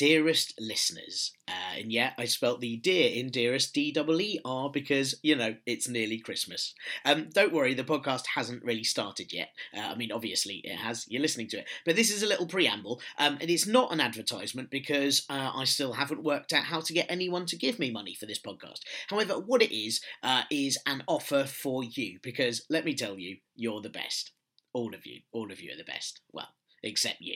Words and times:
Dearest 0.00 0.54
listeners, 0.58 1.32
uh, 1.46 1.76
and 1.78 1.92
yeah, 1.92 2.12
I 2.16 2.24
spelt 2.24 2.62
the 2.62 2.78
dear 2.78 3.10
in 3.10 3.28
dearest 3.28 3.74
D 3.74 3.92
W 3.92 4.18
E 4.18 4.40
R 4.46 4.70
because, 4.70 5.16
you 5.22 5.36
know, 5.36 5.56
it's 5.66 5.88
nearly 5.88 6.18
Christmas. 6.18 6.74
Um, 7.04 7.28
don't 7.34 7.52
worry, 7.52 7.74
the 7.74 7.84
podcast 7.84 8.22
hasn't 8.34 8.64
really 8.64 8.82
started 8.82 9.30
yet. 9.30 9.50
Uh, 9.76 9.80
I 9.80 9.94
mean, 9.96 10.10
obviously 10.10 10.62
it 10.64 10.76
has, 10.76 11.04
you're 11.10 11.20
listening 11.20 11.48
to 11.48 11.58
it, 11.58 11.66
but 11.84 11.96
this 11.96 12.10
is 12.10 12.22
a 12.22 12.26
little 12.26 12.46
preamble, 12.46 13.02
um, 13.18 13.36
and 13.42 13.50
it's 13.50 13.66
not 13.66 13.92
an 13.92 14.00
advertisement 14.00 14.70
because 14.70 15.26
uh, 15.28 15.50
I 15.54 15.64
still 15.64 15.92
haven't 15.92 16.24
worked 16.24 16.54
out 16.54 16.64
how 16.64 16.80
to 16.80 16.94
get 16.94 17.04
anyone 17.10 17.44
to 17.44 17.56
give 17.58 17.78
me 17.78 17.90
money 17.90 18.14
for 18.14 18.24
this 18.24 18.40
podcast. 18.40 18.80
However, 19.08 19.34
what 19.34 19.60
it 19.60 19.76
is, 19.76 20.00
uh, 20.22 20.44
is 20.50 20.78
an 20.86 21.02
offer 21.08 21.44
for 21.44 21.84
you 21.84 22.20
because 22.22 22.64
let 22.70 22.86
me 22.86 22.94
tell 22.94 23.18
you, 23.18 23.36
you're 23.54 23.82
the 23.82 23.90
best. 23.90 24.32
All 24.72 24.94
of 24.94 25.04
you, 25.04 25.20
all 25.30 25.52
of 25.52 25.60
you 25.60 25.74
are 25.74 25.76
the 25.76 25.84
best. 25.84 26.22
Well, 26.32 26.48
except 26.82 27.20
you. 27.20 27.34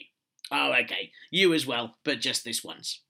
Oh, 0.50 0.72
okay. 0.84 1.10
You 1.30 1.54
as 1.54 1.66
well, 1.66 1.96
but 2.04 2.20
just 2.20 2.44
this 2.44 2.62
once. 2.64 3.00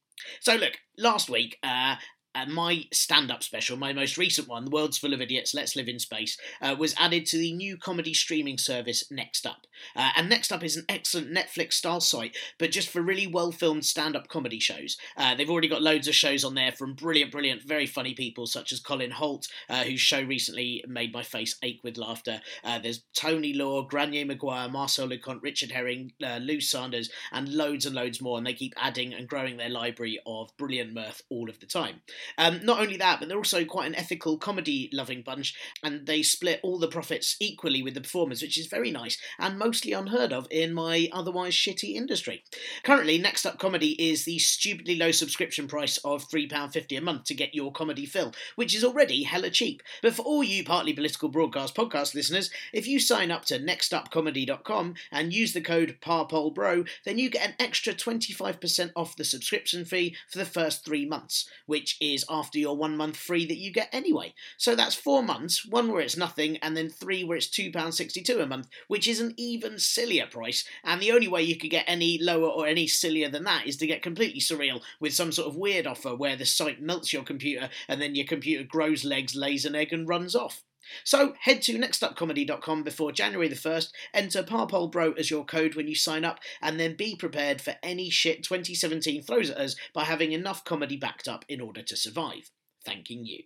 So, 0.40 0.54
look, 0.54 0.74
last 0.96 1.28
week, 1.28 1.58
uh, 1.62 1.96
uh, 2.34 2.46
my 2.46 2.84
stand 2.92 3.30
up 3.30 3.42
special, 3.42 3.77
my 3.77 3.92
most 3.92 4.18
recent 4.18 4.48
one, 4.48 4.64
The 4.64 4.70
World's 4.70 4.98
Full 4.98 5.14
of 5.14 5.20
Idiots, 5.20 5.54
Let's 5.54 5.77
Live 5.77 5.88
in 5.88 5.98
Space, 5.98 6.38
uh, 6.60 6.74
was 6.78 6.94
added 6.98 7.27
to 7.27 7.38
the 7.38 7.52
new 7.52 7.77
comedy 7.77 8.14
streaming 8.14 8.58
service 8.58 9.04
Next 9.10 9.46
Up. 9.46 9.66
Uh, 9.94 10.10
and 10.16 10.28
Next 10.28 10.52
Up 10.52 10.62
is 10.62 10.77
an 10.77 10.84
excellent 10.88 11.32
Netflix 11.32 11.74
style 11.74 12.00
site, 12.00 12.36
but 12.58 12.70
just 12.70 12.88
for 12.88 13.02
really 13.02 13.27
well 13.27 13.52
filmed 13.52 13.84
stand 13.84 14.16
up 14.16 14.28
comedy 14.28 14.58
shows. 14.58 14.96
Uh, 15.16 15.34
they've 15.34 15.50
already 15.50 15.68
got 15.68 15.82
loads 15.82 16.08
of 16.08 16.14
shows 16.14 16.44
on 16.44 16.55
there 16.55 16.72
from 16.72 16.94
brilliant, 16.94 17.32
brilliant, 17.32 17.62
very 17.62 17.86
funny 17.86 18.14
people 18.14 18.46
such 18.46 18.72
as 18.72 18.80
Colin 18.80 19.12
Hoult, 19.12 19.48
uh, 19.68 19.84
whose 19.84 20.01
show 20.01 20.22
recently 20.22 20.84
made 20.89 21.12
my 21.12 21.22
face 21.22 21.56
ache 21.62 21.80
with 21.84 21.96
laughter. 21.96 22.40
Uh, 22.62 22.78
there's 22.78 23.05
Tony 23.14 23.52
Law, 23.52 23.86
Gráinne 23.89 24.27
Maguire, 24.27 24.68
Marcel 24.68 25.06
Lucont, 25.06 25.42
Richard 25.42 25.70
Herring, 25.70 26.12
Lou 26.20 26.61
Sanders, 26.61 27.11
and 27.33 27.48
loads 27.48 27.86
and 27.86 27.95
loads 27.95 28.20
more. 28.20 28.39
And 28.39 28.46
they 28.46 28.55
keep 28.55 28.74
adding 28.77 29.14
and 29.14 29.28
growing 29.28 29.56
their 29.56 29.68
library 29.68 30.20
of 30.27 30.51
brilliant 30.56 30.92
mirth 30.92 31.22
all 31.30 31.48
of 31.48 31.61
the 31.61 31.66
time. 31.66 32.01
Um, 32.39 32.61
not 32.64 32.80
only 32.80 32.96
that, 32.96 33.20
but 33.20 33.29
they're 33.29 33.39
also 33.39 33.64
quite 33.64 33.86
an 33.86 33.95
ethical 33.95 34.39
comedy 34.39 34.89
loving 34.92 35.23
bunch, 35.23 35.55
and 35.83 36.07
they 36.07 36.23
split 36.23 36.61
all 36.62 36.79
the 36.79 36.89
profits 36.89 37.36
equally 37.40 37.83
with 37.83 37.95
the 37.95 38.01
performers, 38.01 38.42
which 38.42 38.58
is 38.58 38.67
very 38.67 38.90
nice 38.90 39.18
and 39.39 39.58
mostly 39.58 39.92
unheard 39.92 40.33
of 40.33 40.46
in 40.51 40.73
my 40.73 41.08
otherwise 41.13 41.55
shitty 41.55 41.95
industry. 41.95 42.45
Currently, 42.83 43.18
Next 43.18 43.46
Up 43.46 43.58
Comedy 43.58 43.92
is 43.92 44.24
the 44.24 44.39
stupidly 44.39 44.96
low 44.96 45.11
subscription 45.11 45.67
price 45.67 45.98
of 45.98 46.29
£3.50 46.29 46.96
a 46.96 47.01
month 47.01 47.24
to 47.24 47.34
get 47.34 47.55
your 47.55 47.73
comedy 47.73 48.07
fill, 48.07 48.33
which 48.57 48.74
is 48.74 48.84
already 48.84 49.23
hella 49.23 49.51
cheap. 49.51 49.83
But 50.02 50.14
for 50.14 50.23
all 50.23 50.45
you 50.45 50.64
partly 50.64 50.92
political 50.92 51.29
broadcast 51.29 51.74
podcast 51.74 52.14
listeners, 52.14 52.51
if 52.73 52.86
you 52.86 53.01
sign 53.01 53.30
up 53.30 53.45
to 53.46 53.58
nextupcomedy.com 53.58 54.95
and 55.11 55.33
use 55.33 55.52
the 55.52 55.61
code 55.61 55.96
PARPOLBRO, 56.01 56.86
then 57.05 57.18
you 57.18 57.30
get 57.30 57.48
an 57.48 57.55
extra 57.58 57.92
25% 57.92 58.92
off 58.95 59.17
the 59.17 59.24
subscription 59.24 59.84
fee 59.84 60.17
for 60.30 60.39
the 60.39 60.45
first 60.45 60.84
three 60.84 61.07
months, 61.07 61.48
which 61.67 61.96
is 62.01 62.14
after 62.29 62.58
your 62.58 62.77
one 62.77 62.97
month 62.97 63.17
free 63.17 63.47
that 63.47 63.57
you 63.57 63.73
get 63.73 63.89
anyway. 63.92 64.35
So 64.58 64.77
that's 64.77 64.95
four 64.95 65.23
months, 65.23 65.67
one 65.67 65.91
where 65.91 66.02
it's 66.02 66.17
nothing, 66.17 66.58
and 66.58 66.77
then 66.77 66.91
three 66.91 67.25
where 67.25 67.39
it's 67.39 67.48
£2.62 67.48 68.41
a 68.41 68.47
month, 68.47 68.69
which 68.89 69.08
is 69.08 69.20
an 69.20 69.33
even 69.39 69.79
sillier 69.79 70.27
price. 70.27 70.64
And 70.85 71.01
the 71.01 71.13
only 71.13 71.29
way 71.29 71.42
you 71.42 71.57
could 71.57 71.70
get 71.70 71.86
any 71.89 72.19
lower 72.20 72.48
or 72.48 72.67
any 72.67 72.86
sillier 72.86 73.30
than 73.30 73.45
that 73.45 73.67
is 73.67 73.79
to 73.79 73.86
get 73.86 74.02
completely 74.02 74.41
surreal 74.41 74.83
with 75.01 75.14
some 75.14 75.33
sort 75.33 75.48
of 75.48 75.57
weird 75.57 75.86
offer 75.86 76.14
where 76.14 76.36
the 76.36 76.45
site 76.45 76.83
melts 76.83 77.13
your 77.13 77.23
computer 77.23 77.70
and 77.89 78.01
then 78.01 78.14
your 78.14 78.27
computer 78.27 78.64
grows 78.64 79.05
legs, 79.05 79.35
lays 79.35 79.64
an 79.64 79.75
egg, 79.75 79.92
and 79.92 80.07
runs 80.07 80.36
off. 80.36 80.63
So 81.05 81.34
head 81.40 81.62
to 81.62 81.78
nextupcomedy.com 81.78 82.83
before 82.83 83.12
January 83.12 83.48
the 83.48 83.55
1st, 83.55 83.90
enter 84.12 84.42
ParpolBro 84.42 85.18
as 85.18 85.30
your 85.30 85.45
code 85.45 85.74
when 85.74 85.89
you 85.89 85.95
sign 85.95 86.24
up, 86.24 86.40
and 86.61 86.78
then 86.78 86.96
be 86.96 87.17
prepared 87.17 87.61
for 87.61 87.74
any 87.83 88.11
shit 88.11 88.42
2017 88.42 89.22
throws 89.22 89.50
at 89.50 89.58
us 89.58 89.77
by 89.95 90.05
having 90.05 90.33
enough 90.33 90.64
comedy 90.64 90.96
backed 90.96 91.28
up 91.28 91.45
in 91.48 91.61
order 91.61 91.83
to 91.83 91.96
survive. 91.96 92.50
Thanking 92.84 93.24
you. 93.24 93.45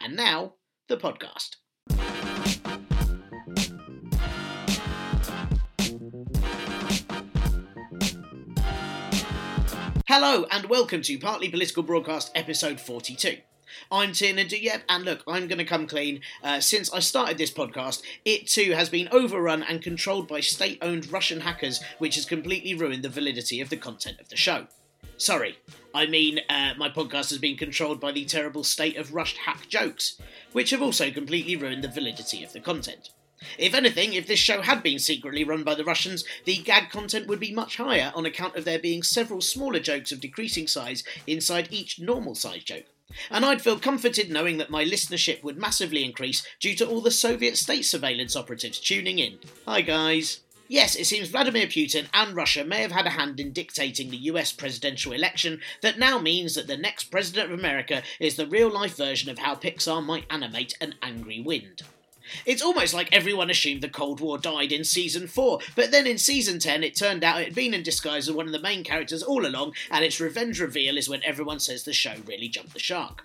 And 0.00 0.16
now, 0.16 0.54
the 0.88 0.96
podcast. 0.96 1.56
Hello, 10.08 10.46
and 10.50 10.66
welcome 10.70 11.02
to 11.02 11.18
Partly 11.18 11.50
Political 11.50 11.82
Broadcast 11.82 12.32
episode 12.34 12.80
42. 12.80 13.36
I'm 13.90 14.12
Tiernan 14.12 14.48
Douieb, 14.48 14.82
and 14.88 15.04
look, 15.04 15.22
I'm 15.26 15.48
going 15.48 15.58
to 15.58 15.64
come 15.64 15.86
clean. 15.86 16.20
Uh, 16.42 16.60
since 16.60 16.92
I 16.92 17.00
started 17.00 17.38
this 17.38 17.50
podcast, 17.50 18.02
it 18.24 18.46
too 18.46 18.72
has 18.72 18.88
been 18.88 19.08
overrun 19.10 19.62
and 19.62 19.82
controlled 19.82 20.28
by 20.28 20.40
state 20.40 20.78
owned 20.82 21.12
Russian 21.12 21.40
hackers, 21.40 21.82
which 21.98 22.16
has 22.16 22.24
completely 22.24 22.74
ruined 22.74 23.02
the 23.02 23.08
validity 23.08 23.60
of 23.60 23.68
the 23.68 23.76
content 23.76 24.20
of 24.20 24.28
the 24.28 24.36
show. 24.36 24.66
Sorry, 25.16 25.58
I 25.94 26.06
mean, 26.06 26.40
uh, 26.48 26.74
my 26.76 26.88
podcast 26.88 27.30
has 27.30 27.38
been 27.38 27.56
controlled 27.56 28.00
by 28.00 28.12
the 28.12 28.24
terrible 28.24 28.62
state 28.62 28.96
of 28.96 29.14
rushed 29.14 29.38
hack 29.38 29.68
jokes, 29.68 30.20
which 30.52 30.70
have 30.70 30.82
also 30.82 31.10
completely 31.10 31.56
ruined 31.56 31.82
the 31.82 31.88
validity 31.88 32.44
of 32.44 32.52
the 32.52 32.60
content. 32.60 33.10
If 33.56 33.74
anything, 33.74 34.14
if 34.14 34.26
this 34.26 34.38
show 34.38 34.62
had 34.62 34.82
been 34.82 34.98
secretly 34.98 35.44
run 35.44 35.62
by 35.62 35.74
the 35.74 35.84
Russians, 35.84 36.24
the 36.44 36.56
gag 36.56 36.90
content 36.90 37.26
would 37.28 37.40
be 37.40 37.52
much 37.52 37.76
higher 37.76 38.12
on 38.14 38.26
account 38.26 38.56
of 38.56 38.64
there 38.64 38.78
being 38.78 39.02
several 39.02 39.40
smaller 39.40 39.78
jokes 39.78 40.12
of 40.12 40.20
decreasing 40.20 40.66
size 40.66 41.04
inside 41.26 41.68
each 41.70 42.00
normal 42.00 42.34
size 42.34 42.64
joke. 42.64 42.86
And 43.30 43.44
I'd 43.44 43.62
feel 43.62 43.78
comforted 43.78 44.30
knowing 44.30 44.58
that 44.58 44.70
my 44.70 44.84
listenership 44.84 45.42
would 45.42 45.56
massively 45.56 46.04
increase 46.04 46.46
due 46.60 46.74
to 46.76 46.86
all 46.86 47.00
the 47.00 47.10
Soviet 47.10 47.56
state 47.56 47.86
surveillance 47.86 48.36
operatives 48.36 48.78
tuning 48.78 49.18
in. 49.18 49.38
Hi, 49.66 49.80
guys. 49.80 50.40
Yes, 50.70 50.94
it 50.96 51.06
seems 51.06 51.28
Vladimir 51.28 51.66
Putin 51.66 52.08
and 52.12 52.36
Russia 52.36 52.62
may 52.62 52.82
have 52.82 52.92
had 52.92 53.06
a 53.06 53.10
hand 53.10 53.40
in 53.40 53.52
dictating 53.52 54.10
the 54.10 54.18
US 54.18 54.52
presidential 54.52 55.12
election 55.12 55.62
that 55.80 55.98
now 55.98 56.18
means 56.18 56.54
that 56.54 56.66
the 56.66 56.76
next 56.76 57.04
president 57.04 57.50
of 57.50 57.58
America 57.58 58.02
is 58.20 58.36
the 58.36 58.46
real 58.46 58.70
life 58.70 58.96
version 58.96 59.30
of 59.30 59.38
how 59.38 59.54
Pixar 59.54 60.04
might 60.04 60.26
animate 60.28 60.76
an 60.78 60.94
angry 61.02 61.40
wind. 61.40 61.82
It's 62.46 62.62
almost 62.62 62.94
like 62.94 63.08
everyone 63.12 63.50
assumed 63.50 63.82
the 63.82 63.88
Cold 63.88 64.20
War 64.20 64.38
died 64.38 64.72
in 64.72 64.84
season 64.84 65.26
4, 65.26 65.58
but 65.76 65.90
then 65.90 66.06
in 66.06 66.18
season 66.18 66.58
10 66.58 66.82
it 66.82 66.96
turned 66.96 67.24
out 67.24 67.40
it 67.40 67.46
had 67.46 67.54
been 67.54 67.74
in 67.74 67.82
disguise 67.82 68.28
as 68.28 68.34
one 68.34 68.46
of 68.46 68.52
the 68.52 68.60
main 68.60 68.84
characters 68.84 69.22
all 69.22 69.46
along, 69.46 69.74
and 69.90 70.04
its 70.04 70.20
revenge 70.20 70.60
reveal 70.60 70.96
is 70.96 71.08
when 71.08 71.22
everyone 71.24 71.60
says 71.60 71.84
the 71.84 71.92
show 71.92 72.14
really 72.26 72.48
jumped 72.48 72.72
the 72.72 72.78
shark. 72.78 73.24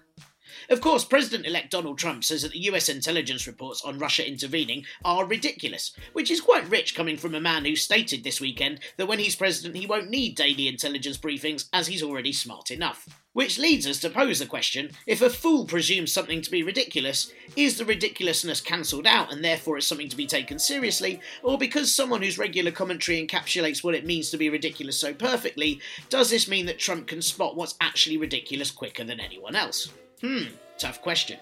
Of 0.70 0.82
course, 0.82 1.04
President 1.04 1.46
elect 1.46 1.72
Donald 1.72 1.98
Trump 1.98 2.24
says 2.24 2.42
that 2.44 2.52
the 2.52 2.66
US 2.72 2.88
intelligence 2.88 3.48
reports 3.48 3.84
on 3.84 4.00
Russia 4.00 4.28
intervening 4.28 4.86
are 5.04 5.26
ridiculous, 5.26 5.92
which 6.14 6.32
is 6.32 6.42
quite 6.42 6.70
rich 6.70 6.96
coming 6.96 7.18
from 7.18 7.36
a 7.36 7.42
man 7.42 7.66
who 7.66 7.76
stated 7.76 8.24
this 8.24 8.40
weekend 8.40 8.80
that 8.98 9.08
when 9.08 9.20
he's 9.20 9.36
president 9.36 9.76
he 9.76 9.86
won't 9.86 10.10
need 10.10 10.36
daily 10.36 10.68
intelligence 10.68 11.18
briefings 11.18 11.68
as 11.74 11.88
he's 11.88 12.04
already 12.04 12.32
smart 12.32 12.72
enough. 12.72 13.23
Which 13.34 13.58
leads 13.58 13.88
us 13.88 14.00
to 14.00 14.12
pose 14.12 14.38
the 14.38 14.46
question 14.46 14.92
if 15.08 15.22
a 15.22 15.30
fool 15.30 15.66
presumes 15.66 16.14
something 16.14 16.42
to 16.44 16.52
be 16.52 16.62
ridiculous, 16.62 17.34
is 17.56 17.78
the 17.78 17.86
ridiculousness 17.86 18.62
cancelled 18.62 19.08
out 19.08 19.34
and 19.34 19.44
therefore 19.44 19.78
it's 19.78 19.88
something 19.88 20.10
to 20.10 20.16
be 20.16 20.28
taken 20.28 20.60
seriously, 20.60 21.20
or 21.42 21.58
because 21.58 21.94
someone 21.94 22.22
whose 22.22 22.38
regular 22.38 22.72
commentary 22.72 23.26
encapsulates 23.26 23.84
what 23.84 23.96
it 23.96 24.06
means 24.06 24.30
to 24.30 24.38
be 24.38 24.50
ridiculous 24.50 25.00
so 25.00 25.14
perfectly, 25.14 25.82
does 26.10 26.30
this 26.30 26.48
mean 26.48 26.68
that 26.68 26.78
Trump 26.78 27.08
can 27.08 27.24
spot 27.24 27.56
what's 27.56 27.76
actually 27.82 28.18
ridiculous 28.18 28.70
quicker 28.70 29.04
than 29.04 29.20
anyone 29.20 29.56
else? 29.56 29.92
Hmm, 30.22 30.44
tough 30.78 31.02
question. 31.02 31.40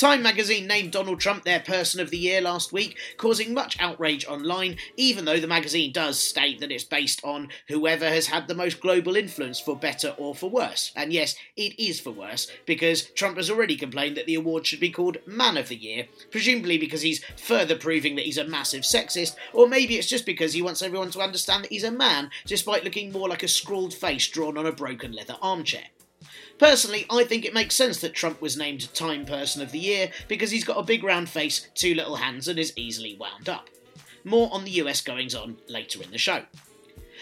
Time 0.00 0.22
magazine 0.22 0.66
named 0.66 0.92
Donald 0.92 1.20
Trump 1.20 1.44
their 1.44 1.60
Person 1.60 2.00
of 2.00 2.08
the 2.08 2.16
Year 2.16 2.40
last 2.40 2.72
week, 2.72 2.96
causing 3.18 3.52
much 3.52 3.78
outrage 3.78 4.24
online, 4.24 4.78
even 4.96 5.26
though 5.26 5.38
the 5.38 5.46
magazine 5.46 5.92
does 5.92 6.18
state 6.18 6.58
that 6.60 6.72
it's 6.72 6.84
based 6.84 7.20
on 7.22 7.50
whoever 7.68 8.06
has 8.06 8.28
had 8.28 8.48
the 8.48 8.54
most 8.54 8.80
global 8.80 9.14
influence 9.14 9.60
for 9.60 9.76
better 9.76 10.14
or 10.16 10.34
for 10.34 10.48
worse. 10.48 10.90
And 10.96 11.12
yes, 11.12 11.36
it 11.54 11.78
is 11.78 12.00
for 12.00 12.12
worse, 12.12 12.50
because 12.64 13.10
Trump 13.10 13.36
has 13.36 13.50
already 13.50 13.76
complained 13.76 14.16
that 14.16 14.24
the 14.24 14.36
award 14.36 14.66
should 14.66 14.80
be 14.80 14.88
called 14.88 15.18
Man 15.26 15.58
of 15.58 15.68
the 15.68 15.76
Year, 15.76 16.06
presumably 16.30 16.78
because 16.78 17.02
he's 17.02 17.22
further 17.36 17.76
proving 17.76 18.16
that 18.16 18.24
he's 18.24 18.38
a 18.38 18.48
massive 18.48 18.84
sexist, 18.84 19.36
or 19.52 19.68
maybe 19.68 19.96
it's 19.96 20.08
just 20.08 20.24
because 20.24 20.54
he 20.54 20.62
wants 20.62 20.80
everyone 20.80 21.10
to 21.10 21.20
understand 21.20 21.64
that 21.64 21.72
he's 21.72 21.84
a 21.84 21.90
man, 21.90 22.30
despite 22.46 22.84
looking 22.84 23.12
more 23.12 23.28
like 23.28 23.42
a 23.42 23.48
scrawled 23.48 23.92
face 23.92 24.26
drawn 24.28 24.56
on 24.56 24.64
a 24.64 24.72
broken 24.72 25.12
leather 25.12 25.36
armchair. 25.42 25.88
Personally, 26.60 27.06
I 27.08 27.24
think 27.24 27.46
it 27.46 27.54
makes 27.54 27.74
sense 27.74 28.02
that 28.02 28.12
Trump 28.12 28.42
was 28.42 28.54
named 28.54 28.92
Time 28.92 29.24
Person 29.24 29.62
of 29.62 29.72
the 29.72 29.78
Year 29.78 30.10
because 30.28 30.50
he's 30.50 30.62
got 30.62 30.76
a 30.76 30.82
big 30.82 31.02
round 31.02 31.30
face, 31.30 31.66
two 31.74 31.94
little 31.94 32.16
hands, 32.16 32.48
and 32.48 32.58
is 32.58 32.74
easily 32.76 33.16
wound 33.18 33.48
up. 33.48 33.70
More 34.24 34.50
on 34.52 34.64
the 34.64 34.72
US 34.72 35.00
goings 35.00 35.34
on 35.34 35.56
later 35.68 36.02
in 36.02 36.10
the 36.10 36.18
show. 36.18 36.42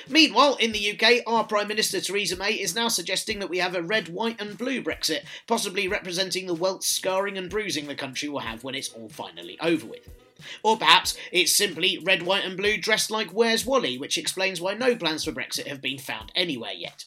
Meanwhile, 0.09 0.57
in 0.57 0.73
the 0.73 0.91
UK, 0.91 1.23
our 1.25 1.45
Prime 1.45 1.69
Minister 1.69 2.01
Theresa 2.01 2.37
May 2.37 2.55
is 2.55 2.75
now 2.75 2.89
suggesting 2.89 3.39
that 3.39 3.49
we 3.49 3.59
have 3.59 3.77
a 3.77 3.83
red, 3.83 4.09
white, 4.09 4.41
and 4.41 4.59
blue 4.59 4.83
Brexit, 4.83 5.21
possibly 5.47 5.87
representing 5.87 6.49
the 6.49 6.55
welts, 6.55 6.89
scarring, 6.89 7.39
and 7.39 7.49
bruising 7.49 7.87
the 7.87 7.95
country 7.95 8.29
will 8.29 8.41
have 8.41 8.65
when 8.65 8.75
it's 8.75 8.89
all 8.89 9.09
finally 9.09 9.57
over 9.61 9.87
with. 9.87 10.09
Or 10.65 10.77
perhaps 10.77 11.17
it's 11.31 11.55
simply 11.55 11.97
red, 12.03 12.25
white, 12.25 12.45
and 12.45 12.57
blue 12.57 12.77
dressed 12.77 13.09
like 13.09 13.31
Where's 13.31 13.65
Wally, 13.65 13.99
which 13.99 14.19
explains 14.19 14.61
why 14.61 14.75
no 14.75 14.97
plans 14.97 15.23
for 15.25 15.31
Brexit 15.31 15.69
have 15.69 15.81
been 15.81 15.99
found 15.99 16.33
anywhere 16.35 16.73
yet. 16.73 17.05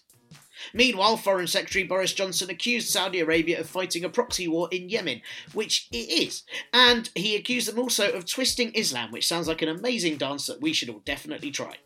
Meanwhile, 0.74 1.18
Foreign 1.18 1.48
Secretary 1.48 1.84
Boris 1.84 2.14
Johnson 2.14 2.50
accused 2.50 2.90
Saudi 2.90 3.20
Arabia 3.20 3.60
of 3.60 3.70
fighting 3.70 4.04
a 4.04 4.10
proxy 4.10 4.48
war 4.48 4.68
in 4.72 4.90
Yemen, 4.90 5.22
which 5.54 5.88
it 5.92 6.10
is, 6.10 6.44
and 6.74 7.10
he 7.16 7.36
accused 7.36 7.68
them 7.68 7.80
also 7.80 8.12
of 8.12 8.26
twisting 8.26 8.72
Islam, 8.74 9.12
which 9.12 9.28
sounds 9.28 9.48
like 9.48 9.62
an 9.62 9.70
amazing 9.70 10.18
dance 10.18 10.48
that 10.48 10.62
we 10.62 10.74
should 10.74 10.90
all 10.90 11.02
definitely 11.06 11.52
try. 11.52 11.78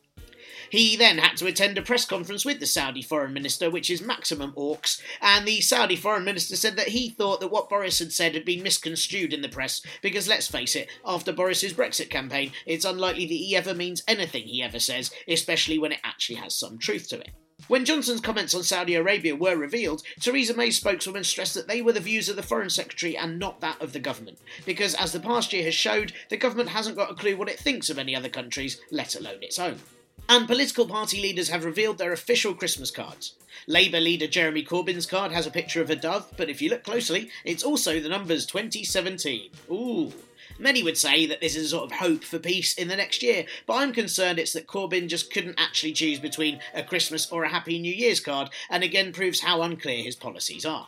He 0.69 0.95
then 0.95 1.19
had 1.19 1.37
to 1.37 1.45
attend 1.45 1.77
a 1.77 1.81
press 1.81 2.05
conference 2.05 2.43
with 2.43 2.59
the 2.59 2.65
Saudi 2.65 3.01
foreign 3.01 3.33
minister, 3.33 3.69
which 3.69 3.89
is 3.89 4.01
maximum 4.01 4.51
orcs, 4.53 5.01
and 5.21 5.47
the 5.47 5.61
Saudi 5.61 5.95
foreign 5.95 6.25
minister 6.25 6.55
said 6.55 6.75
that 6.77 6.89
he 6.89 7.09
thought 7.09 7.39
that 7.39 7.51
what 7.51 7.69
Boris 7.69 7.99
had 7.99 8.11
said 8.11 8.33
had 8.33 8.45
been 8.45 8.63
misconstrued 8.63 9.33
in 9.33 9.41
the 9.41 9.49
press, 9.49 9.81
because 10.01 10.27
let's 10.27 10.47
face 10.47 10.75
it, 10.75 10.89
after 11.05 11.31
Boris's 11.31 11.73
Brexit 11.73 12.09
campaign, 12.09 12.51
it's 12.65 12.85
unlikely 12.85 13.25
that 13.25 13.33
he 13.33 13.55
ever 13.55 13.73
means 13.73 14.03
anything 14.07 14.43
he 14.43 14.63
ever 14.63 14.79
says, 14.79 15.11
especially 15.27 15.77
when 15.77 15.91
it 15.91 15.99
actually 16.03 16.37
has 16.37 16.55
some 16.55 16.77
truth 16.77 17.09
to 17.09 17.19
it. 17.19 17.29
When 17.67 17.85
Johnson's 17.85 18.21
comments 18.21 18.53
on 18.53 18.63
Saudi 18.63 18.93
Arabia 18.93 19.35
were 19.35 19.55
revealed, 19.55 20.03
Theresa 20.19 20.55
May's 20.55 20.77
spokeswoman 20.77 21.23
stressed 21.23 21.55
that 21.55 21.67
they 21.67 21.81
were 21.81 21.93
the 21.93 21.99
views 21.99 22.29
of 22.29 22.35
the 22.35 22.43
Foreign 22.43 22.69
Secretary 22.69 23.17
and 23.17 23.39
not 23.39 23.59
that 23.61 23.81
of 23.81 23.91
the 23.91 23.99
government, 23.99 24.37
because 24.65 24.93
as 24.93 25.13
the 25.13 25.19
past 25.19 25.51
year 25.51 25.63
has 25.63 25.73
showed, 25.73 26.13
the 26.29 26.37
government 26.37 26.69
hasn't 26.69 26.95
got 26.95 27.09
a 27.09 27.15
clue 27.15 27.35
what 27.35 27.49
it 27.49 27.57
thinks 27.57 27.89
of 27.89 27.97
any 27.97 28.15
other 28.15 28.29
countries, 28.29 28.79
let 28.91 29.15
alone 29.15 29.41
its 29.41 29.57
own. 29.57 29.79
And 30.29 30.47
political 30.47 30.85
party 30.87 31.21
leaders 31.21 31.49
have 31.49 31.65
revealed 31.65 31.97
their 31.97 32.13
official 32.13 32.53
Christmas 32.53 32.91
cards. 32.91 33.33
Labour 33.67 33.99
leader 33.99 34.27
Jeremy 34.27 34.63
Corbyn's 34.63 35.05
card 35.05 35.31
has 35.31 35.47
a 35.47 35.51
picture 35.51 35.81
of 35.81 35.89
a 35.89 35.95
dove, 35.95 36.31
but 36.37 36.49
if 36.49 36.61
you 36.61 36.69
look 36.69 36.83
closely, 36.83 37.29
it's 37.43 37.63
also 37.63 37.99
the 37.99 38.09
numbers 38.09 38.45
2017. 38.45 39.49
Ooh. 39.71 40.13
Many 40.57 40.83
would 40.83 40.97
say 40.97 41.25
that 41.25 41.41
this 41.41 41.55
is 41.55 41.65
a 41.65 41.69
sort 41.69 41.91
of 41.91 41.97
hope 41.97 42.23
for 42.23 42.39
peace 42.39 42.73
in 42.73 42.87
the 42.87 42.95
next 42.95 43.21
year, 43.21 43.45
but 43.67 43.75
I'm 43.75 43.91
concerned 43.91 44.39
it's 44.39 44.53
that 44.53 44.67
Corbyn 44.67 45.09
just 45.09 45.31
couldn't 45.31 45.59
actually 45.59 45.91
choose 45.91 46.19
between 46.19 46.59
a 46.73 46.81
Christmas 46.81 47.29
or 47.29 47.43
a 47.43 47.49
Happy 47.49 47.77
New 47.77 47.93
Year's 47.93 48.21
card, 48.21 48.49
and 48.69 48.83
again 48.83 49.11
proves 49.11 49.41
how 49.41 49.61
unclear 49.61 50.01
his 50.01 50.15
policies 50.15 50.65
are. 50.65 50.87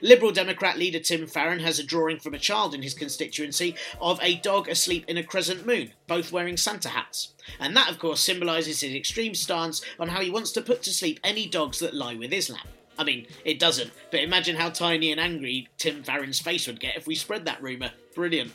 Liberal 0.00 0.32
Democrat 0.32 0.78
leader 0.78 1.00
Tim 1.00 1.26
Farron 1.26 1.60
has 1.60 1.78
a 1.78 1.84
drawing 1.84 2.18
from 2.18 2.34
a 2.34 2.38
child 2.38 2.74
in 2.74 2.82
his 2.82 2.94
constituency 2.94 3.74
of 4.00 4.18
a 4.22 4.36
dog 4.36 4.68
asleep 4.68 5.04
in 5.08 5.16
a 5.16 5.22
crescent 5.22 5.66
moon, 5.66 5.92
both 6.06 6.32
wearing 6.32 6.56
Santa 6.56 6.88
hats. 6.88 7.34
And 7.60 7.76
that, 7.76 7.90
of 7.90 7.98
course, 7.98 8.20
symbolises 8.20 8.80
his 8.80 8.94
extreme 8.94 9.34
stance 9.34 9.82
on 9.98 10.08
how 10.08 10.20
he 10.20 10.30
wants 10.30 10.52
to 10.52 10.62
put 10.62 10.82
to 10.84 10.92
sleep 10.92 11.20
any 11.22 11.46
dogs 11.46 11.78
that 11.80 11.94
lie 11.94 12.14
with 12.14 12.32
Islam. 12.32 12.66
I 12.98 13.04
mean, 13.04 13.26
it 13.44 13.58
doesn't, 13.58 13.90
but 14.10 14.20
imagine 14.20 14.56
how 14.56 14.70
tiny 14.70 15.12
and 15.12 15.20
angry 15.20 15.68
Tim 15.76 16.02
Farron's 16.02 16.40
face 16.40 16.66
would 16.66 16.80
get 16.80 16.96
if 16.96 17.06
we 17.06 17.14
spread 17.14 17.44
that 17.44 17.62
rumour. 17.62 17.90
Brilliant. 18.14 18.52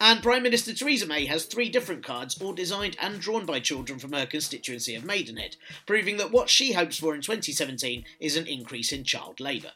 And 0.00 0.22
Prime 0.22 0.42
Minister 0.42 0.74
Theresa 0.74 1.06
May 1.06 1.26
has 1.26 1.44
three 1.44 1.68
different 1.68 2.04
cards, 2.04 2.40
all 2.40 2.52
designed 2.52 2.96
and 3.00 3.20
drawn 3.20 3.46
by 3.46 3.60
children 3.60 3.98
from 3.98 4.12
her 4.12 4.26
constituency 4.26 4.94
of 4.94 5.04
Maidenhead, 5.04 5.56
proving 5.86 6.16
that 6.16 6.30
what 6.30 6.50
she 6.50 6.72
hopes 6.72 6.98
for 6.98 7.14
in 7.14 7.20
2017 7.20 8.04
is 8.20 8.36
an 8.36 8.46
increase 8.46 8.92
in 8.92 9.04
child 9.04 9.40
labour. 9.40 9.72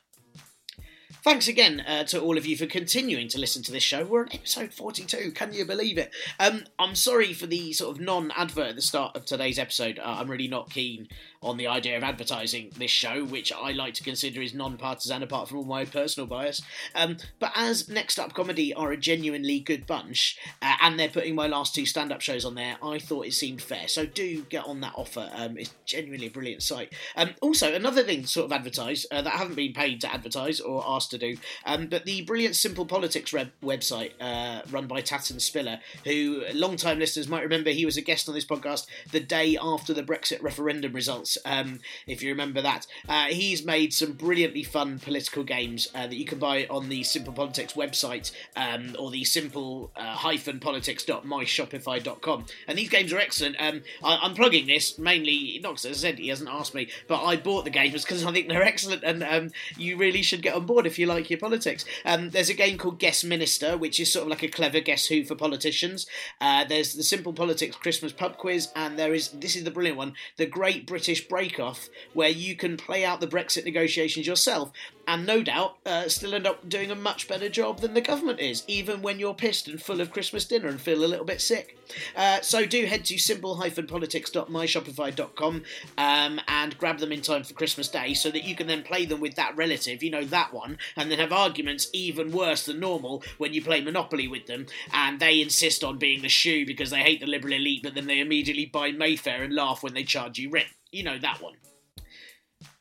Thanks 1.23 1.49
again 1.49 1.81
uh, 1.81 2.05
to 2.05 2.19
all 2.19 2.39
of 2.39 2.47
you 2.47 2.57
for 2.57 2.65
continuing 2.65 3.29
to 3.29 3.39
listen 3.39 3.63
to 3.65 3.73
this 3.73 3.83
show. 3.83 4.05
We're 4.05 4.23
on 4.23 4.33
episode 4.33 4.73
42. 4.73 5.33
Can 5.33 5.53
you 5.53 5.67
believe 5.67 5.99
it? 5.99 6.15
Um, 6.39 6.65
I'm 6.79 6.95
sorry 6.95 7.35
for 7.35 7.47
the 7.47 7.75
sort 7.75 7.95
of 7.95 8.01
non 8.01 8.31
advert 8.37 8.69
at 8.69 8.77
the 8.77 8.81
start 8.81 9.15
of 9.15 9.27
today's 9.27 9.59
episode. 9.59 9.99
Uh, 9.99 10.17
I'm 10.19 10.31
really 10.31 10.49
not 10.49 10.71
keen 10.71 11.09
on 11.43 11.59
the 11.59 11.67
idea 11.67 11.99
of 11.99 12.03
advertising 12.03 12.73
this 12.79 12.91
show, 12.91 13.25
which 13.25 13.53
I 13.53 13.73
like 13.73 13.93
to 13.95 14.03
consider 14.03 14.41
is 14.41 14.55
non 14.55 14.79
partisan 14.79 15.23
apart 15.23 15.51
from 15.51 15.59
all 15.59 15.65
my 15.65 15.85
personal 15.85 16.27
bias. 16.27 16.63
Um, 16.95 17.19
but 17.39 17.53
as 17.55 17.87
Next 17.87 18.19
Up 18.19 18.33
Comedy 18.33 18.73
are 18.73 18.91
a 18.91 18.97
genuinely 18.97 19.61
good 19.61 19.87
bunch, 19.87 20.39
uh, 20.63 20.77
and 20.81 20.99
they're 20.99 21.09
putting 21.11 21.35
my 21.35 21.49
last 21.49 21.75
two 21.75 21.85
stand 21.85 22.13
up 22.13 22.23
shows 22.23 22.47
on 22.47 22.55
there, 22.55 22.79
I 22.83 22.99
thought 22.99 23.27
it 23.27 23.35
seemed 23.35 23.61
fair. 23.61 23.89
So 23.89 24.07
do 24.07 24.43
get 24.45 24.65
on 24.65 24.81
that 24.81 24.95
offer. 24.97 25.31
Um, 25.35 25.59
it's 25.59 25.75
genuinely 25.85 26.29
a 26.29 26.31
brilliant 26.31 26.63
site. 26.63 26.95
Um, 27.15 27.35
also, 27.43 27.75
another 27.75 28.05
thing 28.05 28.23
to 28.23 28.29
sort 28.29 28.47
of 28.47 28.53
advertise 28.53 29.05
uh, 29.11 29.21
that 29.21 29.35
I 29.35 29.37
haven't 29.37 29.57
been 29.57 29.75
paid 29.75 30.01
to 30.01 30.13
advertise 30.13 30.61
or 30.61 30.83
asked 30.87 31.10
to 31.11 31.19
do, 31.19 31.37
um, 31.65 31.87
but 31.87 32.05
the 32.05 32.23
brilliant 32.23 32.57
Simple 32.57 32.87
Politics 32.87 33.33
web- 33.33 33.53
website 33.63 34.13
uh, 34.21 34.63
run 34.71 34.87
by 34.87 35.01
Tatton 35.01 35.41
Spiller, 35.41 35.81
who 36.05 36.43
long 36.55 36.77
time 36.77 36.99
listeners 36.99 37.29
might 37.29 37.43
remember 37.43 37.71
he 37.71 37.85
was 37.85 37.97
a 37.97 38.03
guest 38.03 38.29
on 38.29 38.35
this 38.35 38.45
podcast 38.45 38.87
the 39.13 39.21
day 39.21 39.57
after 39.61 39.95
the 39.95 40.03
Brexit 40.03 40.43
referendum 40.43 40.93
results 40.93 41.39
um, 41.45 41.81
if 42.07 42.23
you 42.23 42.31
remember 42.31 42.63
that. 42.63 42.87
Uh, 43.09 43.27
he's 43.27 43.65
made 43.65 43.93
some 43.93 44.13
brilliantly 44.13 44.63
fun 44.63 44.99
political 44.99 45.45
games 45.45 45.89
uh, 45.95 46.07
that 46.07 46.17
you 46.17 46.25
can 46.25 46.39
buy 46.39 46.67
on 46.71 46.89
the 46.89 47.03
Simple 47.03 47.33
Politics 47.33 47.73
website 47.75 48.31
um, 48.57 48.97
or 48.99 49.11
the 49.11 49.25
simple 49.25 49.91
uh, 49.97 50.17
politics.myshopify.com. 50.17 52.47
And 52.67 52.79
these 52.79 52.89
games 52.89 53.13
are 53.13 53.19
excellent. 53.19 53.57
Um, 53.59 53.83
I, 54.03 54.27
am 54.27 54.35
plugging 54.35 54.67
this 54.67 54.99
mainly, 54.99 55.61
not 55.63 55.75
because 55.75 55.87
I 55.87 55.93
said 55.93 56.19
he 56.19 56.29
hasn't 56.29 56.51
asked 56.51 56.75
me, 56.75 56.89
but 57.09 57.23
I 57.23 57.37
bought 57.37 57.65
the 57.65 57.71
games 57.71 58.05
because 58.05 58.25
I 58.25 58.33
think 58.33 58.49
they're 58.49 58.63
excellent 58.63 59.05
and 59.05 59.23
um, 59.23 59.51
you 59.77 59.97
really 59.97 60.23
should 60.23 60.43
get 60.43 60.55
on 60.55 60.67
board 60.67 60.87
if 60.87 60.99
you 60.99 61.00
like 61.07 61.31
your 61.31 61.39
politics. 61.39 61.85
Um, 62.05 62.31
there's 62.31 62.51
a 62.51 62.55
game 62.55 62.79
called 62.79 62.99
Guess 62.99 63.25
Minister, 63.25 63.77
which 63.77 64.01
is 64.01 64.13
sort 64.13 64.25
of 64.25 64.31
like 64.31 64.43
a 64.43 64.49
clever 64.49 64.81
Guess 64.81 65.07
Who 65.07 65.25
for 65.25 65.35
politicians. 65.35 66.07
Uh, 66.41 66.65
there's 66.65 66.95
the 66.95 67.03
Simple 67.03 67.33
Politics 67.33 67.77
Christmas 67.77 68.13
pub 68.13 68.37
quiz, 68.37 68.69
and 68.75 68.99
there 68.99 69.13
is, 69.13 69.29
this 69.29 69.55
is 69.55 69.65
the 69.65 69.71
brilliant 69.71 69.99
one, 69.99 70.15
the 70.37 70.47
Great 70.47 70.87
British 70.87 71.01
British 71.01 71.29
Break 71.29 71.59
Off, 71.59 71.89
where 72.13 72.29
you 72.29 72.55
can 72.55 72.77
play 72.77 73.05
out 73.05 73.21
the 73.21 73.27
Brexit 73.27 73.65
negotiations 73.65 74.27
yourself, 74.27 74.71
and 75.09 75.27
no 75.27 75.43
doubt 75.43 75.79
uh, 75.85 76.09
still 76.09 76.35
end 76.35 76.47
up 76.47 76.69
doing 76.69 76.91
a 76.91 76.95
much 76.95 77.27
better 77.27 77.49
job 77.49 77.81
than 77.81 77.95
the 77.95 78.01
government 78.01 78.39
is, 78.39 78.63
even 78.69 79.03
when 79.03 79.19
you're 79.19 79.35
pissed 79.35 79.67
and 79.67 79.83
full 79.83 80.01
of 80.01 80.13
Christmas 80.13 80.45
dinner 80.45 80.69
and 80.69 80.81
feel 80.81 81.05
a 81.05 81.07
little 81.07 81.25
bit 81.25 81.41
sick. 81.41 81.77
Uh, 82.15 82.41
so 82.43 82.65
do 82.65 82.87
head 82.87 83.05
to 83.07 83.19
simple-politics.myshopify.com 83.19 85.63
um, 85.99 86.41
and 86.47 86.79
grab 86.79 86.99
them 86.99 87.11
in 87.11 87.23
time 87.23 87.43
for 87.43 87.55
Christmas 87.55 87.89
Day 87.89 88.15
so 88.15 88.31
that 88.31 88.45
you 88.45 88.55
can 88.55 88.69
then 88.69 88.85
play 88.85 89.05
them 89.05 89.19
with 89.21 89.35
that 89.35 89.57
relative, 89.57 90.01
you 90.03 90.11
know, 90.11 90.25
that 90.27 90.55
one, 90.55 90.79
and 90.97 91.11
then 91.11 91.19
have 91.19 91.33
arguments 91.33 91.89
even 91.93 92.33
worse 92.33 92.67
than 92.67 92.81
normal 92.81 93.23
when 93.39 93.53
you 93.53 93.63
play 93.63 93.81
Monopoly 93.81 94.29
with 94.29 94.47
them 94.47 94.67
and 94.93 95.21
they 95.21 95.41
insist 95.41 95.85
on 95.85 95.99
being 95.99 96.23
the 96.23 96.29
shoe 96.29 96.67
because 96.67 96.91
they 96.91 97.01
hate 97.01 97.21
the 97.21 97.27
liberal 97.27 97.55
elite, 97.55 97.83
but 97.83 97.95
then 97.95 98.07
they 98.07 98.21
immediately 98.21 98.67
buy 98.67 98.91
Mayfair 98.91 99.43
and 99.43 99.55
laugh 99.55 99.83
when 99.83 99.95
they 99.95 100.05
charge 100.05 100.39
you 100.39 100.51
rent. 100.51 100.69
You 100.91 101.05
know 101.05 101.19
that 101.19 101.41
one. 101.41 101.55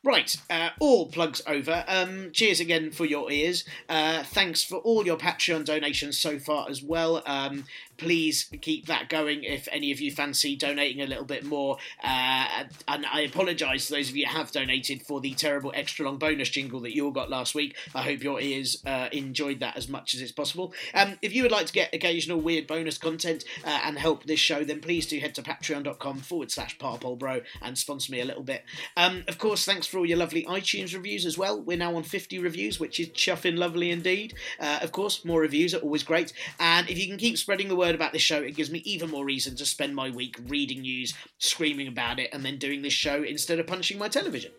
Right, 0.01 0.33
uh, 0.49 0.69
all 0.79 1.07
plugs 1.07 1.41
over. 1.45 1.83
Um, 1.85 2.31
cheers 2.31 2.61
again 2.61 2.91
for 2.91 3.03
your 3.03 3.29
ears. 3.29 3.65
Uh, 3.89 4.23
thanks 4.23 4.63
for 4.63 4.77
all 4.77 5.05
your 5.05 5.17
Patreon 5.17 5.65
donations 5.65 6.17
so 6.17 6.39
far 6.39 6.69
as 6.69 6.81
well. 6.81 7.21
Um, 7.25 7.65
please 7.99 8.49
keep 8.61 8.87
that 8.87 9.09
going 9.09 9.43
if 9.43 9.67
any 9.71 9.91
of 9.91 9.99
you 9.99 10.11
fancy 10.11 10.55
donating 10.55 11.01
a 11.01 11.05
little 11.05 11.25
bit 11.25 11.43
more. 11.43 11.77
Uh, 12.03 12.63
and 12.87 13.05
I 13.05 13.21
apologise 13.21 13.87
to 13.87 13.93
those 13.93 14.09
of 14.09 14.15
you 14.15 14.25
who 14.25 14.37
have 14.37 14.51
donated 14.51 15.03
for 15.03 15.21
the 15.21 15.33
terrible 15.33 15.71
extra 15.75 16.05
long 16.05 16.17
bonus 16.17 16.49
jingle 16.49 16.79
that 16.81 16.95
you 16.95 17.05
all 17.05 17.11
got 17.11 17.29
last 17.29 17.53
week. 17.53 17.75
I 17.93 18.03
hope 18.03 18.23
your 18.23 18.41
ears 18.41 18.81
uh, 18.85 19.09
enjoyed 19.11 19.59
that 19.59 19.77
as 19.77 19.87
much 19.87 20.13
as 20.13 20.21
it's 20.21 20.31
possible. 20.31 20.73
Um, 20.93 21.17
if 21.21 21.33
you 21.33 21.43
would 21.43 21.51
like 21.51 21.67
to 21.67 21.73
get 21.73 21.93
occasional 21.93 22.39
weird 22.39 22.67
bonus 22.67 22.97
content 22.97 23.43
uh, 23.65 23.79
and 23.83 23.99
help 23.99 24.23
this 24.23 24.39
show, 24.39 24.63
then 24.63 24.79
please 24.79 25.05
do 25.05 25.19
head 25.19 25.35
to 25.35 25.43
patreon.com 25.43 26.19
forward 26.19 26.51
slash 26.51 26.77
parpolbro 26.77 27.43
and 27.61 27.77
sponsor 27.77 28.11
me 28.11 28.21
a 28.21 28.25
little 28.25 28.43
bit. 28.43 28.63
Um, 28.95 29.23
of 29.27 29.37
course, 29.37 29.65
thanks 29.65 29.87
for 29.87 29.97
all 29.97 30.05
your 30.05 30.17
lovely 30.17 30.45
iTunes 30.45 30.93
reviews 30.93 31.25
as 31.25 31.37
well. 31.37 31.59
We're 31.59 31.77
now 31.77 31.95
on 31.95 32.03
50 32.03 32.39
reviews, 32.39 32.79
which 32.79 32.99
is 32.99 33.09
chuffing 33.09 33.57
lovely 33.57 33.91
indeed. 33.91 34.33
Uh, 34.59 34.79
of 34.81 34.91
course, 34.91 35.25
more 35.25 35.41
reviews 35.41 35.73
are 35.73 35.79
always 35.79 36.03
great. 36.03 36.33
And 36.59 36.89
if 36.89 36.97
you 36.97 37.07
can 37.07 37.17
keep 37.17 37.37
spreading 37.37 37.67
the 37.67 37.75
word 37.75 37.88
about 37.95 38.13
this 38.13 38.21
show, 38.21 38.41
it 38.41 38.55
gives 38.55 38.71
me 38.71 38.79
even 38.79 39.09
more 39.09 39.25
reason 39.25 39.55
to 39.55 39.65
spend 39.65 39.95
my 39.95 40.09
week 40.09 40.37
reading 40.47 40.81
news, 40.81 41.13
screaming 41.37 41.87
about 41.87 42.19
it, 42.19 42.29
and 42.33 42.43
then 42.43 42.57
doing 42.57 42.81
this 42.81 42.93
show 42.93 43.23
instead 43.23 43.59
of 43.59 43.67
punching 43.67 43.97
my 43.97 44.07
television. 44.07 44.51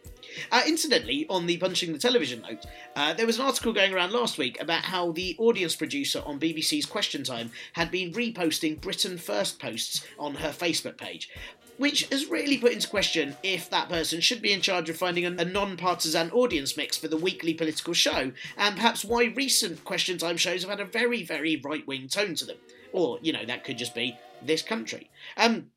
Uh, 0.52 0.62
incidentally, 0.66 1.26
on 1.28 1.46
the 1.46 1.56
punching 1.56 1.92
the 1.92 1.98
television 1.98 2.42
note, 2.42 2.64
uh, 2.96 3.12
there 3.14 3.26
was 3.26 3.38
an 3.38 3.44
article 3.44 3.72
going 3.72 3.92
around 3.92 4.12
last 4.12 4.38
week 4.38 4.60
about 4.60 4.84
how 4.84 5.12
the 5.12 5.36
audience 5.38 5.76
producer 5.76 6.22
on 6.24 6.38
BBC's 6.38 6.86
Question 6.86 7.24
Time 7.24 7.50
had 7.72 7.90
been 7.90 8.12
reposting 8.12 8.80
Britain 8.80 9.18
First 9.18 9.58
posts 9.58 10.06
on 10.18 10.34
her 10.36 10.50
Facebook 10.50 10.96
page. 10.96 11.30
Which 11.76 12.06
has 12.10 12.26
really 12.26 12.58
put 12.58 12.72
into 12.72 12.86
question 12.86 13.36
if 13.42 13.70
that 13.70 13.88
person 13.88 14.20
should 14.20 14.42
be 14.42 14.52
in 14.52 14.60
charge 14.60 14.90
of 14.90 14.98
finding 14.98 15.24
a, 15.24 15.30
non 15.30 15.78
partisan 15.78 16.30
audience 16.30 16.76
mix 16.76 16.98
for 16.98 17.08
the 17.08 17.16
weekly 17.16 17.54
political 17.54 17.94
show, 17.94 18.32
and 18.58 18.76
perhaps 18.76 19.02
why 19.02 19.24
recent 19.24 19.82
Question 19.82 20.18
Time 20.18 20.36
shows 20.36 20.60
have 20.60 20.70
had 20.70 20.80
a 20.80 20.84
very, 20.84 21.22
very 21.22 21.56
right 21.56 21.86
wing 21.86 22.06
tone 22.06 22.34
to 22.34 22.44
them. 22.44 22.58
Or, 22.92 23.18
you 23.22 23.32
know, 23.32 23.44
that 23.44 23.64
could 23.64 23.78
just 23.78 23.94
be 23.94 24.18
this 24.42 24.62
country. 24.62 25.10
Um, 25.36 25.70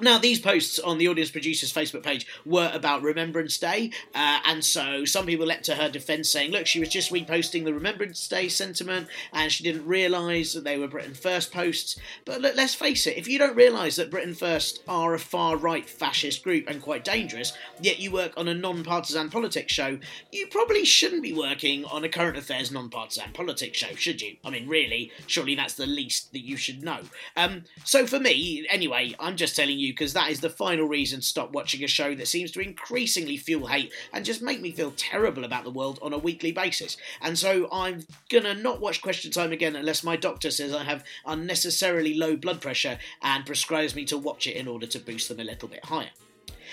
now, 0.00 0.18
these 0.18 0.40
posts 0.40 0.80
on 0.80 0.98
the 0.98 1.06
audience 1.06 1.30
producer's 1.30 1.72
Facebook 1.72 2.02
page 2.02 2.26
were 2.44 2.68
about 2.74 3.02
Remembrance 3.02 3.56
Day, 3.58 3.92
uh, 4.12 4.40
and 4.44 4.64
so 4.64 5.04
some 5.04 5.24
people 5.24 5.46
leapt 5.46 5.66
to 5.66 5.76
her 5.76 5.88
defence 5.88 6.28
saying, 6.28 6.50
look, 6.50 6.66
she 6.66 6.80
was 6.80 6.88
just 6.88 7.12
reposting 7.12 7.64
the 7.64 7.72
Remembrance 7.72 8.26
Day 8.26 8.48
sentiment 8.48 9.06
and 9.32 9.52
she 9.52 9.62
didn't 9.62 9.86
realise 9.86 10.52
that 10.52 10.64
they 10.64 10.78
were 10.78 10.88
Britain 10.88 11.14
First 11.14 11.52
posts. 11.52 11.96
But 12.24 12.40
look, 12.40 12.56
let's 12.56 12.74
face 12.74 13.06
it, 13.06 13.16
if 13.16 13.28
you 13.28 13.38
don't 13.38 13.54
realise 13.54 13.94
that 13.94 14.10
Britain 14.10 14.34
First 14.34 14.82
are 14.88 15.14
a 15.14 15.18
far 15.20 15.56
right 15.56 15.88
fascist 15.88 16.42
group 16.42 16.64
and 16.66 16.82
quite 16.82 17.04
dangerous, 17.04 17.52
yet 17.80 18.00
you 18.00 18.10
work 18.10 18.32
on 18.36 18.48
a 18.48 18.54
non 18.54 18.82
partisan 18.82 19.30
politics 19.30 19.72
show, 19.72 20.00
you 20.32 20.48
probably 20.48 20.84
shouldn't 20.84 21.22
be 21.22 21.32
working 21.32 21.84
on 21.84 22.02
a 22.02 22.08
current 22.08 22.36
affairs 22.36 22.72
non 22.72 22.90
partisan 22.90 23.32
politics 23.32 23.78
show, 23.78 23.94
should 23.94 24.20
you? 24.20 24.38
I 24.44 24.50
mean, 24.50 24.68
really, 24.68 25.12
surely 25.28 25.54
that's 25.54 25.74
the 25.74 25.86
least 25.86 26.32
that 26.32 26.44
you 26.44 26.56
should 26.56 26.82
know. 26.82 26.98
Um, 27.36 27.62
so 27.84 28.08
for 28.08 28.18
me, 28.18 28.66
anyway, 28.68 29.14
I'm 29.20 29.36
just 29.36 29.54
telling 29.54 29.78
you 29.78 29.83
you 29.84 29.92
because 29.92 30.12
that 30.12 30.30
is 30.30 30.40
the 30.40 30.50
final 30.50 30.86
reason 30.86 31.20
to 31.20 31.26
stop 31.26 31.52
watching 31.52 31.84
a 31.84 31.88
show 31.88 32.14
that 32.14 32.28
seems 32.28 32.50
to 32.52 32.60
increasingly 32.60 33.36
fuel 33.36 33.66
hate 33.66 33.92
and 34.12 34.24
just 34.24 34.42
make 34.42 34.60
me 34.60 34.72
feel 34.72 34.92
terrible 34.96 35.44
about 35.44 35.64
the 35.64 35.70
world 35.70 35.98
on 36.02 36.12
a 36.12 36.18
weekly 36.18 36.52
basis. 36.52 36.96
And 37.20 37.38
so 37.38 37.68
I'm 37.70 38.06
gonna 38.30 38.54
not 38.54 38.80
watch 38.80 39.02
Question 39.02 39.30
Time 39.30 39.52
again 39.52 39.76
unless 39.76 40.04
my 40.04 40.16
doctor 40.16 40.50
says 40.50 40.74
I 40.74 40.84
have 40.84 41.04
unnecessarily 41.26 42.14
low 42.14 42.36
blood 42.36 42.60
pressure 42.60 42.98
and 43.22 43.46
prescribes 43.46 43.94
me 43.94 44.04
to 44.06 44.18
watch 44.18 44.46
it 44.46 44.56
in 44.56 44.68
order 44.68 44.86
to 44.86 44.98
boost 44.98 45.28
them 45.28 45.40
a 45.40 45.44
little 45.44 45.68
bit 45.68 45.84
higher. 45.84 46.10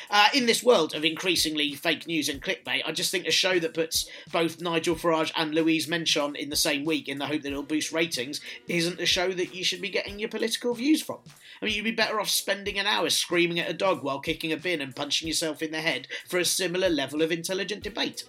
Uh, 0.09 0.27
in 0.33 0.45
this 0.45 0.63
world 0.63 0.93
of 0.93 1.05
increasingly 1.05 1.73
fake 1.73 2.07
news 2.07 2.27
and 2.27 2.41
clickbait, 2.41 2.81
I 2.85 2.91
just 2.91 3.11
think 3.11 3.27
a 3.27 3.31
show 3.31 3.59
that 3.59 3.73
puts 3.73 4.09
both 4.31 4.61
Nigel 4.61 4.95
Farage 4.95 5.31
and 5.35 5.53
Louise 5.53 5.87
Mensch 5.87 6.17
in 6.17 6.49
the 6.49 6.55
same 6.55 6.83
week 6.83 7.07
in 7.07 7.17
the 7.17 7.27
hope 7.27 7.43
that 7.43 7.51
it'll 7.51 7.63
boost 7.63 7.91
ratings 7.91 8.41
isn't 8.67 8.99
a 8.99 9.05
show 9.05 9.31
that 9.31 9.55
you 9.55 9.63
should 9.63 9.81
be 9.81 9.89
getting 9.89 10.19
your 10.19 10.29
political 10.29 10.73
views 10.73 11.01
from. 11.01 11.19
I 11.61 11.65
mean, 11.65 11.75
you'd 11.75 11.83
be 11.83 11.91
better 11.91 12.19
off 12.19 12.29
spending 12.29 12.79
an 12.79 12.87
hour 12.87 13.09
screaming 13.11 13.59
at 13.59 13.69
a 13.69 13.73
dog 13.73 14.03
while 14.03 14.19
kicking 14.19 14.51
a 14.51 14.57
bin 14.57 14.81
and 14.81 14.95
punching 14.95 15.27
yourself 15.27 15.61
in 15.61 15.71
the 15.71 15.81
head 15.81 16.07
for 16.27 16.39
a 16.39 16.45
similar 16.45 16.89
level 16.89 17.21
of 17.21 17.31
intelligent 17.31 17.83
debate. 17.83 18.23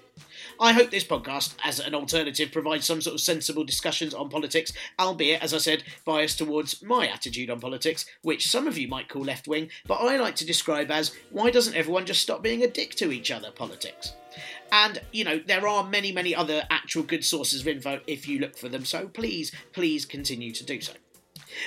I 0.61 0.73
hope 0.73 0.91
this 0.91 1.05
podcast, 1.05 1.55
as 1.65 1.81
an 1.81 1.95
alternative, 1.95 2.53
provides 2.53 2.85
some 2.85 3.01
sort 3.01 3.15
of 3.15 3.21
sensible 3.23 3.65
discussions 3.65 4.13
on 4.13 4.29
politics, 4.29 4.73
albeit, 4.99 5.43
as 5.43 5.55
I 5.55 5.59
said, 5.59 5.83
biased 6.05 6.37
towards 6.37 6.83
my 6.83 7.09
attitude 7.09 7.49
on 7.49 7.59
politics, 7.59 8.05
which 8.21 8.51
some 8.51 8.67
of 8.67 8.77
you 8.77 8.87
might 8.87 9.09
call 9.09 9.23
left 9.23 9.49
wing, 9.49 9.71
but 9.87 9.95
I 9.95 10.19
like 10.19 10.37
to 10.37 10.47
describe 10.47 10.91
as 10.91 11.17
why 11.31 11.51
doesn't 11.51 11.75
everyone 11.75 12.05
just 12.05 12.21
stop 12.21 12.43
being 12.43 12.63
a 12.63 12.69
dick 12.69 12.95
to 12.97 13.13
each 13.13 13.31
other 13.31 13.51
politics? 13.51 14.13
And, 14.71 15.01
you 15.11 15.25
know, 15.25 15.39
there 15.39 15.67
are 15.67 15.85
many, 15.85 16.13
many 16.13 16.35
other 16.35 16.67
actual 16.71 17.03
good 17.03 17.25
sources 17.25 17.63
of 17.63 17.69
info 17.69 18.01
if 18.07 18.29
you 18.29 18.39
look 18.39 18.59
for 18.59 18.69
them, 18.69 18.85
so 18.85 19.09
please, 19.09 19.53
please 19.73 20.05
continue 20.05 20.53
to 20.53 20.65
do 20.65 20.81
so. 20.83 20.93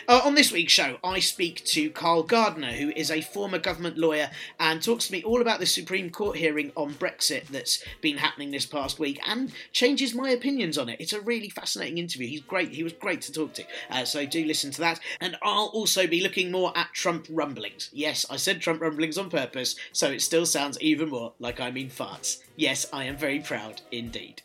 Uh, 0.08 0.22
on 0.24 0.36
this 0.36 0.52
week's 0.52 0.74
show, 0.74 0.98
I 1.04 1.20
speak 1.20 1.64
to 1.66 1.90
Carl 1.90 2.24
Gardner, 2.24 2.74
who 2.74 2.90
is 2.96 3.12
a 3.12 3.22
former 3.22 3.60
government 3.60 3.98
lawyer 3.98 4.30
and 4.60 4.82
talks 4.82 5.08
to 5.08 5.14
me 5.14 5.24
all 5.24 5.42
about 5.42 5.60
the 5.60 5.66
Supreme 5.66 6.10
Court 6.10 6.38
hearing 6.38 6.72
on 6.76 6.94
Brexit 6.94 7.48
that's 7.48 7.84
been 8.02 8.18
happening 8.18 8.52
this 8.52 8.66
past 8.66 9.00
week 9.00 9.20
and 9.28 9.52
changes 9.72 10.14
my 10.14 10.30
opinions 10.30 10.78
on 10.78 10.90
it. 10.90 11.00
It's 11.00 11.14
a 11.14 11.22
really 11.22 11.50
fascinating 11.50 11.98
interview. 11.98 12.28
He's 12.28 12.42
great. 12.42 12.70
He 12.70 12.84
was 12.84 12.94
great 12.94 13.22
to 13.24 13.32
talk 13.32 13.54
to. 13.54 13.64
Uh, 13.90 14.06
so 14.06 14.26
do 14.26 14.46
listen 14.46 14.72
to 14.72 14.82
that. 14.82 15.00
And 15.22 15.38
I'll 15.42 15.72
also 15.74 16.08
be 16.08 16.22
looking 16.22 16.52
more 16.52 16.72
at 16.78 16.94
Trump 16.94 17.28
rumblings. 17.30 17.90
Yes, 17.94 18.26
I 18.30 18.38
said 18.38 18.62
Trump 18.62 18.82
rumblings 18.82 19.18
on 19.18 19.30
purpose, 19.30 19.76
so 19.92 20.10
it 20.10 20.22
still 20.22 20.46
sounds 20.46 20.80
even 20.82 21.10
more 21.10 21.34
like 21.40 21.60
I 21.60 21.72
mean 21.72 21.90
farts. 21.90 22.42
Yes, 22.56 22.86
I 22.92 23.06
am 23.06 23.18
very 23.18 23.40
proud 23.40 23.82
indeed. 23.92 24.42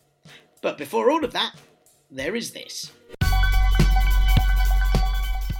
But 0.62 0.78
before 0.78 1.10
all 1.10 1.24
of 1.24 1.32
that, 1.32 1.54
there 2.10 2.34
is 2.34 2.50
this. 2.52 2.90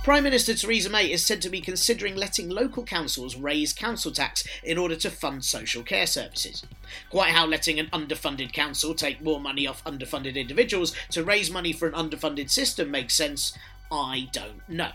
Prime 0.02 0.24
Minister 0.24 0.54
Theresa 0.54 0.88
May 0.88 1.12
is 1.12 1.26
said 1.26 1.42
to 1.42 1.50
be 1.50 1.60
considering 1.60 2.16
letting 2.16 2.48
local 2.48 2.84
councils 2.84 3.36
raise 3.36 3.74
council 3.74 4.10
tax 4.10 4.48
in 4.64 4.78
order 4.78 4.96
to 4.96 5.10
fund 5.10 5.44
social 5.44 5.82
care 5.82 6.06
services. 6.06 6.64
Quite 7.10 7.32
how 7.32 7.44
letting 7.44 7.78
an 7.78 7.88
underfunded 7.88 8.54
council 8.54 8.94
take 8.94 9.20
more 9.20 9.38
money 9.38 9.66
off 9.66 9.84
underfunded 9.84 10.36
individuals 10.36 10.96
to 11.10 11.22
raise 11.22 11.50
money 11.50 11.74
for 11.74 11.86
an 11.86 11.92
underfunded 11.92 12.48
system 12.48 12.90
makes 12.90 13.12
sense, 13.12 13.52
I 13.92 14.30
don't 14.32 14.66
know. 14.70 14.92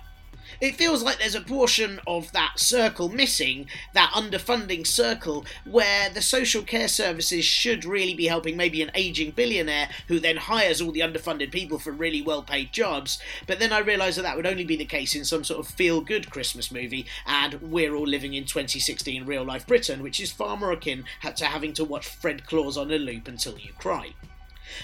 It 0.61 0.75
feels 0.75 1.03
like 1.03 1.19
there's 1.19 1.35
a 1.35 1.41
portion 1.41 1.99
of 2.07 2.31
that 2.31 2.59
circle 2.59 3.09
missing, 3.09 3.67
that 3.93 4.11
underfunding 4.13 4.85
circle, 4.85 5.45
where 5.65 6.09
the 6.09 6.21
social 6.21 6.61
care 6.61 6.87
services 6.87 7.45
should 7.45 7.85
really 7.85 8.13
be 8.13 8.27
helping 8.27 8.57
maybe 8.57 8.81
an 8.81 8.91
aging 8.95 9.31
billionaire 9.31 9.89
who 10.07 10.19
then 10.19 10.37
hires 10.37 10.81
all 10.81 10.91
the 10.91 11.01
underfunded 11.01 11.51
people 11.51 11.79
for 11.79 11.91
really 11.91 12.21
well 12.21 12.43
paid 12.43 12.71
jobs. 12.71 13.19
But 13.47 13.59
then 13.59 13.73
I 13.73 13.79
realised 13.79 14.17
that 14.17 14.23
that 14.23 14.35
would 14.35 14.47
only 14.47 14.65
be 14.65 14.75
the 14.75 14.85
case 14.85 15.15
in 15.15 15.25
some 15.25 15.43
sort 15.43 15.59
of 15.59 15.67
feel 15.73 16.01
good 16.01 16.29
Christmas 16.29 16.71
movie, 16.71 17.05
and 17.25 17.55
we're 17.61 17.95
all 17.95 18.07
living 18.07 18.33
in 18.33 18.45
2016 18.45 19.25
real 19.25 19.43
life 19.43 19.67
Britain, 19.67 20.01
which 20.01 20.19
is 20.19 20.31
far 20.31 20.57
more 20.57 20.71
akin 20.71 21.05
to 21.35 21.45
having 21.45 21.73
to 21.73 21.83
watch 21.83 22.07
Fred 22.07 22.45
Claus 22.45 22.77
on 22.77 22.91
a 22.91 22.97
loop 22.97 23.27
until 23.27 23.57
you 23.57 23.73
cry. 23.77 24.13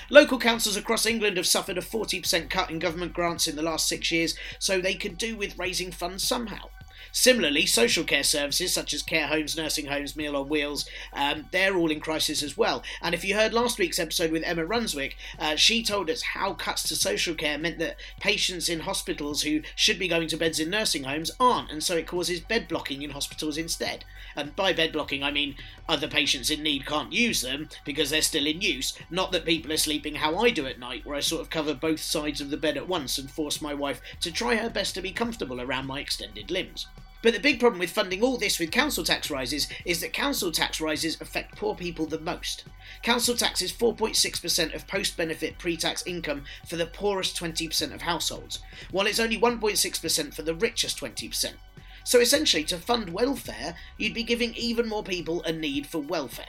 Local 0.09 0.37
councils 0.39 0.75
across 0.75 1.05
England 1.05 1.37
have 1.37 1.47
suffered 1.47 1.77
a 1.77 1.81
40% 1.81 2.49
cut 2.49 2.69
in 2.69 2.79
government 2.79 3.13
grants 3.13 3.47
in 3.47 3.55
the 3.55 3.61
last 3.61 3.87
six 3.87 4.11
years, 4.11 4.35
so 4.59 4.79
they 4.79 4.95
could 4.95 5.17
do 5.17 5.35
with 5.35 5.57
raising 5.57 5.91
funds 5.91 6.23
somehow. 6.23 6.69
Similarly, 7.13 7.65
social 7.65 8.05
care 8.05 8.23
services 8.23 8.73
such 8.73 8.93
as 8.93 9.03
care 9.03 9.27
homes, 9.27 9.57
nursing 9.57 9.87
homes, 9.87 10.15
Meal 10.15 10.35
on 10.35 10.47
Wheels, 10.47 10.87
um, 11.11 11.47
they're 11.51 11.75
all 11.75 11.91
in 11.91 11.99
crisis 11.99 12.41
as 12.41 12.55
well. 12.55 12.83
And 13.01 13.13
if 13.13 13.25
you 13.25 13.35
heard 13.35 13.53
last 13.53 13.77
week's 13.77 13.99
episode 13.99 14.31
with 14.31 14.43
Emma 14.43 14.63
Runswick, 14.63 15.15
uh, 15.37 15.57
she 15.57 15.83
told 15.83 16.09
us 16.09 16.21
how 16.21 16.53
cuts 16.53 16.83
to 16.83 16.95
social 16.95 17.35
care 17.35 17.57
meant 17.57 17.79
that 17.79 17.97
patients 18.21 18.69
in 18.69 18.81
hospitals 18.81 19.41
who 19.41 19.61
should 19.75 19.99
be 19.99 20.07
going 20.07 20.29
to 20.29 20.37
beds 20.37 20.59
in 20.59 20.69
nursing 20.69 21.03
homes 21.03 21.31
aren't, 21.37 21.69
and 21.69 21.83
so 21.83 21.97
it 21.97 22.07
causes 22.07 22.39
bed 22.39 22.69
blocking 22.69 23.01
in 23.01 23.09
hospitals 23.09 23.57
instead. 23.57 24.05
And 24.35 24.55
by 24.55 24.71
bed 24.71 24.93
blocking, 24.93 25.21
I 25.21 25.31
mean 25.31 25.55
other 25.89 26.07
patients 26.07 26.49
in 26.49 26.63
need 26.63 26.85
can't 26.85 27.11
use 27.11 27.41
them 27.41 27.67
because 27.83 28.09
they're 28.09 28.21
still 28.21 28.47
in 28.47 28.61
use, 28.61 28.97
not 29.09 29.33
that 29.33 29.43
people 29.43 29.73
are 29.73 29.77
sleeping 29.77 30.15
how 30.15 30.37
I 30.37 30.49
do 30.49 30.65
at 30.65 30.79
night, 30.79 31.05
where 31.05 31.17
I 31.17 31.19
sort 31.19 31.41
of 31.41 31.49
cover 31.49 31.73
both 31.73 31.99
sides 31.99 32.39
of 32.39 32.49
the 32.49 32.57
bed 32.57 32.77
at 32.77 32.87
once 32.87 33.17
and 33.17 33.29
force 33.29 33.61
my 33.61 33.73
wife 33.73 34.01
to 34.21 34.31
try 34.31 34.55
her 34.55 34.69
best 34.69 34.95
to 34.95 35.01
be 35.01 35.11
comfortable 35.11 35.59
around 35.59 35.87
my 35.87 35.99
extended 35.99 36.49
limbs. 36.49 36.87
But 37.21 37.33
the 37.33 37.39
big 37.39 37.59
problem 37.59 37.79
with 37.79 37.91
funding 37.91 38.23
all 38.23 38.37
this 38.37 38.57
with 38.57 38.71
council 38.71 39.03
tax 39.03 39.29
rises 39.29 39.67
is 39.85 40.01
that 40.01 40.13
council 40.13 40.51
tax 40.51 40.81
rises 40.81 41.21
affect 41.21 41.55
poor 41.55 41.75
people 41.75 42.07
the 42.07 42.19
most. 42.19 42.63
Council 43.03 43.35
tax 43.35 43.61
is 43.61 43.71
4.6% 43.71 44.73
of 44.73 44.87
post 44.87 45.17
benefit 45.17 45.59
pre 45.59 45.77
tax 45.77 46.05
income 46.07 46.43
for 46.67 46.77
the 46.77 46.87
poorest 46.87 47.37
20% 47.37 47.93
of 47.93 48.01
households, 48.01 48.59
while 48.89 49.05
it's 49.05 49.19
only 49.19 49.39
1.6% 49.39 50.33
for 50.33 50.41
the 50.41 50.55
richest 50.55 50.99
20%. 50.99 51.53
So 52.03 52.19
essentially, 52.19 52.63
to 52.65 52.77
fund 52.77 53.09
welfare, 53.09 53.75
you'd 53.97 54.15
be 54.15 54.23
giving 54.23 54.55
even 54.55 54.89
more 54.89 55.03
people 55.03 55.43
a 55.43 55.51
need 55.51 55.85
for 55.85 55.99
welfare. 55.99 56.45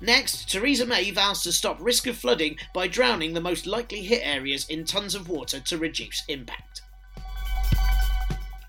Next, 0.00 0.48
Theresa 0.48 0.86
May 0.86 1.10
vows 1.10 1.42
to 1.42 1.52
stop 1.52 1.76
risk 1.80 2.06
of 2.06 2.16
flooding 2.16 2.56
by 2.72 2.86
drowning 2.86 3.34
the 3.34 3.40
most 3.40 3.66
likely 3.66 4.02
hit 4.02 4.22
areas 4.24 4.66
in 4.68 4.84
tons 4.84 5.14
of 5.14 5.28
water 5.28 5.60
to 5.60 5.76
reduce 5.76 6.24
impact. 6.28 6.82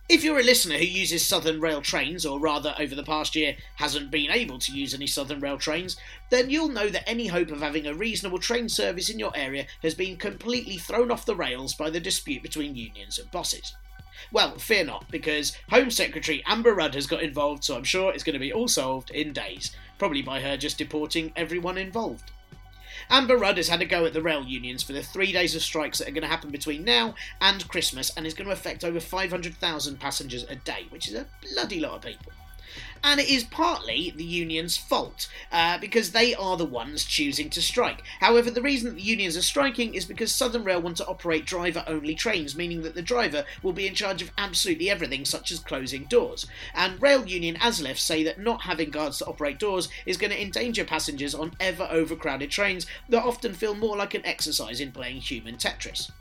If 0.10 0.24
you're 0.24 0.40
a 0.40 0.44
listener 0.44 0.80
who 0.80 0.86
uses 0.86 1.24
Southern 1.24 1.62
Rail 1.62 1.84
trains, 1.84 2.26
or 2.26 2.40
rather 2.40 2.74
over 2.80 2.96
the 2.96 3.04
past 3.04 3.36
year 3.36 3.56
hasn't 3.76 4.10
been 4.10 4.32
able 4.32 4.58
to 4.58 4.72
use 4.72 4.96
any 4.96 5.06
Southern 5.06 5.40
Rail 5.40 5.60
trains, 5.60 5.98
then 6.32 6.50
you'll 6.50 6.70
know 6.70 6.90
that 6.90 7.08
any 7.08 7.28
hope 7.28 7.52
of 7.52 7.62
having 7.62 7.86
a 7.86 7.94
reasonable 7.94 8.40
train 8.40 8.70
service 8.70 9.12
in 9.12 9.20
your 9.20 9.32
area 9.36 9.68
has 9.84 9.94
been 9.94 10.18
completely 10.18 10.78
thrown 10.78 11.12
off 11.12 11.28
the 11.28 11.36
rails 11.36 11.76
by 11.76 11.92
the 11.92 12.00
dispute 12.00 12.42
between 12.42 12.76
unions 12.76 13.20
and 13.20 13.30
bosses. 13.30 13.76
Well, 14.32 14.58
fear 14.58 14.84
not, 14.84 15.06
because 15.12 15.56
Home 15.70 15.92
Secretary 15.92 16.42
Amber 16.48 16.74
Rudd 16.74 16.96
has 16.96 17.06
got 17.06 17.22
involved, 17.22 17.64
so 17.64 17.78
I'm 17.78 17.84
sure 17.84 18.12
it's 18.12 18.24
going 18.24 18.34
to 18.34 18.40
be 18.40 18.52
all 18.52 18.68
solved 18.68 19.12
in 19.12 19.32
days, 19.32 19.76
probably 20.00 20.24
by 20.24 20.42
her 20.42 20.58
just 20.58 20.80
deporting 20.80 21.32
everyone 21.36 21.78
involved. 21.78 22.32
Amber 23.12 23.38
Rudd 23.38 23.58
has 23.58 23.70
had 23.70 23.82
a 23.82 23.86
go 23.86 24.06
at 24.06 24.14
the 24.14 24.22
rail 24.22 24.44
unions 24.44 24.84
for 24.84 24.94
the 24.94 25.02
three 25.02 25.32
days 25.32 25.56
of 25.56 25.64
strikes 25.64 25.98
that 25.98 26.08
are 26.08 26.12
going 26.12 26.22
to 26.22 26.28
happen 26.28 26.52
between 26.52 26.84
now 26.84 27.16
and 27.42 27.68
Christmas 27.68 28.12
and 28.16 28.28
is 28.28 28.36
going 28.36 28.46
to 28.46 28.54
affect 28.54 28.84
over 28.84 29.00
500,000 29.00 30.00
passengers 30.00 30.46
a 30.48 30.56
day, 30.56 30.86
which 30.90 31.08
is 31.08 31.16
a 31.16 31.26
bloody 31.42 31.80
lot 31.80 31.94
of 31.94 32.02
people. 32.04 32.32
And 33.04 33.20
it 33.20 33.30
is 33.30 33.44
partly 33.44 34.14
the 34.16 34.24
union's 34.24 34.78
fault, 34.78 35.30
uh, 35.52 35.78
because 35.78 36.12
they 36.12 36.36
are 36.36 36.58
the 36.58 36.66
ones 36.66 37.06
choosing 37.06 37.50
to 37.52 37.62
strike. 37.62 38.04
However, 38.20 38.52
the 38.52 38.62
reason 38.62 38.90
that 38.90 38.96
the 38.96 39.02
unions 39.02 39.38
are 39.38 39.42
striking 39.42 39.94
is 39.94 40.06
because 40.06 40.34
Southern 40.34 40.64
Rail 40.64 40.82
want 40.82 40.98
to 40.98 41.08
operate 41.08 41.46
driver 41.46 41.84
only 41.88 42.14
trains, 42.14 42.56
meaning 42.56 42.82
that 42.82 42.96
the 42.96 43.02
driver 43.02 43.46
will 43.64 43.74
be 43.74 43.88
in 43.88 43.96
charge 43.96 44.22
of 44.22 44.32
absolutely 44.38 44.90
everything, 44.90 45.26
such 45.26 45.52
as 45.52 45.60
closing 45.60 46.06
doors. 46.06 46.46
And 46.74 47.02
Rail 47.02 47.26
Union 47.26 47.56
ASLEF 47.56 47.98
say 47.98 48.24
that 48.24 48.40
not 48.40 48.64
having 48.64 48.90
guards 48.90 49.20
to 49.20 49.26
operate 49.26 49.60
doors 49.60 49.90
is 50.06 50.18
going 50.18 50.32
to 50.32 50.42
endanger 50.42 50.84
passengers 50.84 51.34
on 51.34 51.54
ever 51.60 51.88
overcrowded 51.90 52.52
trains 52.52 52.86
that 53.08 53.24
often 53.24 53.54
feel 53.54 53.76
more 53.76 53.96
like 53.96 54.14
an 54.14 54.26
exercise 54.26 54.80
in 54.80 54.92
playing 54.92 55.22
human 55.22 55.56
Tetris. 55.56 56.12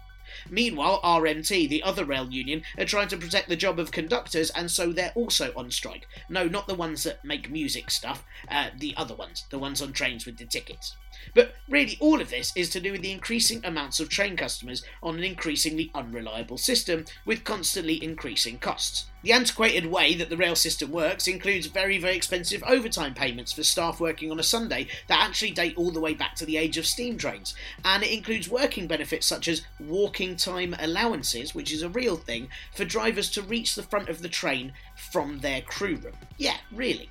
Meanwhile, 0.51 1.01
RMT, 1.03 1.69
the 1.69 1.83
other 1.83 2.05
rail 2.05 2.31
union, 2.31 2.63
are 2.79 2.85
trying 2.85 3.09
to 3.09 3.17
protect 3.17 3.49
the 3.49 3.57
job 3.57 3.79
of 3.79 3.91
conductors, 3.91 4.51
and 4.51 4.71
so 4.71 4.93
they're 4.93 5.13
also 5.15 5.53
on 5.57 5.71
strike. 5.71 6.07
No, 6.29 6.47
not 6.47 6.67
the 6.67 6.75
ones 6.75 7.05
that 7.05 7.25
make 7.25 7.51
music 7.51 7.91
stuff, 7.91 8.25
uh, 8.51 8.71
the 8.77 8.95
other 8.97 9.15
ones, 9.15 9.45
the 9.51 9.59
ones 9.59 9.83
on 9.83 9.93
trains 9.93 10.27
with 10.27 10.39
the 10.39 10.47
tickets. 10.47 10.97
But 11.35 11.55
really, 11.69 11.97
all 12.01 12.21
of 12.21 12.31
this 12.31 12.53
is 12.57 12.71
to 12.71 12.81
do 12.81 12.93
with 12.93 13.03
the 13.03 13.13
increasing 13.13 13.65
amounts 13.65 14.01
of 14.01 14.09
train 14.09 14.37
customers 14.37 14.83
on 15.03 15.17
an 15.17 15.25
increasingly 15.25 15.91
unreliable 15.95 16.59
system 16.59 17.05
with 17.25 17.45
constantly 17.45 18.03
increasing 18.03 18.59
costs. 18.59 19.07
The 19.23 19.33
antiquated 19.33 19.87
way 19.87 20.15
that 20.15 20.31
the 20.31 20.37
rail 20.37 20.55
system 20.55 20.93
works 20.93 21.27
includes 21.27 21.67
very, 21.67 21.99
very 21.99 22.17
expensive 22.17 22.63
overtime 22.65 23.15
payments 23.15 23.53
for 23.53 23.65
staff 23.65 23.99
working 23.99 24.31
on 24.31 24.39
a 24.39 24.45
Sunday 24.45 24.87
that 25.09 25.21
actually 25.21 25.51
date 25.51 25.77
all 25.77 25.91
the 25.91 26.01
way 26.01 26.15
back 26.15 26.37
to 26.37 26.47
the 26.47 26.57
age 26.57 26.79
of 26.79 26.87
steam 26.87 27.19
trains. 27.19 27.55
And 27.85 28.05
it 28.05 28.13
includes 28.13 28.49
working 28.49 28.87
benefits 28.87 29.27
such 29.27 29.49
as 29.49 29.63
walking 29.81 30.37
time 30.37 30.77
allowances, 30.79 31.55
which 31.55 31.73
is 31.73 31.83
a 31.83 31.89
real 31.89 32.17
thing, 32.17 32.49
for 32.75 32.85
drivers 32.85 33.29
to 33.33 33.43
reach 33.43 33.75
the 33.75 33.83
front 33.83 34.09
of 34.09 34.23
the 34.23 34.29
train 34.29 34.73
from 35.11 35.41
their 35.41 35.63
crew 35.63 35.97
room. 35.97 36.17
Yeah, 36.37 36.59
really. 36.73 37.11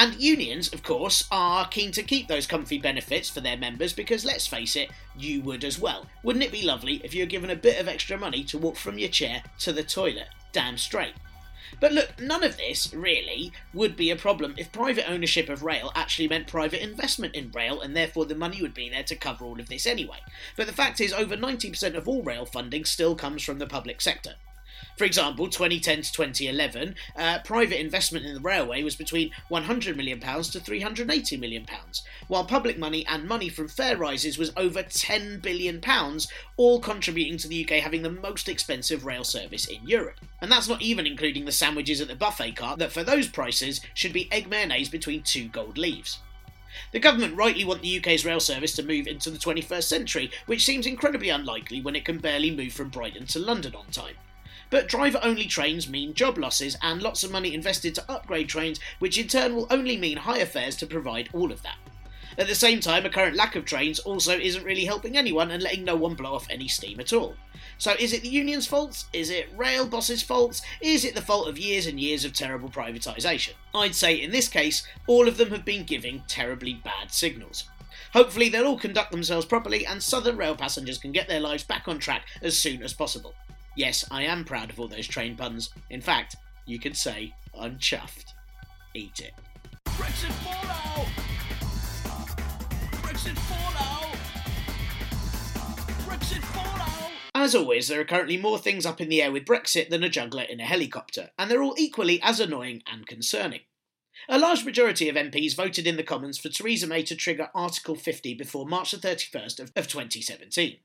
And 0.00 0.14
unions, 0.14 0.72
of 0.72 0.84
course, 0.84 1.26
are 1.28 1.66
keen 1.66 1.90
to 1.90 2.04
keep 2.04 2.28
those 2.28 2.46
comfy 2.46 2.78
benefits 2.78 3.28
for 3.28 3.40
their 3.40 3.56
members 3.56 3.92
because 3.92 4.24
let's 4.24 4.46
face 4.46 4.76
it, 4.76 4.90
you 5.16 5.42
would 5.42 5.64
as 5.64 5.80
well. 5.80 6.06
Wouldn't 6.22 6.44
it 6.44 6.52
be 6.52 6.62
lovely 6.62 7.00
if 7.02 7.16
you 7.16 7.24
were 7.24 7.28
given 7.28 7.50
a 7.50 7.56
bit 7.56 7.80
of 7.80 7.88
extra 7.88 8.16
money 8.16 8.44
to 8.44 8.58
walk 8.58 8.76
from 8.76 8.96
your 8.96 9.08
chair 9.08 9.42
to 9.58 9.72
the 9.72 9.82
toilet? 9.82 10.28
Damn 10.52 10.78
straight. 10.78 11.14
But 11.80 11.92
look, 11.92 12.20
none 12.20 12.44
of 12.44 12.56
this, 12.56 12.94
really, 12.94 13.52
would 13.74 13.96
be 13.96 14.12
a 14.12 14.16
problem 14.16 14.54
if 14.56 14.70
private 14.70 15.10
ownership 15.10 15.48
of 15.48 15.64
rail 15.64 15.90
actually 15.96 16.28
meant 16.28 16.46
private 16.46 16.80
investment 16.80 17.34
in 17.34 17.50
rail, 17.50 17.80
and 17.80 17.96
therefore 17.96 18.24
the 18.24 18.36
money 18.36 18.62
would 18.62 18.74
be 18.74 18.88
there 18.88 19.02
to 19.02 19.16
cover 19.16 19.44
all 19.44 19.58
of 19.58 19.68
this 19.68 19.84
anyway. 19.84 20.20
But 20.56 20.68
the 20.68 20.72
fact 20.72 21.00
is, 21.00 21.12
over 21.12 21.36
90% 21.36 21.96
of 21.96 22.06
all 22.06 22.22
rail 22.22 22.46
funding 22.46 22.84
still 22.84 23.16
comes 23.16 23.42
from 23.42 23.58
the 23.58 23.66
public 23.66 24.00
sector. 24.00 24.36
For 24.98 25.04
example, 25.04 25.46
2010 25.46 26.02
to 26.02 26.12
2011, 26.12 26.96
uh, 27.14 27.38
private 27.44 27.80
investment 27.80 28.26
in 28.26 28.34
the 28.34 28.40
railway 28.40 28.82
was 28.82 28.96
between 28.96 29.30
£100 29.48 29.94
million 29.94 30.18
to 30.18 30.26
£380 30.26 31.38
million, 31.38 31.66
while 32.26 32.44
public 32.44 32.80
money 32.80 33.06
and 33.06 33.28
money 33.28 33.48
from 33.48 33.68
fare 33.68 33.96
rises 33.96 34.38
was 34.38 34.52
over 34.56 34.82
£10 34.82 35.40
billion, 35.40 35.80
all 36.56 36.80
contributing 36.80 37.38
to 37.38 37.46
the 37.46 37.64
UK 37.64 37.80
having 37.80 38.02
the 38.02 38.10
most 38.10 38.48
expensive 38.48 39.06
rail 39.06 39.22
service 39.22 39.66
in 39.66 39.86
Europe. 39.86 40.18
And 40.42 40.50
that's 40.50 40.68
not 40.68 40.82
even 40.82 41.06
including 41.06 41.44
the 41.44 41.52
sandwiches 41.52 42.00
at 42.00 42.08
the 42.08 42.16
buffet 42.16 42.56
cart 42.56 42.80
that, 42.80 42.90
for 42.90 43.04
those 43.04 43.28
prices, 43.28 43.80
should 43.94 44.12
be 44.12 44.30
egg 44.32 44.50
mayonnaise 44.50 44.88
between 44.88 45.22
two 45.22 45.46
gold 45.46 45.78
leaves. 45.78 46.18
The 46.90 46.98
government 46.98 47.36
rightly 47.36 47.64
want 47.64 47.82
the 47.82 47.98
UK's 47.98 48.24
rail 48.24 48.40
service 48.40 48.74
to 48.74 48.82
move 48.82 49.06
into 49.06 49.30
the 49.30 49.38
21st 49.38 49.84
century, 49.84 50.32
which 50.46 50.64
seems 50.64 50.86
incredibly 50.86 51.28
unlikely 51.28 51.80
when 51.80 51.94
it 51.94 52.04
can 52.04 52.18
barely 52.18 52.50
move 52.50 52.72
from 52.72 52.88
Brighton 52.88 53.26
to 53.28 53.38
London 53.38 53.76
on 53.76 53.86
time. 53.92 54.16
But 54.70 54.88
driver 54.88 55.20
only 55.22 55.46
trains 55.46 55.88
mean 55.88 56.14
job 56.14 56.36
losses 56.38 56.76
and 56.82 57.02
lots 57.02 57.24
of 57.24 57.30
money 57.30 57.54
invested 57.54 57.94
to 57.94 58.10
upgrade 58.10 58.48
trains, 58.48 58.78
which 58.98 59.18
in 59.18 59.28
turn 59.28 59.56
will 59.56 59.66
only 59.70 59.96
mean 59.96 60.18
higher 60.18 60.46
fares 60.46 60.76
to 60.76 60.86
provide 60.86 61.30
all 61.32 61.50
of 61.50 61.62
that. 61.62 61.78
At 62.38 62.46
the 62.46 62.54
same 62.54 62.78
time, 62.78 63.04
a 63.04 63.10
current 63.10 63.34
lack 63.34 63.56
of 63.56 63.64
trains 63.64 63.98
also 63.98 64.38
isn't 64.38 64.64
really 64.64 64.84
helping 64.84 65.16
anyone 65.16 65.50
and 65.50 65.60
letting 65.60 65.84
no 65.84 65.96
one 65.96 66.14
blow 66.14 66.34
off 66.34 66.46
any 66.48 66.68
steam 66.68 67.00
at 67.00 67.12
all. 67.12 67.34
So 67.78 67.94
is 67.98 68.12
it 68.12 68.22
the 68.22 68.28
union's 68.28 68.66
faults? 68.66 69.06
Is 69.12 69.30
it 69.30 69.48
rail 69.56 69.86
bosses' 69.86 70.22
faults? 70.22 70.62
Is 70.80 71.04
it 71.04 71.16
the 71.16 71.22
fault 71.22 71.48
of 71.48 71.58
years 71.58 71.86
and 71.86 71.98
years 71.98 72.24
of 72.24 72.32
terrible 72.32 72.68
privatisation? 72.68 73.54
I'd 73.74 73.96
say 73.96 74.14
in 74.14 74.30
this 74.30 74.46
case, 74.46 74.86
all 75.08 75.26
of 75.26 75.36
them 75.36 75.50
have 75.50 75.64
been 75.64 75.82
giving 75.82 76.22
terribly 76.28 76.74
bad 76.74 77.10
signals. 77.10 77.64
Hopefully, 78.12 78.48
they'll 78.48 78.66
all 78.66 78.78
conduct 78.78 79.10
themselves 79.10 79.44
properly 79.44 79.84
and 79.84 80.00
Southern 80.00 80.36
Rail 80.36 80.54
passengers 80.54 80.98
can 80.98 81.10
get 81.10 81.26
their 81.26 81.40
lives 81.40 81.64
back 81.64 81.88
on 81.88 81.98
track 81.98 82.26
as 82.40 82.56
soon 82.56 82.84
as 82.84 82.92
possible. 82.92 83.34
Yes, 83.78 84.04
I 84.10 84.24
am 84.24 84.44
proud 84.44 84.70
of 84.70 84.80
all 84.80 84.88
those 84.88 85.06
train 85.06 85.36
puns. 85.36 85.70
In 85.88 86.00
fact, 86.00 86.34
you 86.66 86.80
could 86.80 86.96
say 86.96 87.32
I'm 87.56 87.78
chuffed. 87.78 88.32
Eat 88.92 89.20
it. 89.20 89.34
Brexit 89.86 90.32
fallout! 90.42 91.06
Brexit 93.02 93.38
fallout! 93.38 94.16
Brexit 96.08 96.42
fallout! 96.42 97.12
As 97.36 97.54
always, 97.54 97.86
there 97.86 98.00
are 98.00 98.04
currently 98.04 98.36
more 98.36 98.58
things 98.58 98.84
up 98.84 99.00
in 99.00 99.08
the 99.08 99.22
air 99.22 99.30
with 99.30 99.44
Brexit 99.44 99.90
than 99.90 100.02
a 100.02 100.08
juggler 100.08 100.42
in 100.42 100.58
a 100.58 100.64
helicopter, 100.64 101.30
and 101.38 101.48
they're 101.48 101.62
all 101.62 101.76
equally 101.78 102.20
as 102.20 102.40
annoying 102.40 102.82
and 102.84 103.06
concerning. 103.06 103.60
A 104.28 104.40
large 104.40 104.64
majority 104.64 105.08
of 105.08 105.14
MPs 105.14 105.54
voted 105.54 105.86
in 105.86 105.96
the 105.96 106.02
Commons 106.02 106.36
for 106.36 106.48
Theresa 106.48 106.88
May 106.88 107.04
to 107.04 107.14
trigger 107.14 107.48
Article 107.54 107.94
50 107.94 108.34
before 108.34 108.66
March 108.66 108.90
the 108.90 108.96
31st 108.96 109.60
of, 109.60 109.72
of 109.76 109.86
2017. 109.86 110.78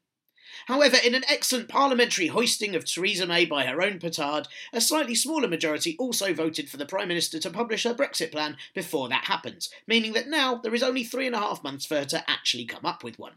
However, 0.68 0.98
in 1.04 1.16
an 1.16 1.26
excellent 1.28 1.68
parliamentary 1.68 2.28
hoisting 2.28 2.76
of 2.76 2.86
Theresa 2.86 3.26
May 3.26 3.46
by 3.46 3.66
her 3.66 3.82
own 3.82 4.00
petard, 4.00 4.48
a 4.72 4.82
slightly 4.82 5.16
smaller 5.16 5.48
majority 5.48 5.96
also 5.98 6.34
voted 6.34 6.70
for 6.70 6.78
the 6.78 6.86
Prime 6.86 7.08
Minister 7.08 7.40
to 7.40 7.50
publish 7.50 7.84
her 7.84 7.94
Brexit 7.94 8.32
plan 8.32 8.58
before 8.74 9.10
that 9.10 9.26
happens, 9.26 9.70
meaning 9.88 10.14
that 10.14 10.28
now 10.28 10.56
there 10.56 10.76
is 10.76 10.84
only 10.84 11.04
three 11.04 11.28
and 11.28 11.36
a 11.36 11.40
half 11.40 11.64
months 11.64 11.86
for 11.86 11.96
her 11.96 12.06
to 12.06 12.30
actually 12.30 12.66
come 12.66 12.86
up 12.86 13.04
with 13.04 13.20
one. 13.20 13.34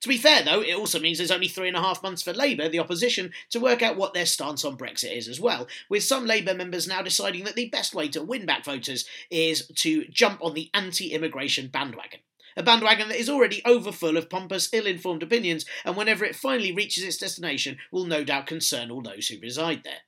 To 0.00 0.08
be 0.08 0.16
fair, 0.16 0.42
though, 0.42 0.62
it 0.62 0.74
also 0.74 0.98
means 0.98 1.18
there's 1.18 1.30
only 1.30 1.48
three 1.48 1.68
and 1.68 1.76
a 1.76 1.82
half 1.82 2.02
months 2.02 2.22
for 2.22 2.32
Labour, 2.32 2.68
the 2.68 2.78
opposition, 2.78 3.32
to 3.50 3.60
work 3.60 3.82
out 3.82 3.96
what 3.96 4.14
their 4.14 4.24
stance 4.24 4.64
on 4.64 4.78
Brexit 4.78 5.14
is 5.14 5.28
as 5.28 5.40
well, 5.40 5.66
with 5.90 6.02
some 6.02 6.24
Labour 6.24 6.54
members 6.54 6.88
now 6.88 7.02
deciding 7.02 7.44
that 7.44 7.54
the 7.54 7.68
best 7.68 7.94
way 7.94 8.08
to 8.08 8.22
win 8.22 8.46
back 8.46 8.64
voters 8.64 9.04
is 9.30 9.66
to 9.76 10.06
jump 10.06 10.42
on 10.42 10.54
the 10.54 10.70
anti 10.72 11.12
immigration 11.12 11.68
bandwagon 11.68 12.20
a 12.56 12.62
bandwagon 12.62 13.08
that 13.08 13.20
is 13.20 13.28
already 13.28 13.62
overfull 13.64 14.16
of 14.16 14.30
pompous, 14.30 14.68
ill 14.72 14.86
informed 14.86 15.22
opinions, 15.22 15.64
and 15.84 15.96
whenever 15.96 16.24
it 16.24 16.36
finally 16.36 16.72
reaches 16.72 17.04
its 17.04 17.18
destination, 17.18 17.78
will 17.90 18.04
no 18.04 18.24
doubt 18.24 18.46
concern 18.46 18.90
all 18.90 19.02
those 19.02 19.28
who 19.28 19.40
reside 19.40 19.82
there. 19.84 20.02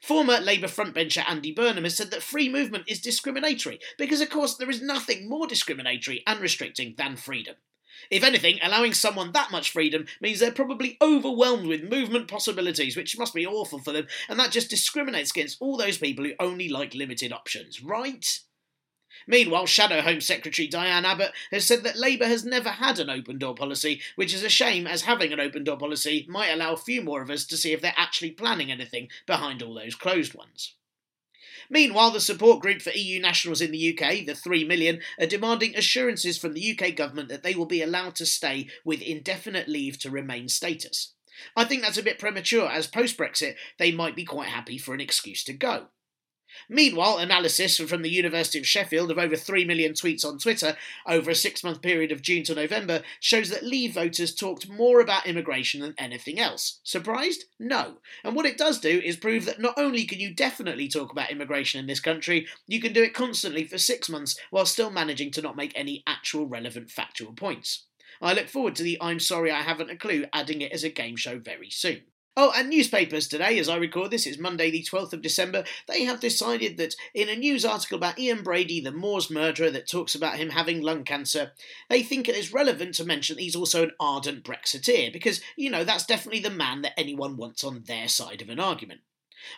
Former 0.00 0.40
Labour 0.40 0.68
frontbencher 0.68 1.24
Andy 1.28 1.52
Burnham 1.52 1.84
has 1.84 1.96
said 1.96 2.10
that 2.10 2.22
free 2.22 2.48
movement 2.48 2.84
is 2.88 3.00
discriminatory, 3.00 3.78
because 3.98 4.20
of 4.20 4.30
course 4.30 4.56
there 4.56 4.70
is 4.70 4.82
nothing 4.82 5.28
more 5.28 5.46
discriminatory 5.46 6.22
and 6.26 6.40
restricting 6.40 6.94
than 6.96 7.16
freedom. 7.16 7.56
If 8.10 8.22
anything, 8.22 8.58
allowing 8.62 8.92
someone 8.92 9.32
that 9.32 9.50
much 9.50 9.70
freedom 9.70 10.06
means 10.20 10.38
they're 10.38 10.52
probably 10.52 10.98
overwhelmed 11.00 11.66
with 11.66 11.90
movement 11.90 12.28
possibilities, 12.28 12.96
which 12.96 13.18
must 13.18 13.34
be 13.34 13.46
awful 13.46 13.78
for 13.78 13.92
them, 13.92 14.06
and 14.28 14.38
that 14.38 14.50
just 14.50 14.70
discriminates 14.70 15.30
against 15.30 15.58
all 15.60 15.76
those 15.76 15.98
people 15.98 16.24
who 16.24 16.32
only 16.38 16.68
like 16.68 16.94
limited 16.94 17.32
options, 17.32 17.82
right? 17.82 18.40
Meanwhile, 19.26 19.66
Shadow 19.66 20.02
Home 20.02 20.20
Secretary 20.20 20.68
Diane 20.68 21.04
Abbott 21.04 21.32
has 21.50 21.66
said 21.66 21.82
that 21.82 21.98
Labour 21.98 22.26
has 22.26 22.44
never 22.44 22.70
had 22.70 22.98
an 22.98 23.10
open 23.10 23.38
door 23.38 23.54
policy, 23.54 24.00
which 24.14 24.32
is 24.32 24.44
a 24.44 24.48
shame 24.48 24.86
as 24.86 25.02
having 25.02 25.32
an 25.32 25.40
open 25.40 25.64
door 25.64 25.76
policy 25.76 26.26
might 26.28 26.50
allow 26.50 26.72
a 26.72 26.78
few 26.78 27.02
more 27.02 27.22
of 27.22 27.30
us 27.30 27.44
to 27.46 27.56
see 27.56 27.72
if 27.72 27.80
they're 27.80 27.92
actually 27.96 28.30
planning 28.30 28.70
anything 28.70 29.08
behind 29.26 29.62
all 29.62 29.74
those 29.74 29.96
closed 29.96 30.34
ones. 30.34 30.74
Meanwhile, 31.68 32.12
the 32.12 32.20
support 32.20 32.60
group 32.60 32.80
for 32.80 32.90
EU 32.90 33.20
nationals 33.20 33.60
in 33.60 33.72
the 33.72 33.98
UK, 33.98 34.24
the 34.24 34.36
3 34.36 34.64
million, 34.64 35.00
are 35.18 35.26
demanding 35.26 35.74
assurances 35.74 36.38
from 36.38 36.54
the 36.54 36.78
UK 36.78 36.94
government 36.94 37.28
that 37.28 37.42
they 37.42 37.54
will 37.54 37.66
be 37.66 37.82
allowed 37.82 38.14
to 38.16 38.26
stay 38.26 38.68
with 38.84 39.02
indefinite 39.02 39.68
leave 39.68 39.98
to 40.00 40.10
remain 40.10 40.48
status. 40.48 41.14
I 41.56 41.64
think 41.64 41.82
that's 41.82 41.98
a 41.98 42.02
bit 42.02 42.20
premature, 42.20 42.70
as 42.70 42.86
post 42.86 43.18
Brexit, 43.18 43.56
they 43.78 43.90
might 43.90 44.14
be 44.14 44.24
quite 44.24 44.48
happy 44.48 44.78
for 44.78 44.94
an 44.94 45.00
excuse 45.00 45.42
to 45.44 45.52
go. 45.52 45.88
Meanwhile, 46.68 47.18
analysis 47.18 47.78
from 47.78 48.02
the 48.02 48.10
University 48.10 48.58
of 48.58 48.66
Sheffield 48.66 49.10
of 49.10 49.18
over 49.18 49.36
3 49.36 49.64
million 49.64 49.92
tweets 49.92 50.24
on 50.24 50.38
Twitter 50.38 50.76
over 51.06 51.30
a 51.30 51.34
six 51.34 51.62
month 51.62 51.82
period 51.82 52.12
of 52.12 52.22
June 52.22 52.42
to 52.44 52.54
November 52.54 53.02
shows 53.20 53.50
that 53.50 53.64
Leave 53.64 53.94
voters 53.94 54.34
talked 54.34 54.68
more 54.68 55.00
about 55.00 55.26
immigration 55.26 55.80
than 55.80 55.94
anything 55.98 56.38
else. 56.38 56.80
Surprised? 56.82 57.44
No. 57.58 57.96
And 58.24 58.34
what 58.34 58.46
it 58.46 58.58
does 58.58 58.80
do 58.80 59.00
is 59.04 59.16
prove 59.16 59.44
that 59.44 59.60
not 59.60 59.74
only 59.76 60.04
can 60.04 60.20
you 60.20 60.34
definitely 60.34 60.88
talk 60.88 61.12
about 61.12 61.30
immigration 61.30 61.80
in 61.80 61.86
this 61.86 62.00
country, 62.00 62.46
you 62.66 62.80
can 62.80 62.92
do 62.92 63.02
it 63.02 63.14
constantly 63.14 63.64
for 63.64 63.78
six 63.78 64.08
months 64.08 64.38
while 64.50 64.66
still 64.66 64.90
managing 64.90 65.30
to 65.32 65.42
not 65.42 65.56
make 65.56 65.72
any 65.74 66.02
actual 66.06 66.46
relevant 66.46 66.90
factual 66.90 67.32
points. 67.32 67.84
I 68.20 68.32
look 68.32 68.48
forward 68.48 68.76
to 68.76 68.82
the 68.82 68.98
I'm 69.00 69.20
sorry 69.20 69.50
I 69.50 69.62
haven't 69.62 69.90
a 69.90 69.96
clue 69.96 70.24
adding 70.32 70.62
it 70.62 70.72
as 70.72 70.84
a 70.84 70.88
game 70.88 71.16
show 71.16 71.38
very 71.38 71.70
soon. 71.70 72.02
Oh, 72.38 72.52
and 72.54 72.68
newspapers 72.68 73.28
today, 73.28 73.58
as 73.58 73.66
I 73.66 73.76
record 73.76 74.10
this, 74.10 74.26
it's 74.26 74.38
Monday, 74.38 74.70
the 74.70 74.82
12th 74.82 75.14
of 75.14 75.22
December, 75.22 75.64
they 75.88 76.04
have 76.04 76.20
decided 76.20 76.76
that 76.76 76.94
in 77.14 77.30
a 77.30 77.34
news 77.34 77.64
article 77.64 77.96
about 77.96 78.18
Ian 78.18 78.42
Brady, 78.42 78.78
the 78.78 78.92
Moors 78.92 79.30
murderer, 79.30 79.70
that 79.70 79.88
talks 79.88 80.14
about 80.14 80.36
him 80.36 80.50
having 80.50 80.82
lung 80.82 81.02
cancer, 81.02 81.52
they 81.88 82.02
think 82.02 82.28
it 82.28 82.36
is 82.36 82.52
relevant 82.52 82.94
to 82.96 83.06
mention 83.06 83.36
that 83.36 83.42
he's 83.42 83.56
also 83.56 83.84
an 83.84 83.92
ardent 83.98 84.44
Brexiteer, 84.44 85.10
because, 85.10 85.40
you 85.56 85.70
know, 85.70 85.82
that's 85.82 86.04
definitely 86.04 86.40
the 86.40 86.50
man 86.50 86.82
that 86.82 86.92
anyone 87.00 87.38
wants 87.38 87.64
on 87.64 87.84
their 87.86 88.06
side 88.06 88.42
of 88.42 88.50
an 88.50 88.60
argument. 88.60 89.00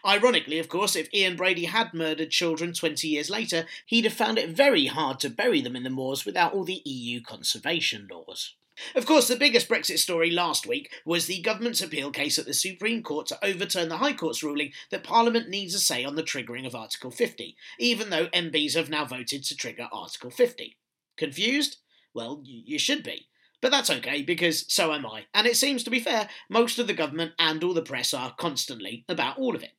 Ironically, 0.06 0.60
of 0.60 0.68
course, 0.68 0.94
if 0.94 1.12
Ian 1.12 1.34
Brady 1.34 1.64
had 1.64 1.92
murdered 1.92 2.30
children 2.30 2.72
20 2.72 3.08
years 3.08 3.28
later, 3.28 3.66
he'd 3.86 4.04
have 4.04 4.14
found 4.14 4.38
it 4.38 4.50
very 4.50 4.86
hard 4.86 5.18
to 5.20 5.30
bury 5.30 5.60
them 5.60 5.74
in 5.74 5.82
the 5.82 5.90
moors 5.90 6.24
without 6.24 6.54
all 6.54 6.62
the 6.62 6.82
EU 6.84 7.22
conservation 7.22 8.06
laws. 8.08 8.54
Of 8.94 9.06
course, 9.06 9.28
the 9.28 9.36
biggest 9.36 9.68
Brexit 9.68 9.98
story 9.98 10.30
last 10.30 10.66
week 10.66 10.90
was 11.04 11.26
the 11.26 11.40
government's 11.40 11.82
appeal 11.82 12.10
case 12.10 12.38
at 12.38 12.46
the 12.46 12.54
Supreme 12.54 13.02
Court 13.02 13.26
to 13.28 13.44
overturn 13.44 13.88
the 13.88 13.98
High 13.98 14.12
Court's 14.12 14.42
ruling 14.42 14.72
that 14.90 15.04
Parliament 15.04 15.48
needs 15.48 15.74
a 15.74 15.80
say 15.80 16.04
on 16.04 16.16
the 16.16 16.22
triggering 16.22 16.66
of 16.66 16.74
Article 16.74 17.10
50, 17.10 17.56
even 17.78 18.10
though 18.10 18.26
MPs 18.28 18.74
have 18.74 18.90
now 18.90 19.04
voted 19.04 19.44
to 19.44 19.56
trigger 19.56 19.88
Article 19.92 20.30
50. 20.30 20.76
Confused? 21.16 21.78
Well, 22.14 22.42
you 22.44 22.78
should 22.78 23.02
be. 23.02 23.28
But 23.60 23.70
that's 23.72 23.90
okay, 23.90 24.22
because 24.22 24.72
so 24.72 24.92
am 24.92 25.04
I. 25.04 25.26
And 25.34 25.46
it 25.46 25.56
seems, 25.56 25.82
to 25.84 25.90
be 25.90 26.00
fair, 26.00 26.28
most 26.48 26.78
of 26.78 26.86
the 26.86 26.94
government 26.94 27.32
and 27.38 27.62
all 27.64 27.74
the 27.74 27.82
press 27.82 28.14
are 28.14 28.34
constantly 28.38 29.04
about 29.08 29.38
all 29.38 29.56
of 29.56 29.62
it. 29.62 29.72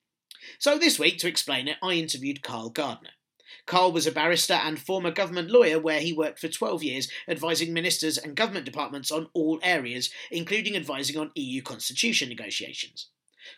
So 0.58 0.78
this 0.78 1.00
week, 1.00 1.18
to 1.20 1.28
explain 1.28 1.68
it, 1.68 1.78
I 1.82 1.94
interviewed 1.94 2.44
Carl 2.44 2.70
Gardner. 2.70 3.12
Carl 3.66 3.92
was 3.92 4.08
a 4.08 4.12
barrister 4.12 4.54
and 4.54 4.80
former 4.80 5.12
government 5.12 5.50
lawyer 5.50 5.80
where 5.80 6.00
he 6.00 6.14
worked 6.14 6.40
for 6.40 6.48
12 6.48 6.84
years 6.84 7.12
advising 7.28 7.74
ministers 7.74 8.18
and 8.18 8.36
government 8.36 8.66
departments 8.66 9.12
on 9.12 9.28
all 9.34 9.60
areas, 9.64 10.10
including 10.32 10.76
advising 10.76 11.18
on 11.18 11.32
EU 11.36 11.62
constitution 11.62 12.30
negotiations. 12.30 13.10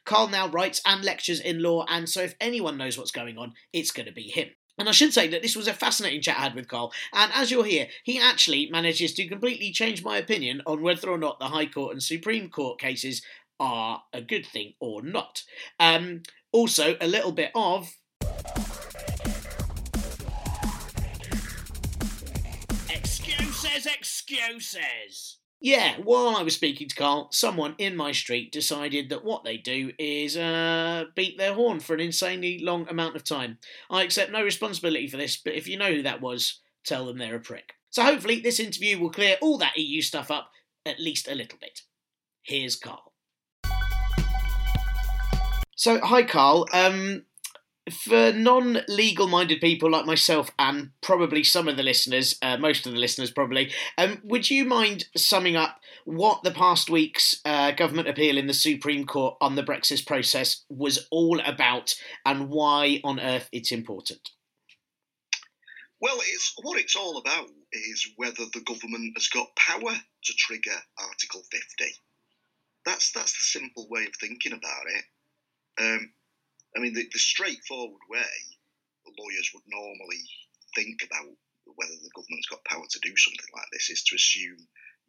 Carl 0.05 0.27
now 0.27 0.47
writes 0.47 0.81
and 0.85 1.03
lectures 1.03 1.39
in 1.39 1.61
law, 1.61 1.85
and 1.89 2.07
so 2.07 2.21
if 2.21 2.35
anyone 2.39 2.77
knows 2.77 2.97
what's 2.97 3.11
going 3.11 3.37
on, 3.37 3.53
it's 3.73 3.91
going 3.91 4.05
to 4.05 4.11
be 4.11 4.29
him. 4.29 4.49
And 4.77 4.87
I 4.87 4.93
should 4.93 5.13
say 5.13 5.27
that 5.27 5.41
this 5.41 5.55
was 5.55 5.67
a 5.67 5.73
fascinating 5.73 6.21
chat 6.21 6.37
I 6.37 6.43
had 6.43 6.55
with 6.55 6.67
Carl, 6.67 6.93
and 7.13 7.31
as 7.33 7.51
you'll 7.51 7.63
hear, 7.63 7.87
he 8.03 8.19
actually 8.19 8.69
manages 8.71 9.13
to 9.13 9.27
completely 9.27 9.71
change 9.71 10.03
my 10.03 10.17
opinion 10.17 10.61
on 10.65 10.81
whether 10.81 11.09
or 11.09 11.17
not 11.17 11.39
the 11.39 11.49
High 11.49 11.67
Court 11.67 11.93
and 11.93 12.01
Supreme 12.01 12.49
Court 12.49 12.79
cases 12.79 13.21
are 13.59 14.01
a 14.11 14.21
good 14.21 14.45
thing 14.45 14.73
or 14.79 15.03
not. 15.03 15.43
Um, 15.79 16.23
also, 16.51 16.97
a 16.99 17.07
little 17.07 17.31
bit 17.31 17.51
of 17.53 17.95
Yeah, 25.63 25.97
while 25.97 26.35
I 26.35 26.41
was 26.41 26.55
speaking 26.55 26.87
to 26.89 26.95
Carl, 26.95 27.29
someone 27.31 27.75
in 27.77 27.95
my 27.95 28.13
street 28.13 28.51
decided 28.51 29.09
that 29.09 29.23
what 29.23 29.43
they 29.43 29.57
do 29.57 29.91
is 29.99 30.35
uh, 30.35 31.05
beat 31.15 31.37
their 31.37 31.53
horn 31.53 31.79
for 31.79 31.93
an 31.93 31.99
insanely 31.99 32.57
long 32.57 32.89
amount 32.89 33.15
of 33.15 33.23
time. 33.23 33.59
I 33.87 34.01
accept 34.01 34.31
no 34.31 34.43
responsibility 34.43 35.07
for 35.07 35.17
this, 35.17 35.37
but 35.37 35.53
if 35.53 35.67
you 35.67 35.77
know 35.77 35.93
who 35.93 36.01
that 36.01 36.19
was, 36.19 36.61
tell 36.83 37.05
them 37.05 37.19
they're 37.19 37.35
a 37.35 37.39
prick. 37.39 37.73
So 37.91 38.01
hopefully, 38.03 38.39
this 38.39 38.59
interview 38.59 38.99
will 38.99 39.11
clear 39.11 39.35
all 39.39 39.59
that 39.59 39.77
EU 39.77 40.01
stuff 40.01 40.31
up 40.31 40.49
at 40.83 40.99
least 40.99 41.27
a 41.27 41.35
little 41.35 41.59
bit. 41.61 41.81
Here's 42.41 42.75
Carl. 42.75 43.13
So, 45.75 45.99
hi, 45.99 46.23
Carl. 46.23 46.67
Um, 46.73 47.25
for 47.91 48.31
non-legal 48.33 49.27
minded 49.27 49.61
people 49.61 49.89
like 49.89 50.05
myself 50.05 50.49
and 50.57 50.91
probably 51.01 51.43
some 51.43 51.67
of 51.67 51.77
the 51.77 51.83
listeners, 51.83 52.35
uh, 52.41 52.57
most 52.57 52.85
of 52.85 52.93
the 52.93 52.99
listeners 52.99 53.31
probably, 53.31 53.71
um, 53.97 54.19
would 54.23 54.49
you 54.49 54.65
mind 54.65 55.05
summing 55.15 55.55
up 55.55 55.79
what 56.05 56.43
the 56.43 56.51
past 56.51 56.89
week's 56.89 57.39
uh, 57.45 57.71
government 57.71 58.07
appeal 58.07 58.37
in 58.37 58.47
the 58.47 58.53
Supreme 58.53 59.05
Court 59.05 59.35
on 59.41 59.55
the 59.55 59.63
Brexit 59.63 60.05
process 60.05 60.63
was 60.69 61.07
all 61.11 61.39
about 61.41 61.93
and 62.25 62.49
why 62.49 62.99
on 63.03 63.19
earth 63.19 63.49
it's 63.51 63.71
important? 63.71 64.29
Well, 66.01 66.17
it's 66.19 66.53
what 66.63 66.79
it's 66.79 66.95
all 66.95 67.17
about 67.17 67.47
is 67.71 68.09
whether 68.15 68.45
the 68.51 68.63
government 68.65 69.13
has 69.15 69.27
got 69.27 69.55
power 69.55 69.93
to 69.93 70.33
trigger 70.33 70.77
Article 70.97 71.43
50. 71.51 71.93
That's 72.85 73.11
that's 73.11 73.33
the 73.33 73.59
simple 73.59 73.87
way 73.89 74.05
of 74.05 74.13
thinking 74.19 74.53
about 74.53 74.85
it. 74.87 75.03
Um, 75.79 76.13
I 76.75 76.79
mean, 76.79 76.93
the, 76.93 77.07
the 77.11 77.19
straightforward 77.19 78.01
way 78.09 78.35
lawyers 79.19 79.51
would 79.53 79.63
normally 79.67 80.23
think 80.75 81.03
about 81.03 81.27
whether 81.75 81.97
the 82.01 82.15
government's 82.15 82.47
got 82.47 82.63
power 82.65 82.83
to 82.89 82.99
do 83.03 83.15
something 83.17 83.51
like 83.53 83.67
this 83.71 83.89
is 83.89 84.03
to 84.03 84.15
assume 84.15 84.57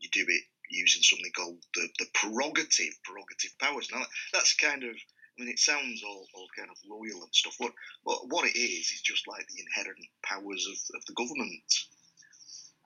you 0.00 0.08
do 0.12 0.24
it 0.26 0.42
using 0.70 1.02
something 1.02 1.30
called 1.36 1.62
the, 1.74 1.88
the 1.98 2.06
prerogative, 2.14 2.94
prerogative 3.04 3.52
powers. 3.60 3.88
Now, 3.92 4.02
that's 4.32 4.54
kind 4.56 4.82
of, 4.82 4.90
I 4.90 5.34
mean, 5.38 5.48
it 5.48 5.58
sounds 5.58 6.02
all, 6.02 6.26
all 6.34 6.48
kind 6.56 6.70
of 6.70 6.76
loyal 6.88 7.22
and 7.22 7.34
stuff. 7.34 7.54
What, 7.58 7.72
what, 8.02 8.26
what 8.28 8.46
it 8.46 8.58
is, 8.58 8.90
is 8.90 9.02
just 9.02 9.28
like 9.28 9.46
the 9.48 9.62
inherent 9.62 10.00
powers 10.24 10.66
of, 10.66 10.96
of 10.96 11.04
the 11.06 11.14
government. 11.14 11.70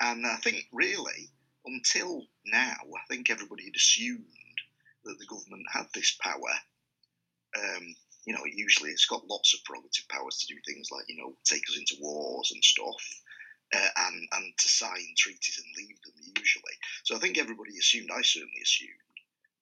And 0.00 0.26
I 0.26 0.36
think, 0.36 0.66
really, 0.72 1.30
until 1.64 2.26
now, 2.44 2.76
I 2.76 3.02
think 3.08 3.30
everybody 3.30 3.64
had 3.64 3.76
assumed 3.76 4.24
that 5.04 5.16
the 5.18 5.26
government 5.26 5.66
had 5.72 5.86
this 5.94 6.16
power. 6.20 6.54
Um, 7.56 7.94
you 8.26 8.34
know, 8.34 8.42
usually 8.44 8.90
it's 8.90 9.06
got 9.06 9.28
lots 9.30 9.54
of 9.54 9.64
prerogative 9.64 10.08
powers 10.08 10.38
to 10.38 10.52
do 10.52 10.60
things 10.66 10.90
like, 10.90 11.04
you 11.08 11.16
know, 11.16 11.34
take 11.44 11.62
us 11.70 11.78
into 11.78 11.96
wars 12.00 12.50
and 12.52 12.62
stuff, 12.62 13.02
uh, 13.74 13.88
and 14.08 14.28
and 14.32 14.52
to 14.58 14.68
sign 14.68 15.14
treaties 15.16 15.62
and 15.62 15.76
leave 15.78 15.96
them 16.02 16.34
usually. 16.36 16.76
So 17.04 17.14
I 17.14 17.18
think 17.18 17.38
everybody 17.38 17.78
assumed, 17.78 18.10
I 18.12 18.22
certainly 18.22 18.60
assumed, 18.62 18.90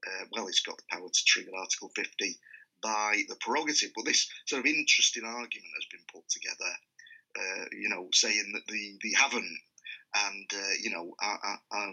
uh, 0.06 0.24
well, 0.32 0.48
it's 0.48 0.64
got 0.64 0.78
the 0.78 0.84
power 0.90 1.08
to 1.08 1.24
trigger 1.26 1.50
Article 1.54 1.90
50 1.94 2.38
by 2.82 3.22
the 3.28 3.36
prerogative. 3.36 3.90
But 3.94 4.06
this 4.06 4.28
sort 4.46 4.60
of 4.60 4.66
interesting 4.66 5.24
argument 5.24 5.72
has 5.76 5.88
been 5.92 6.06
put 6.12 6.28
together, 6.28 6.72
uh, 7.38 7.64
you 7.72 7.90
know, 7.90 8.08
saying 8.12 8.52
that 8.54 8.66
the 8.66 8.98
they 9.02 9.12
haven't, 9.16 9.58
and 10.16 10.50
uh, 10.54 10.74
you 10.80 10.90
know, 10.90 11.14
I, 11.20 11.36
I, 11.42 11.56
I, 11.70 11.92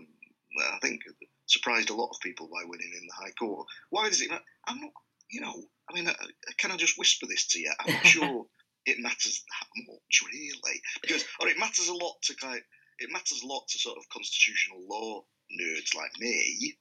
I 0.75 0.79
think 0.81 1.01
surprised 1.47 1.89
a 1.89 1.95
lot 1.95 2.11
of 2.15 2.21
people 2.21 2.47
by 2.47 2.63
winning 2.65 2.91
in 2.95 3.07
the 3.07 3.25
High 3.25 3.31
Court. 3.31 3.67
Why 3.89 4.07
does 4.07 4.21
it? 4.21 4.31
I'm 4.67 4.79
not, 4.79 4.91
you 5.31 5.41
know 5.41 5.63
I 5.91 5.95
mean, 5.95 6.07
uh, 6.07 6.13
can 6.57 6.71
I 6.71 6.77
just 6.77 6.97
whisper 6.97 7.25
this 7.27 7.47
to 7.47 7.59
you? 7.59 7.71
I'm 7.79 7.93
not 7.93 8.05
sure 8.07 8.45
it 8.85 8.99
matters 8.99 9.43
that 9.47 9.67
much, 9.87 10.21
really, 10.31 10.81
because 11.01 11.25
or 11.39 11.47
it 11.47 11.59
matters 11.59 11.89
a 11.89 11.93
lot 11.93 12.15
to 12.23 12.35
kind. 12.35 12.57
Of, 12.57 12.63
it 12.99 13.09
matters 13.11 13.41
a 13.43 13.47
lot 13.47 13.63
to 13.69 13.79
sort 13.79 13.97
of 13.97 14.07
constitutional 14.09 14.79
law 14.87 15.23
nerds 15.59 15.95
like 15.95 16.11
me. 16.19 16.77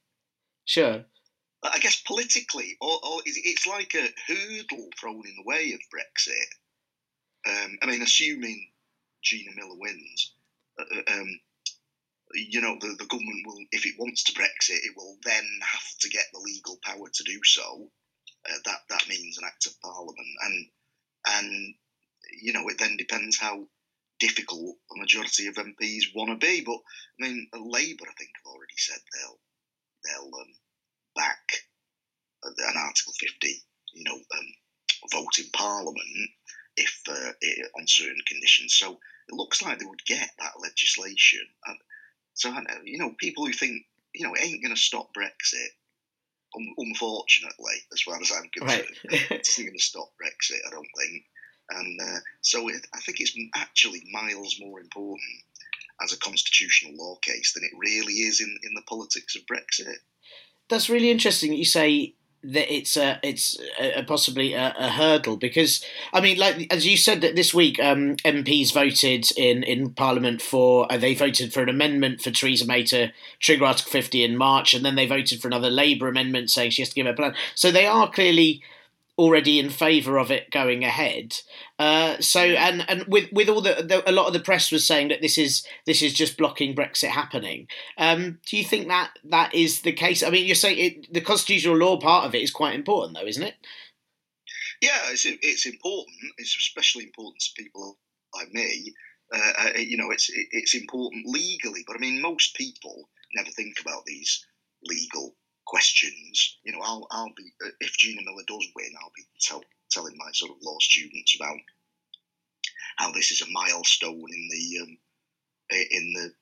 Sure. 0.66 1.04
I 1.62 1.78
guess 1.78 2.00
politically, 2.06 2.76
or, 2.80 2.98
or 3.02 3.20
it's 3.24 3.66
like 3.66 3.94
a 3.94 4.08
hurdle 4.26 4.88
thrown 4.98 5.26
in 5.26 5.34
the 5.36 5.44
way 5.44 5.72
of 5.72 5.80
Brexit. 5.92 6.50
Um, 7.46 7.78
I 7.82 7.86
mean, 7.86 8.02
assuming 8.02 8.70
Gina 9.22 9.50
Miller 9.56 9.76
wins, 9.78 10.34
uh, 10.78 10.84
uh, 10.84 11.20
um, 11.20 11.40
you 12.34 12.60
know, 12.60 12.76
the, 12.80 12.96
the 12.98 13.06
government 13.06 13.46
will, 13.46 13.58
if 13.72 13.84
it 13.86 13.94
wants 13.98 14.24
to 14.24 14.32
Brexit, 14.32 14.84
it 14.84 14.94
will 14.96 15.16
then 15.24 15.44
have 15.62 15.98
to 16.00 16.08
get 16.08 16.24
the 16.32 16.40
legal 16.40 16.78
power 16.82 17.08
to 17.12 17.24
do 17.24 17.40
so 17.44 17.90
uh, 18.48 18.58
that 18.64 18.80
that 18.88 19.08
means 19.08 19.38
an 19.38 19.44
act 19.46 19.66
of 19.66 19.80
parliament, 19.80 20.28
and 20.44 20.66
and 21.26 21.74
you 22.40 22.52
know 22.52 22.68
it 22.68 22.78
then 22.78 22.96
depends 22.96 23.38
how 23.38 23.66
difficult 24.18 24.76
a 24.94 24.98
majority 24.98 25.46
of 25.46 25.54
MPs 25.54 26.14
want 26.14 26.30
to 26.30 26.46
be. 26.46 26.62
But 26.62 26.78
I 27.20 27.28
mean, 27.28 27.48
Labour, 27.54 28.04
I 28.08 28.14
think, 28.18 28.30
have 28.36 28.52
already 28.52 28.76
said 28.76 28.98
they'll 29.12 29.38
they'll 30.04 30.40
um, 30.40 30.54
back 31.16 31.64
an 32.42 32.76
Article 32.76 33.12
50, 33.18 33.62
you 33.92 34.04
know, 34.04 34.14
um, 34.14 34.46
vote 35.12 35.38
in 35.38 35.46
Parliament 35.52 36.30
if 36.76 37.00
uh, 37.08 37.32
it, 37.40 37.70
on 37.78 37.86
certain 37.86 38.22
conditions. 38.26 38.74
So 38.74 38.92
it 39.28 39.34
looks 39.34 39.62
like 39.62 39.78
they 39.78 39.84
would 39.84 40.04
get 40.06 40.30
that 40.38 40.60
legislation. 40.60 41.46
And 41.66 41.78
so 42.34 42.54
you 42.84 42.98
know, 42.98 43.14
people 43.18 43.46
who 43.46 43.52
think 43.52 43.82
you 44.14 44.26
know 44.26 44.34
it 44.34 44.44
ain't 44.44 44.62
going 44.62 44.74
to 44.74 44.80
stop 44.80 45.10
Brexit 45.14 45.70
unfortunately, 46.54 47.74
as 47.92 48.02
far 48.02 48.20
as 48.20 48.30
I'm 48.30 48.48
concerned, 48.52 48.96
right. 49.10 49.30
it's 49.30 49.58
not 49.58 49.64
going 49.64 49.78
to 49.78 49.84
stop 49.84 50.12
Brexit. 50.20 50.60
I 50.66 50.70
don't 50.70 50.86
think, 50.98 51.24
and 51.70 52.00
uh, 52.00 52.18
so 52.40 52.68
it, 52.68 52.86
I 52.94 53.00
think 53.00 53.20
it's 53.20 53.36
actually 53.54 54.02
miles 54.12 54.56
more 54.60 54.80
important 54.80 55.20
as 56.02 56.12
a 56.12 56.18
constitutional 56.18 56.96
law 56.96 57.16
case 57.22 57.52
than 57.54 57.64
it 57.64 57.76
really 57.76 58.14
is 58.14 58.40
in 58.40 58.58
in 58.62 58.74
the 58.74 58.82
politics 58.88 59.36
of 59.36 59.42
Brexit. 59.42 59.96
That's 60.68 60.90
really 60.90 61.10
interesting. 61.10 61.50
that 61.50 61.56
You 61.56 61.64
say 61.64 62.14
that 62.42 62.72
it's 62.72 62.96
a 62.96 63.20
it's 63.22 63.58
a, 63.78 64.02
possibly 64.02 64.54
a, 64.54 64.74
a, 64.78 64.88
hurdle 64.88 65.36
because 65.36 65.84
I 66.12 66.20
mean, 66.20 66.38
like 66.38 66.72
as 66.72 66.86
you 66.86 66.96
said 66.96 67.20
that 67.20 67.36
this 67.36 67.52
week, 67.52 67.78
um, 67.78 68.16
MPs 68.16 68.72
voted 68.72 69.30
in 69.36 69.62
in 69.62 69.90
Parliament 69.90 70.40
for 70.40 70.90
uh, 70.90 70.96
they 70.96 71.14
voted 71.14 71.52
for 71.52 71.62
an 71.62 71.68
amendment 71.68 72.22
for 72.22 72.30
Theresa 72.30 72.66
May 72.66 72.84
to 72.84 73.12
trigger 73.40 73.66
Article 73.66 73.92
fifty 73.92 74.24
in 74.24 74.38
March, 74.38 74.72
and 74.72 74.84
then 74.84 74.94
they 74.94 75.06
voted 75.06 75.42
for 75.42 75.48
another 75.48 75.70
Labour 75.70 76.08
amendment 76.08 76.50
saying 76.50 76.70
she 76.70 76.82
has 76.82 76.88
to 76.88 76.94
give 76.94 77.06
a 77.06 77.12
plan. 77.12 77.34
So 77.54 77.70
they 77.70 77.86
are 77.86 78.10
clearly 78.10 78.62
already 79.20 79.58
in 79.58 79.68
favour 79.68 80.16
of 80.16 80.30
it 80.30 80.50
going 80.50 80.82
ahead. 80.82 81.36
Uh, 81.78 82.18
so 82.20 82.40
and 82.40 82.88
and 82.88 83.04
with 83.06 83.30
with 83.32 83.50
all 83.50 83.60
the, 83.60 83.74
the, 83.86 84.10
a 84.10 84.12
lot 84.12 84.26
of 84.26 84.32
the 84.32 84.40
press 84.40 84.72
was 84.72 84.86
saying 84.86 85.08
that 85.08 85.20
this 85.20 85.36
is 85.36 85.62
this 85.84 86.00
is 86.00 86.14
just 86.14 86.38
blocking 86.38 86.74
Brexit 86.74 87.10
happening. 87.10 87.68
Um, 87.98 88.38
do 88.46 88.56
you 88.56 88.64
think 88.64 88.88
that 88.88 89.10
that 89.24 89.54
is 89.54 89.82
the 89.82 89.92
case? 89.92 90.22
I 90.22 90.30
mean, 90.30 90.46
you're 90.46 90.54
saying 90.54 90.78
it, 90.78 91.12
the 91.12 91.20
constitutional 91.20 91.76
law 91.76 92.00
part 92.00 92.24
of 92.24 92.34
it 92.34 92.40
is 92.40 92.50
quite 92.50 92.74
important, 92.74 93.14
though, 93.14 93.26
isn't 93.26 93.42
it? 93.42 93.56
Yeah, 94.80 95.10
it's 95.10 95.26
it's 95.26 95.66
important. 95.66 96.16
It's 96.38 96.56
especially 96.56 97.04
important 97.04 97.42
to 97.42 97.62
people 97.62 97.98
like 98.34 98.50
me. 98.52 98.94
Uh, 99.32 99.52
uh 99.58 99.78
you 99.78 99.98
know, 99.98 100.10
it's 100.10 100.30
it's 100.32 100.74
important 100.74 101.26
legally, 101.26 101.84
but 101.86 101.96
I 101.96 101.98
mean, 101.98 102.22
most 102.22 102.56
people 102.56 103.10
never 103.34 103.50
think 103.50 103.80
about 103.82 104.06
these 104.06 104.46
legal 104.82 105.36
questions. 105.70 106.58
You 106.64 106.72
know, 106.72 106.80
I'll 106.82 107.06
I'll 107.10 107.32
be 107.36 107.52
uh, 107.64 107.70
if 107.80 107.96
Gina 107.96 108.22
Miller 108.22 108.42
does 108.46 108.66
win, 108.74 108.92
I'll 109.00 109.12
be 109.14 109.22
tell, 109.40 109.62
telling 109.90 110.16
my 110.18 110.30
sort 110.32 110.50
of 110.50 110.56
law 110.62 110.76
students 110.80 111.36
about 111.36 111.58
how 112.96 113.12
this 113.12 113.30
is 113.30 113.40
a 113.40 113.50
milestone 113.50 114.26
in 114.32 114.48
the 114.50 114.78
um, 114.82 114.98
in 115.70 116.12
the 116.12 116.32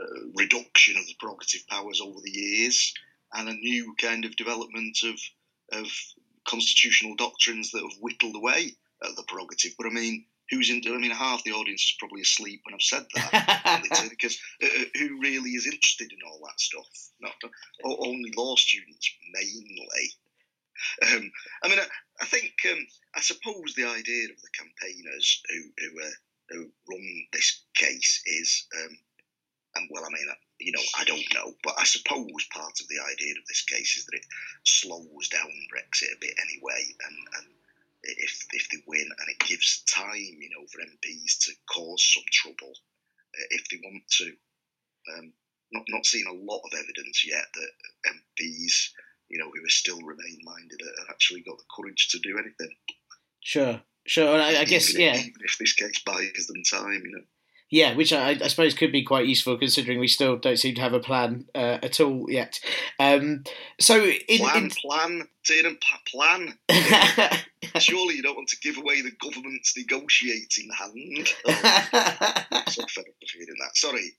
uh, 0.00 0.20
reduction 0.36 0.96
of 0.96 1.06
the 1.06 1.16
prerogative 1.18 1.66
powers 1.68 2.00
over 2.00 2.20
the 2.22 2.30
years, 2.30 2.94
and 3.34 3.48
a 3.48 3.54
new 3.54 3.94
kind 4.00 4.24
of 4.24 4.36
development 4.36 4.96
of 5.02 5.18
of 5.72 5.90
constitutional 6.46 7.16
doctrines 7.16 7.72
that 7.72 7.82
have 7.82 8.00
whittled 8.00 8.36
away 8.36 8.76
at 9.02 9.16
the 9.16 9.24
prerogative. 9.26 9.72
But 9.76 9.88
I 9.88 9.90
mean, 9.90 10.24
who's 10.50 10.70
into? 10.70 10.94
I 10.94 10.98
mean, 10.98 11.10
half 11.10 11.44
the 11.44 11.52
audience 11.52 11.82
is 11.82 11.96
probably 11.98 12.22
asleep 12.22 12.62
when 12.64 12.74
I've 12.74 12.82
said 12.82 13.06
that 13.14 14.06
because 14.10 14.38
uh, 14.62 14.66
uh, 14.66 14.84
who 14.98 15.20
really 15.20 15.50
is 15.50 15.66
interested 15.66 16.12
in 16.12 16.18
all 16.26 16.40
that 16.46 16.60
stuff? 16.60 16.86
Not 17.20 17.34
only 17.84 18.32
law 18.36 18.56
students 18.56 19.10
mainly. 19.32 20.12
Um, 21.02 21.30
I 21.62 21.68
mean, 21.68 21.78
I, 21.78 21.86
I 22.20 22.26
think 22.26 22.52
um, 22.70 22.86
I 23.14 23.20
suppose 23.20 23.74
the 23.74 23.86
idea 23.86 24.28
of 24.30 24.40
the 24.40 24.54
campaigners 24.56 25.42
who 25.48 25.62
who, 25.78 26.00
uh, 26.00 26.10
who 26.50 26.70
run 26.88 27.26
this 27.32 27.64
case 27.74 28.22
is, 28.26 28.66
um, 28.80 28.98
and 29.74 29.88
well, 29.90 30.04
I 30.04 30.10
mean, 30.10 30.26
you 30.60 30.72
know, 30.72 30.82
I 30.98 31.04
don't 31.04 31.34
know, 31.34 31.54
but 31.62 31.74
I 31.78 31.84
suppose 31.84 32.46
part 32.52 32.80
of 32.80 32.88
the 32.88 33.00
idea 33.12 33.32
of 33.32 33.46
this 33.48 33.62
case 33.62 33.96
is 33.96 34.06
that 34.06 34.16
it 34.16 34.26
slows 34.64 35.28
down 35.28 35.50
Brexit 35.72 36.14
a 36.14 36.20
bit 36.20 36.34
anyway, 36.42 36.84
and, 37.06 37.16
and 37.38 37.46
if 38.02 38.46
if 38.52 38.68
they 38.70 38.78
win, 38.86 39.08
and 39.18 39.28
it 39.28 39.46
gives 39.46 39.82
time, 39.84 40.14
you 40.16 40.50
know, 40.50 40.66
for 40.70 40.80
MPs 40.80 41.38
to 41.40 41.52
cause 41.72 42.02
some 42.14 42.24
trouble 42.32 42.72
uh, 42.72 43.46
if 43.50 43.68
they 43.70 43.78
want 43.82 44.02
to. 44.18 44.32
Um, 45.14 45.32
not 45.72 45.84
not 45.88 46.06
seeing 46.06 46.26
a 46.26 46.32
lot 46.32 46.62
of 46.64 46.72
evidence 46.74 47.24
yet 47.26 47.44
that 47.54 47.70
MPs, 48.12 48.90
you 49.28 49.38
know, 49.38 49.50
who 49.52 49.64
are 49.64 49.68
still 49.68 50.00
remain 50.00 50.38
minded, 50.44 50.80
have 50.80 51.10
actually 51.10 51.42
got 51.42 51.58
the 51.58 51.64
courage 51.74 52.08
to 52.10 52.18
do 52.18 52.38
anything. 52.38 52.74
Sure, 53.40 53.80
sure. 54.06 54.40
I, 54.40 54.60
I 54.60 54.64
guess 54.64 54.90
even 54.90 55.02
yeah. 55.02 55.14
If, 55.14 55.20
even 55.20 55.42
if 55.44 55.58
this 55.58 55.72
case 55.74 56.00
buys 56.04 56.46
them 56.46 56.62
time, 56.70 57.02
you 57.04 57.12
know. 57.12 57.24
Yeah, 57.70 57.94
which 57.94 58.14
I, 58.14 58.30
I, 58.30 58.48
suppose 58.48 58.72
could 58.72 58.92
be 58.92 59.02
quite 59.02 59.26
useful 59.26 59.58
considering 59.58 60.00
we 60.00 60.08
still 60.08 60.38
don't 60.38 60.58
seem 60.58 60.74
to 60.76 60.80
have 60.80 60.94
a 60.94 61.00
plan 61.00 61.44
uh, 61.54 61.78
at 61.82 62.00
all 62.00 62.30
yet. 62.30 62.58
Um, 62.98 63.44
so, 63.78 64.04
in, 64.04 64.38
plan, 64.38 64.64
in... 64.64 64.70
plan, 64.70 65.28
Tiernan, 65.44 65.78
plan. 66.06 66.54
Surely 67.78 68.16
you 68.16 68.22
don't 68.22 68.36
want 68.36 68.48
to 68.48 68.58
give 68.60 68.78
away 68.78 69.02
the 69.02 69.12
government's 69.20 69.76
negotiating 69.76 70.70
hand. 70.78 71.28
Oh, 71.46 72.62
so 72.68 72.82
fed 72.86 73.04
up 73.06 73.14
of 73.22 73.30
hearing 73.34 73.56
that. 73.60 73.74
Sorry. 73.76 74.12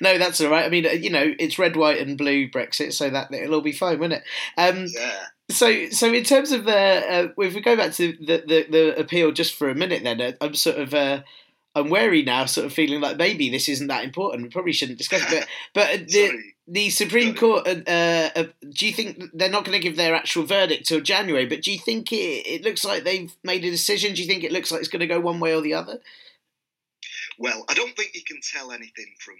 no, 0.00 0.16
that's 0.16 0.40
all 0.40 0.50
right. 0.50 0.64
I 0.64 0.70
mean, 0.70 0.86
uh, 0.86 0.90
you 0.90 1.10
know, 1.10 1.34
it's 1.38 1.58
red, 1.58 1.76
white, 1.76 2.00
and 2.00 2.16
blue 2.16 2.50
Brexit, 2.50 2.94
so 2.94 3.10
that 3.10 3.32
it'll 3.32 3.56
all 3.56 3.60
be 3.60 3.72
fine, 3.72 3.98
won't 3.98 4.14
it? 4.14 4.22
Um, 4.56 4.86
yeah. 4.88 5.24
So, 5.50 5.88
so 5.90 6.12
in 6.12 6.24
terms 6.24 6.52
of 6.52 6.64
the, 6.64 6.76
uh, 6.76 7.28
if 7.38 7.54
we 7.54 7.60
go 7.60 7.76
back 7.76 7.92
to 7.94 8.12
the, 8.12 8.42
the, 8.46 8.66
the 8.70 9.00
appeal 9.00 9.32
just 9.32 9.54
for 9.54 9.68
a 9.68 9.74
minute, 9.74 10.02
then 10.02 10.20
uh, 10.20 10.32
I'm 10.40 10.54
sort 10.54 10.78
of. 10.78 10.94
Uh, 10.94 11.22
I'm 11.78 11.90
wary 11.90 12.22
now, 12.22 12.44
sort 12.46 12.66
of 12.66 12.72
feeling 12.72 13.00
like 13.00 13.16
maybe 13.16 13.50
this 13.50 13.68
isn't 13.68 13.86
that 13.88 14.04
important. 14.04 14.42
We 14.42 14.48
probably 14.48 14.72
shouldn't 14.72 14.98
discuss 14.98 15.22
it. 15.32 15.46
But, 15.74 15.88
but 15.98 16.08
the 16.08 16.42
the 16.66 16.90
Supreme 16.90 17.34
Court, 17.34 17.66
uh, 17.66 18.30
uh, 18.36 18.44
do 18.68 18.86
you 18.86 18.92
think 18.92 19.22
they're 19.32 19.48
not 19.48 19.64
going 19.64 19.76
to 19.76 19.82
give 19.82 19.96
their 19.96 20.14
actual 20.14 20.44
verdict 20.44 20.86
till 20.86 21.00
January? 21.00 21.46
But 21.46 21.62
do 21.62 21.72
you 21.72 21.78
think 21.78 22.12
it, 22.12 22.46
it 22.46 22.62
looks 22.62 22.84
like 22.84 23.04
they've 23.04 23.34
made 23.42 23.64
a 23.64 23.70
decision? 23.70 24.14
Do 24.14 24.20
you 24.20 24.28
think 24.28 24.44
it 24.44 24.52
looks 24.52 24.70
like 24.70 24.80
it's 24.80 24.90
going 24.90 25.00
to 25.00 25.06
go 25.06 25.18
one 25.18 25.40
way 25.40 25.54
or 25.54 25.62
the 25.62 25.74
other? 25.74 26.00
Well, 27.38 27.64
I 27.70 27.74
don't 27.74 27.96
think 27.96 28.10
you 28.14 28.22
can 28.26 28.40
tell 28.42 28.70
anything 28.70 29.14
from 29.20 29.36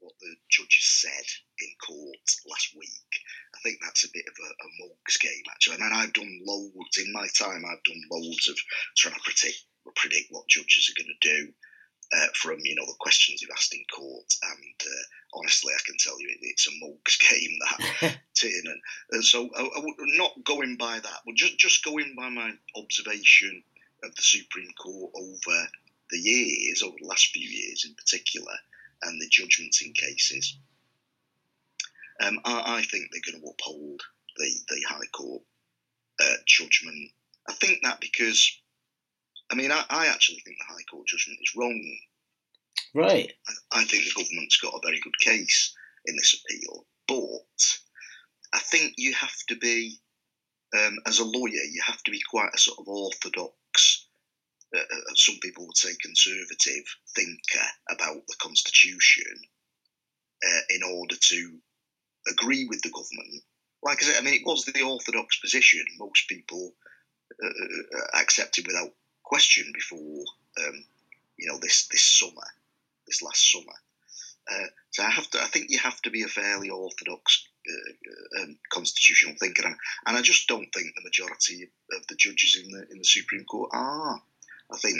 what 0.00 0.12
the 0.20 0.34
judges 0.50 0.84
said 0.84 1.24
in 1.60 1.68
court 1.84 2.16
last 2.48 2.76
week. 2.76 3.10
I 3.54 3.58
think 3.62 3.78
that's 3.82 4.04
a 4.04 4.12
bit 4.12 4.24
of 4.28 4.34
a, 4.38 4.48
a 4.48 4.68
mugs 4.80 5.16
game, 5.16 5.42
actually. 5.50 5.76
I 5.76 5.80
mean, 5.80 5.92
I've 5.94 6.12
done 6.12 6.40
loads 6.44 6.98
in 6.98 7.10
my 7.12 7.26
time. 7.38 7.64
I've 7.64 7.82
done 7.84 8.02
loads 8.10 8.48
of 8.48 8.58
trying 8.96 9.14
to 9.14 9.20
predict 9.20 9.64
predict 9.94 10.26
what 10.30 10.48
judges 10.48 10.90
are 10.90 11.00
going 11.00 11.14
to 11.14 11.28
do 11.28 11.52
uh, 12.12 12.26
from 12.34 12.58
you 12.62 12.74
know 12.74 12.86
the 12.86 12.94
questions 12.98 13.42
you've 13.42 13.50
asked 13.50 13.74
in 13.74 13.84
court, 13.94 14.32
and 14.42 14.74
uh, 14.80 15.38
honestly, 15.38 15.72
I 15.74 15.80
can 15.84 15.96
tell 15.98 16.20
you 16.20 16.28
it, 16.28 16.38
it's 16.42 16.68
a 16.68 16.70
mugs 16.80 17.16
game 17.30 17.58
that 17.60 18.18
Tiernan. 18.34 18.80
And 19.10 19.24
so, 19.24 19.48
I, 19.56 19.62
I, 19.62 19.82
not 19.98 20.44
going 20.44 20.76
by 20.76 21.00
that, 21.00 21.20
but 21.24 21.34
just 21.34 21.58
just 21.58 21.84
going 21.84 22.14
by 22.16 22.28
my 22.28 22.52
observation 22.76 23.62
of 24.04 24.14
the 24.14 24.22
Supreme 24.22 24.72
Court 24.78 25.12
over 25.14 25.68
the 26.10 26.18
years, 26.18 26.82
over 26.82 26.96
the 27.00 27.08
last 27.08 27.28
few 27.28 27.48
years 27.48 27.84
in 27.86 27.94
particular, 27.94 28.52
and 29.02 29.20
the 29.20 29.28
judgments 29.28 29.82
in 29.82 29.92
cases. 29.92 30.58
Um, 32.20 32.40
I, 32.44 32.78
I, 32.78 32.82
think 32.82 33.10
they're 33.10 33.32
going 33.32 33.42
to 33.42 33.50
uphold 33.50 34.00
the 34.36 34.50
the 34.68 34.80
High 34.88 35.06
Court 35.12 35.42
uh, 36.20 36.36
judgment. 36.46 37.10
I 37.48 37.52
think 37.52 37.82
that 37.82 38.00
because 38.00 38.58
I 39.50 39.54
mean, 39.54 39.70
I, 39.70 39.84
I, 39.88 40.06
actually 40.08 40.40
think 40.40 40.58
the 40.58 40.72
High 40.74 40.82
Court 40.90 41.06
judgment 41.06 41.38
is 41.42 41.54
wrong. 41.56 41.98
Right. 42.94 43.32
I, 43.48 43.80
I, 43.80 43.84
think 43.84 44.04
the 44.04 44.22
government's 44.22 44.58
got 44.58 44.74
a 44.74 44.80
very 44.86 45.00
good 45.00 45.18
case 45.20 45.74
in 46.06 46.16
this 46.16 46.40
appeal, 46.40 46.86
but 47.06 47.78
I 48.52 48.58
think 48.58 48.94
you 48.96 49.12
have 49.14 49.36
to 49.48 49.56
be, 49.56 49.98
um, 50.76 50.98
as 51.06 51.18
a 51.18 51.24
lawyer, 51.24 51.64
you 51.70 51.82
have 51.86 52.02
to 52.04 52.10
be 52.10 52.20
quite 52.28 52.54
a 52.54 52.58
sort 52.58 52.78
of 52.80 52.88
orthodox, 52.88 54.06
uh, 54.74 54.80
uh 54.80 55.14
some 55.14 55.36
people 55.42 55.66
would 55.66 55.76
say 55.76 55.94
conservative 56.00 56.84
thinker 57.14 57.66
about 57.90 58.26
the 58.26 58.36
Constitution 58.40 59.36
uh, 60.44 60.60
in 60.70 60.82
order 60.82 61.16
to 61.16 61.58
agree 62.30 62.66
with 62.68 62.82
the 62.82 62.90
government. 62.90 63.42
Like 63.82 64.02
I 64.02 64.06
said, 64.06 64.16
I 64.20 64.24
mean, 64.24 64.34
it 64.34 64.46
was 64.46 64.64
the 64.64 64.82
orthodox 64.82 65.38
position. 65.38 65.84
Most 65.98 66.28
people 66.28 66.72
uh, 67.42 67.46
uh, 67.46 67.98
uh 67.98 68.20
accepted 68.20 68.66
without 68.66 68.90
question 69.26 69.70
before 69.74 70.24
um, 70.64 70.84
you 71.36 71.48
know 71.48 71.58
this 71.58 71.88
this 71.88 72.04
summer, 72.04 72.48
this 73.06 73.22
last 73.22 73.52
summer. 73.52 73.76
Uh, 74.50 74.68
so 74.90 75.02
I 75.02 75.10
have 75.10 75.28
to. 75.30 75.42
I 75.42 75.46
think 75.46 75.66
you 75.68 75.78
have 75.78 76.00
to 76.02 76.10
be 76.10 76.22
a 76.22 76.28
fairly 76.28 76.70
orthodox 76.70 77.46
uh, 77.68 78.42
um, 78.42 78.56
constitutional 78.70 79.34
thinker, 79.38 79.66
and, 79.66 79.76
and 80.06 80.16
I 80.16 80.22
just 80.22 80.48
don't 80.48 80.72
think 80.72 80.94
the 80.94 81.04
majority 81.04 81.68
of 81.92 82.06
the 82.06 82.14
judges 82.14 82.56
in 82.62 82.70
the 82.70 82.86
in 82.90 82.98
the 82.98 83.04
Supreme 83.04 83.44
Court 83.44 83.70
are. 83.72 84.22
I 84.72 84.76
think 84.78 84.98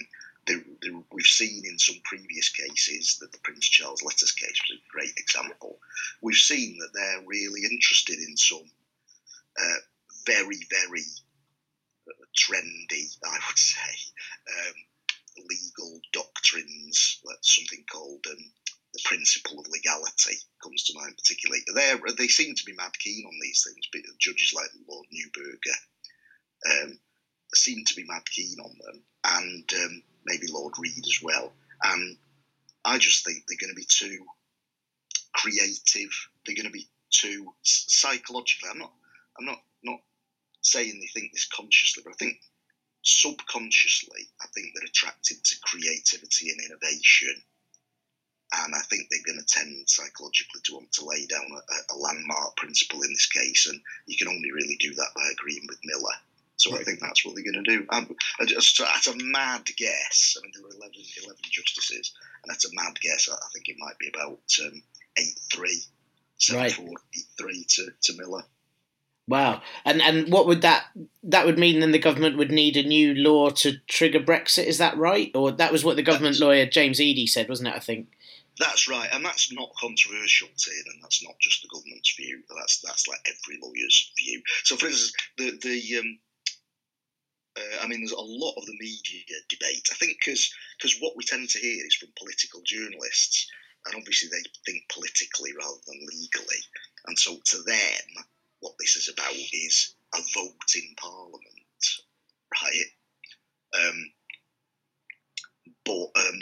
we've 1.12 1.24
seen 1.24 1.62
in 1.64 1.78
some 1.78 1.96
previous 2.04 2.50
cases 2.50 3.18
that 3.20 3.32
the 3.32 3.38
Prince 3.42 3.68
Charles 3.68 4.02
Letters 4.02 4.32
case 4.32 4.60
was 4.68 4.78
a 4.78 4.92
great 4.92 5.14
example. 5.16 5.78
We've 6.22 6.36
seen 6.36 6.78
that 6.78 6.90
they're 6.94 7.26
really 7.26 7.62
interested 7.64 8.18
in 8.18 8.36
some 8.36 8.70
uh, 9.60 9.78
very, 10.24 10.58
very 10.70 11.02
trendy, 12.36 13.16
I 13.24 13.38
would 13.48 13.58
say, 13.58 13.92
um, 14.48 14.74
legal 15.48 16.00
doctrines, 16.12 17.20
something 17.42 17.84
called 17.90 18.24
um, 18.30 18.52
the 18.96 19.00
principle 19.04 19.60
of 19.60 19.66
legality 19.68 20.36
comes 20.62 20.84
to 20.84 20.98
mind 20.98 21.14
particularly. 21.18 21.62
They 21.74 21.94
they 22.16 22.28
seem 22.28 22.54
to 22.54 22.64
be 22.64 22.72
mad 22.72 22.92
keen 22.98 23.24
on 23.26 23.38
these 23.42 23.62
things. 23.64 23.86
But 23.92 24.18
judges 24.18 24.52
like 24.54 24.70
Lord 24.88 25.06
Neuberger 25.12 26.82
um, 26.82 26.98
seem 27.54 27.84
to 27.84 27.94
be 27.94 28.04
mad 28.08 28.22
keen 28.30 28.56
on 28.58 28.72
them, 28.80 29.02
and 29.24 29.72
um, 29.84 30.02
maybe 30.24 30.46
Lord 30.50 30.74
Reed 30.78 31.04
as 31.06 31.20
well. 31.22 31.52
And 31.82 32.16
I 32.84 32.98
just 32.98 33.24
think 33.24 33.44
they're 33.46 33.58
going 33.60 33.74
to 33.74 33.80
be 33.80 33.86
too 33.88 34.24
creative. 35.34 36.10
They're 36.44 36.56
going 36.56 36.66
to 36.66 36.72
be 36.72 36.88
too 37.10 37.52
psychologically. 37.62 38.70
I'm 38.70 38.78
not. 38.78 38.92
I'm 39.38 39.44
not 39.44 39.60
saying 40.66 40.98
they 41.00 41.20
think 41.20 41.32
this 41.32 41.48
consciously, 41.48 42.02
but 42.04 42.12
I 42.12 42.16
think 42.16 42.38
subconsciously, 43.02 44.28
I 44.42 44.46
think 44.54 44.74
they're 44.74 44.88
attracted 44.88 45.42
to 45.42 45.60
creativity 45.62 46.50
and 46.50 46.60
innovation. 46.60 47.34
And 48.52 48.74
I 48.74 48.80
think 48.80 49.08
they're 49.10 49.26
going 49.26 49.40
to 49.40 49.46
tend 49.46 49.88
psychologically 49.88 50.60
to 50.64 50.74
want 50.74 50.92
to 50.92 51.04
lay 51.04 51.26
down 51.26 51.46
a, 51.50 51.94
a 51.94 51.96
landmark 51.96 52.56
principle 52.56 53.02
in 53.02 53.10
this 53.10 53.26
case. 53.26 53.66
And 53.68 53.80
you 54.06 54.16
can 54.16 54.28
only 54.28 54.52
really 54.52 54.76
do 54.78 54.94
that 54.94 55.10
by 55.14 55.22
agreeing 55.32 55.66
with 55.68 55.80
Miller. 55.84 56.14
So 56.56 56.72
right. 56.72 56.80
I 56.80 56.84
think 56.84 57.00
that's 57.00 57.24
what 57.24 57.34
they're 57.34 57.52
going 57.52 57.64
to 57.64 57.76
do. 57.78 57.86
Um, 57.90 58.16
just, 58.46 58.78
that's 58.78 59.08
a 59.08 59.16
mad 59.16 59.66
guess. 59.76 60.36
I 60.38 60.42
mean, 60.42 60.52
there 60.54 60.62
were 60.62 60.74
11, 60.74 60.92
11 61.24 61.36
justices, 61.42 62.12
and 62.42 62.50
that's 62.50 62.64
a 62.64 62.74
mad 62.74 62.98
guess. 63.00 63.28
I, 63.30 63.34
I 63.34 63.48
think 63.52 63.68
it 63.68 63.76
might 63.78 63.98
be 63.98 64.08
about 64.08 64.40
um, 64.64 64.82
8 65.18 65.26
3, 65.52 65.82
7 66.38 66.62
right. 66.62 66.72
4, 66.72 66.86
8 66.86 67.24
3 67.38 67.64
to, 67.68 67.88
to 68.02 68.16
Miller. 68.16 68.42
Wow, 69.28 69.62
and 69.84 70.00
and 70.00 70.32
what 70.32 70.46
would 70.46 70.62
that 70.62 70.84
that 71.24 71.46
would 71.46 71.58
mean? 71.58 71.80
Then 71.80 71.90
the 71.90 71.98
government 71.98 72.38
would 72.38 72.52
need 72.52 72.76
a 72.76 72.86
new 72.86 73.12
law 73.12 73.50
to 73.50 73.78
trigger 73.88 74.20
Brexit. 74.20 74.66
Is 74.66 74.78
that 74.78 74.96
right? 74.96 75.32
Or 75.34 75.50
that 75.50 75.72
was 75.72 75.84
what 75.84 75.96
the 75.96 76.02
government 76.02 76.34
that's, 76.34 76.40
lawyer 76.40 76.64
James 76.64 77.00
Eadie 77.00 77.28
said, 77.28 77.48
wasn't 77.48 77.68
it? 77.70 77.74
I 77.74 77.80
think. 77.80 78.06
That's 78.58 78.88
right, 78.88 79.08
and 79.12 79.24
that's 79.24 79.52
not 79.52 79.74
controversial, 79.78 80.48
Tim, 80.56 80.92
and 80.94 81.02
that's 81.02 81.24
not 81.24 81.34
just 81.40 81.60
the 81.60 81.68
government's 81.74 82.14
view. 82.16 82.40
That's 82.56 82.80
that's 82.80 83.08
like 83.08 83.18
every 83.26 83.58
lawyer's 83.60 84.12
view. 84.16 84.40
So, 84.62 84.76
for 84.76 84.86
instance, 84.86 85.12
the 85.36 85.58
the 85.60 85.98
um, 85.98 86.18
uh, 87.58 87.82
I 87.82 87.88
mean, 87.88 88.00
there's 88.00 88.12
a 88.12 88.20
lot 88.20 88.54
of 88.56 88.64
the 88.64 88.76
media 88.78 89.36
debate. 89.48 89.88
I 89.90 89.96
think 89.96 90.18
because 90.24 90.54
because 90.78 90.96
what 91.00 91.16
we 91.16 91.24
tend 91.24 91.48
to 91.50 91.58
hear 91.58 91.84
is 91.84 91.96
from 91.96 92.10
political 92.16 92.62
journalists, 92.64 93.50
and 93.86 93.96
obviously 93.96 94.28
they 94.30 94.42
think 94.64 94.84
politically 94.88 95.50
rather 95.58 95.82
than 95.84 96.06
legally, 96.06 96.62
and 97.08 97.18
so 97.18 97.36
to 97.44 97.62
them 97.66 98.24
what 98.66 98.74
this 98.80 98.96
is 98.96 99.08
about 99.08 99.30
is 99.32 99.94
a 100.12 100.18
vote 100.34 100.74
in 100.74 100.90
Parliament, 100.98 101.86
right? 102.50 102.90
Um, 103.78 103.98
but 105.84 106.10
um, 106.18 106.38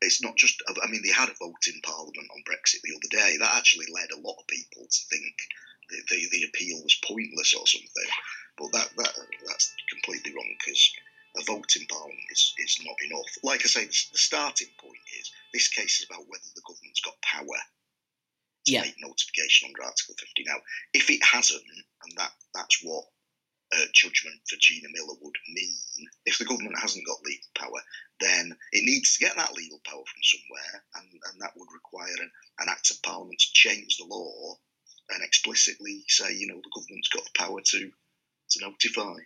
it's 0.00 0.22
not 0.22 0.36
just. 0.36 0.56
I 0.66 0.88
mean, 0.88 1.02
they 1.04 1.12
had 1.12 1.28
a 1.28 1.36
vote 1.36 1.68
in 1.68 1.84
Parliament 1.84 2.32
on 2.32 2.48
Brexit 2.48 2.80
the 2.80 2.96
other 2.96 3.12
day. 3.12 3.36
That 3.36 3.56
actually 3.56 3.92
led 3.92 4.08
a 4.16 4.24
lot 4.24 4.40
of 4.40 4.46
people 4.48 4.88
to 4.88 5.00
think 5.12 5.36
the, 6.08 6.16
the, 6.32 6.48
appeal 6.48 6.80
was 6.82 6.96
pointless 7.04 7.52
or 7.52 7.66
something. 7.66 8.10
But 8.56 8.72
that, 8.72 8.88
that 8.96 9.12
that's 9.46 9.74
completely 9.92 10.32
wrong 10.32 10.48
because 10.56 10.80
a 11.36 11.44
vote 11.44 11.76
in 11.76 11.84
Parliament 11.92 12.32
is, 12.32 12.54
is 12.56 12.80
not 12.86 12.96
enough. 13.04 13.28
Like 13.42 13.60
I 13.64 13.68
say, 13.68 13.84
the 13.84 14.16
starting 14.16 14.72
point 14.80 15.04
is 15.20 15.30
this 15.52 15.68
case 15.68 16.00
is 16.00 16.06
about 16.08 16.24
whether 16.24 16.48
the 16.54 16.64
government's 16.64 17.04
got 17.04 17.20
power 17.20 17.60
to 18.66 18.72
yeah. 18.72 18.82
make 18.82 18.96
notification 18.98 19.68
under 19.68 19.82
Article 19.82 20.14
50. 20.18 20.44
Now, 20.46 20.56
if 20.92 21.10
it 21.10 21.20
hasn't, 21.22 21.64
and 22.02 22.12
that 22.16 22.32
that's 22.54 22.80
what 22.82 23.04
uh, 23.74 23.86
judgment 23.92 24.36
for 24.48 24.56
Gina 24.60 24.88
Miller 24.92 25.16
would 25.20 25.36
mean, 25.48 25.76
if 26.26 26.38
the 26.38 26.44
government 26.44 26.78
hasn't 26.78 27.06
got 27.06 27.22
legal 27.24 27.48
power, 27.56 27.80
then 28.20 28.56
it 28.72 28.84
needs 28.84 29.16
to 29.16 29.24
get 29.24 29.36
that 29.36 29.54
legal 29.54 29.80
power 29.86 30.04
from 30.04 30.22
somewhere, 30.22 30.84
and, 30.96 31.08
and 31.10 31.40
that 31.40 31.52
would 31.56 31.68
require 31.72 32.14
an, 32.20 32.30
an 32.60 32.68
act 32.70 32.90
of 32.90 33.02
Parliament 33.02 33.38
to 33.40 33.52
change 33.52 33.96
the 33.96 34.06
law 34.06 34.56
and 35.10 35.22
explicitly 35.22 36.04
say, 36.08 36.34
you 36.34 36.46
know, 36.46 36.60
the 36.62 36.72
government's 36.74 37.08
got 37.08 37.24
the 37.24 37.38
power 37.38 37.60
to 37.60 37.90
to 38.50 38.60
notify. 38.60 39.16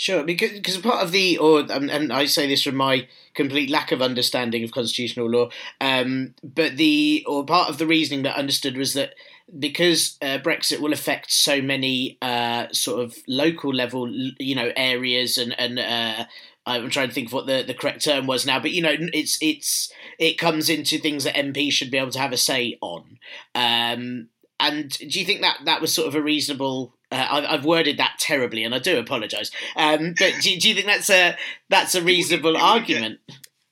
Sure, 0.00 0.22
because 0.22 0.52
because 0.52 0.78
part 0.78 1.02
of 1.02 1.10
the 1.10 1.38
or 1.38 1.66
um, 1.72 1.90
and 1.90 2.12
I 2.12 2.26
say 2.26 2.46
this 2.46 2.62
from 2.62 2.76
my 2.76 3.08
complete 3.34 3.68
lack 3.68 3.90
of 3.90 4.00
understanding 4.00 4.62
of 4.62 4.70
constitutional 4.70 5.28
law, 5.28 5.48
um, 5.80 6.36
but 6.44 6.76
the 6.76 7.24
or 7.26 7.44
part 7.44 7.68
of 7.68 7.78
the 7.78 7.86
reasoning 7.86 8.22
that 8.22 8.36
I 8.36 8.38
understood 8.38 8.76
was 8.76 8.94
that 8.94 9.14
because 9.58 10.16
uh, 10.22 10.38
Brexit 10.38 10.78
will 10.78 10.92
affect 10.92 11.32
so 11.32 11.60
many 11.60 12.16
uh, 12.22 12.68
sort 12.70 13.02
of 13.02 13.16
local 13.26 13.74
level, 13.74 14.08
you 14.38 14.54
know, 14.54 14.70
areas 14.76 15.36
and 15.36 15.58
and 15.58 15.80
uh, 15.80 16.26
I'm 16.64 16.90
trying 16.90 17.08
to 17.08 17.14
think 17.14 17.26
of 17.26 17.32
what 17.32 17.46
the, 17.48 17.64
the 17.66 17.74
correct 17.74 18.04
term 18.04 18.28
was 18.28 18.46
now, 18.46 18.60
but 18.60 18.70
you 18.70 18.82
know, 18.82 18.94
it's 18.96 19.36
it's 19.42 19.92
it 20.16 20.38
comes 20.38 20.70
into 20.70 20.98
things 20.98 21.24
that 21.24 21.36
MPs 21.36 21.72
should 21.72 21.90
be 21.90 21.98
able 21.98 22.12
to 22.12 22.20
have 22.20 22.30
a 22.32 22.36
say 22.36 22.78
on. 22.80 23.18
Um, 23.56 24.28
and 24.60 24.90
do 24.96 25.18
you 25.18 25.26
think 25.26 25.40
that 25.40 25.58
that 25.64 25.80
was 25.80 25.92
sort 25.92 26.06
of 26.06 26.14
a 26.14 26.22
reasonable 26.22 26.94
uh, 27.10 27.26
I've, 27.30 27.44
I've, 27.44 27.64
worded 27.64 27.98
that 27.98 28.16
terribly, 28.18 28.64
and 28.64 28.74
I 28.74 28.78
do 28.78 28.98
apologise. 28.98 29.50
Um, 29.76 30.14
but 30.18 30.34
do, 30.42 30.58
do, 30.58 30.68
you 30.68 30.74
think 30.74 30.86
that's 30.86 31.10
a 31.10 31.36
that's 31.70 31.94
a 31.94 32.02
reasonable 32.02 32.56
argument? 32.56 33.20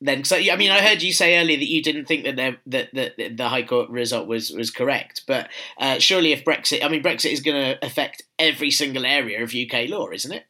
Then, 0.01 0.25
so 0.25 0.37
I 0.37 0.57
mean, 0.57 0.71
I 0.71 0.81
heard 0.81 1.03
you 1.03 1.13
say 1.13 1.39
earlier 1.39 1.57
that 1.57 1.69
you 1.69 1.83
didn't 1.83 2.05
think 2.07 2.25
that 2.25 2.37
there, 2.37 2.57
that, 2.67 2.95
that 2.95 3.37
the 3.37 3.49
High 3.49 3.63
Court 3.63 3.89
result 3.89 4.27
was 4.27 4.51
was 4.51 4.71
correct, 4.71 5.23
but 5.27 5.49
uh, 5.79 5.99
surely 5.99 6.33
if 6.33 6.45
Brexit, 6.45 6.85
I 6.85 6.89
mean, 6.89 7.03
Brexit 7.03 7.33
is 7.33 7.41
going 7.41 7.63
to 7.63 7.85
affect 7.85 8.23
every 8.39 8.71
single 8.71 9.07
area 9.07 9.43
of 9.43 9.55
UK 9.55 9.89
law, 9.89 10.11
isn't 10.11 10.33
it? 10.33 10.45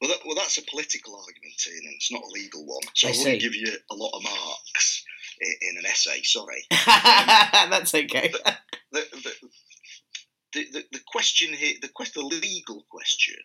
Well, 0.00 0.10
that, 0.10 0.18
well, 0.26 0.34
that's 0.34 0.58
a 0.58 0.62
political 0.62 1.16
argument, 1.16 1.54
Ian, 1.66 1.84
and 1.84 1.94
it's 1.94 2.12
not 2.12 2.22
a 2.22 2.32
legal 2.32 2.66
one. 2.66 2.82
So 2.94 3.08
I, 3.08 3.12
I 3.12 3.16
wouldn't 3.16 3.40
give 3.40 3.54
you 3.54 3.72
a 3.90 3.94
lot 3.94 4.14
of 4.14 4.22
marks 4.22 5.04
in, 5.40 5.54
in 5.70 5.78
an 5.78 5.86
essay. 5.86 6.22
Sorry, 6.22 6.66
um, 6.70 6.78
that's 7.70 7.94
okay. 7.94 8.28
The, 8.28 8.56
the, 8.92 9.06
the, 9.10 9.48
the, 10.52 10.84
the 10.92 11.00
question 11.06 11.52
here, 11.52 11.74
the, 11.80 11.88
question, 11.88 12.28
the 12.28 12.36
legal 12.36 12.84
question 12.90 13.40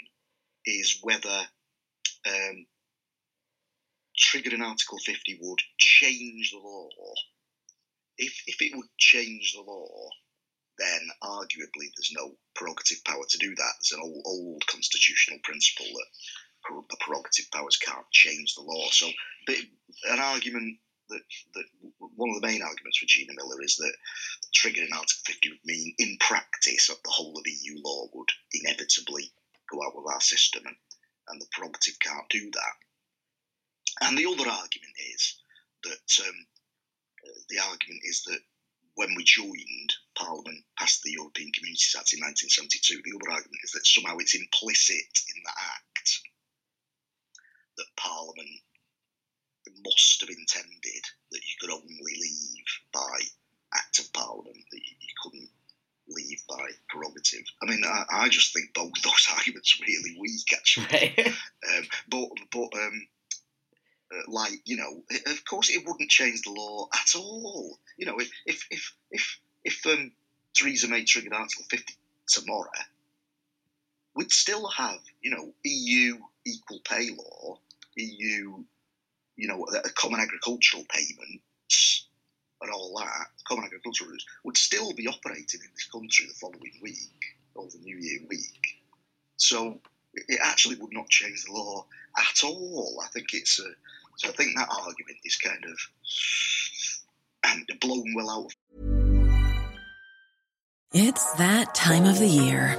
is 0.65 0.99
whether 1.01 1.39
um, 2.27 2.65
triggering 4.17 4.61
Article 4.61 4.97
50 4.99 5.39
would 5.41 5.59
change 5.77 6.51
the 6.51 6.57
law. 6.57 6.89
If, 8.17 8.33
if 8.47 8.61
it 8.61 8.75
would 8.75 8.89
change 8.97 9.53
the 9.53 9.61
law, 9.61 10.09
then 10.79 10.99
arguably 11.23 11.89
there's 11.95 12.13
no 12.15 12.35
prerogative 12.55 13.03
power 13.05 13.23
to 13.29 13.37
do 13.37 13.55
that. 13.55 13.73
There's 13.79 13.93
an 13.93 14.01
old, 14.01 14.23
old 14.25 14.67
constitutional 14.67 15.39
principle 15.43 15.85
that 15.85 16.83
the 16.89 16.97
prerogative 16.99 17.45
powers 17.53 17.77
can't 17.77 18.09
change 18.11 18.55
the 18.55 18.61
law. 18.61 18.89
So, 18.91 19.07
an 20.09 20.19
argument 20.19 20.77
that, 21.09 21.21
that 21.55 21.65
one 22.15 22.29
of 22.29 22.41
the 22.41 22.47
main 22.47 22.61
arguments 22.61 22.97
for 22.97 23.05
Gina 23.05 23.33
Miller 23.35 23.61
is 23.63 23.77
that 23.77 23.93
triggering 24.55 24.93
Article 24.93 25.23
50 25.25 25.49
would 25.49 25.65
mean, 25.65 25.93
in 25.97 26.17
practice, 26.19 26.87
that 26.87 27.03
the 27.03 27.11
whole 27.11 27.37
of 27.37 27.45
EU 27.45 27.81
law 27.83 28.07
would 28.13 28.29
inevitably 28.53 29.31
go 29.71 29.79
out 29.83 29.95
of 29.95 30.05
our 30.07 30.21
system, 30.21 30.63
and, 30.65 30.75
and 31.29 31.41
the 31.41 31.47
prerogative 31.51 31.99
can't 31.99 32.29
do 32.29 32.49
that. 32.51 34.07
And 34.07 34.17
the 34.17 34.25
other 34.25 34.49
argument 34.49 34.95
is 35.13 35.35
that 35.83 36.27
um, 36.27 36.45
the 37.49 37.59
argument 37.59 38.01
is 38.03 38.23
that 38.23 38.39
when 38.95 39.13
we 39.15 39.23
joined, 39.23 39.93
Parliament 40.17 40.63
passed 40.77 41.03
the 41.03 41.11
European 41.11 41.51
Communities 41.51 41.95
Act 41.97 42.13
in 42.13 42.19
1972. 42.19 43.01
The 43.05 43.13
other 43.13 43.31
argument 43.31 43.61
is 43.63 43.71
that 43.71 43.85
somehow 43.85 44.17
it's 44.17 44.33
implicit 44.33 45.13
in 45.29 45.39
the 45.45 45.53
Act 45.53 45.87
that 47.77 47.95
Parliament 47.95 48.61
must 49.83 50.21
have 50.21 50.29
intended 50.29 51.03
that 51.31 51.41
you 51.41 51.55
could 51.59 51.71
only 51.71 51.95
leave 51.99 52.67
by 52.93 53.19
act 53.73 53.99
of 53.99 54.11
parliament, 54.13 54.63
that 54.71 54.77
you, 54.77 54.95
you 54.99 55.13
couldn't 55.21 55.49
leave 56.09 56.41
by 56.47 56.69
prerogative. 56.89 57.43
I 57.61 57.65
mean, 57.65 57.83
I, 57.85 58.05
I, 58.11 58.29
just 58.29 58.53
think 58.53 58.73
both 58.73 58.93
those 59.03 59.27
arguments 59.35 59.79
are 59.79 59.85
really 59.85 60.17
weak, 60.19 60.53
actually. 60.53 61.15
um, 61.27 61.83
but 62.09 62.29
but 62.51 62.79
um, 62.79 63.07
uh, 64.13 64.31
like 64.31 64.53
you 64.65 64.77
know, 64.77 65.03
of 65.31 65.45
course, 65.45 65.69
it 65.69 65.85
wouldn't 65.85 66.09
change 66.09 66.41
the 66.41 66.51
law 66.51 66.87
at 66.93 67.15
all. 67.15 67.77
You 67.97 68.05
know, 68.05 68.19
if 68.19 68.31
if 68.45 68.67
if 68.71 68.93
if, 69.11 69.39
if 69.63 69.85
um, 69.85 70.11
Theresa 70.53 70.87
May 70.87 71.03
triggered 71.03 71.33
Article 71.33 71.65
50 71.69 71.93
tomorrow, 72.27 72.69
we'd 74.15 74.31
still 74.31 74.67
have 74.69 74.99
you 75.21 75.31
know 75.31 75.53
EU 75.63 76.17
equal 76.45 76.79
pay 76.85 77.09
law, 77.11 77.59
EU 77.95 78.63
you 79.37 79.47
know, 79.47 79.65
common 79.95 80.19
agricultural 80.19 80.83
payments 80.89 82.07
and 82.61 82.71
all 82.71 82.97
that, 82.97 83.27
common 83.47 83.65
agricultural 83.65 84.09
rules, 84.09 84.25
would 84.43 84.57
still 84.57 84.93
be 84.93 85.07
operating 85.07 85.61
in 85.63 85.69
this 85.73 85.85
country 85.85 86.25
the 86.27 86.33
following 86.33 86.73
week 86.81 87.37
or 87.55 87.67
the 87.67 87.77
New 87.77 87.97
Year 87.97 88.19
week. 88.27 88.81
So 89.37 89.79
it 90.13 90.39
actually 90.43 90.75
would 90.77 90.91
not 90.91 91.07
change 91.09 91.45
the 91.45 91.53
law 91.53 91.85
at 92.17 92.43
all. 92.43 92.99
I 93.03 93.07
think 93.07 93.27
it's 93.33 93.59
a, 93.59 93.69
so 94.17 94.29
I 94.29 94.31
think 94.31 94.55
that 94.55 94.69
argument 94.69 95.17
is 95.23 95.35
kind 95.35 95.63
of 95.63 95.77
and 97.43 97.79
blown 97.79 98.15
well 98.15 98.29
out. 98.31 98.53
It's 100.93 101.33
that 101.33 101.75
time 101.75 102.05
of 102.05 102.17
the 102.17 102.27
year. 102.27 102.75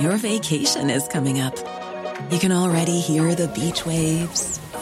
Your 0.00 0.16
vacation 0.16 0.88
is 0.88 1.06
coming 1.08 1.40
up. 1.40 1.56
You 2.30 2.38
can 2.38 2.52
already 2.52 3.00
hear 3.00 3.34
the 3.34 3.48
beach 3.48 3.84
waves 3.84 4.58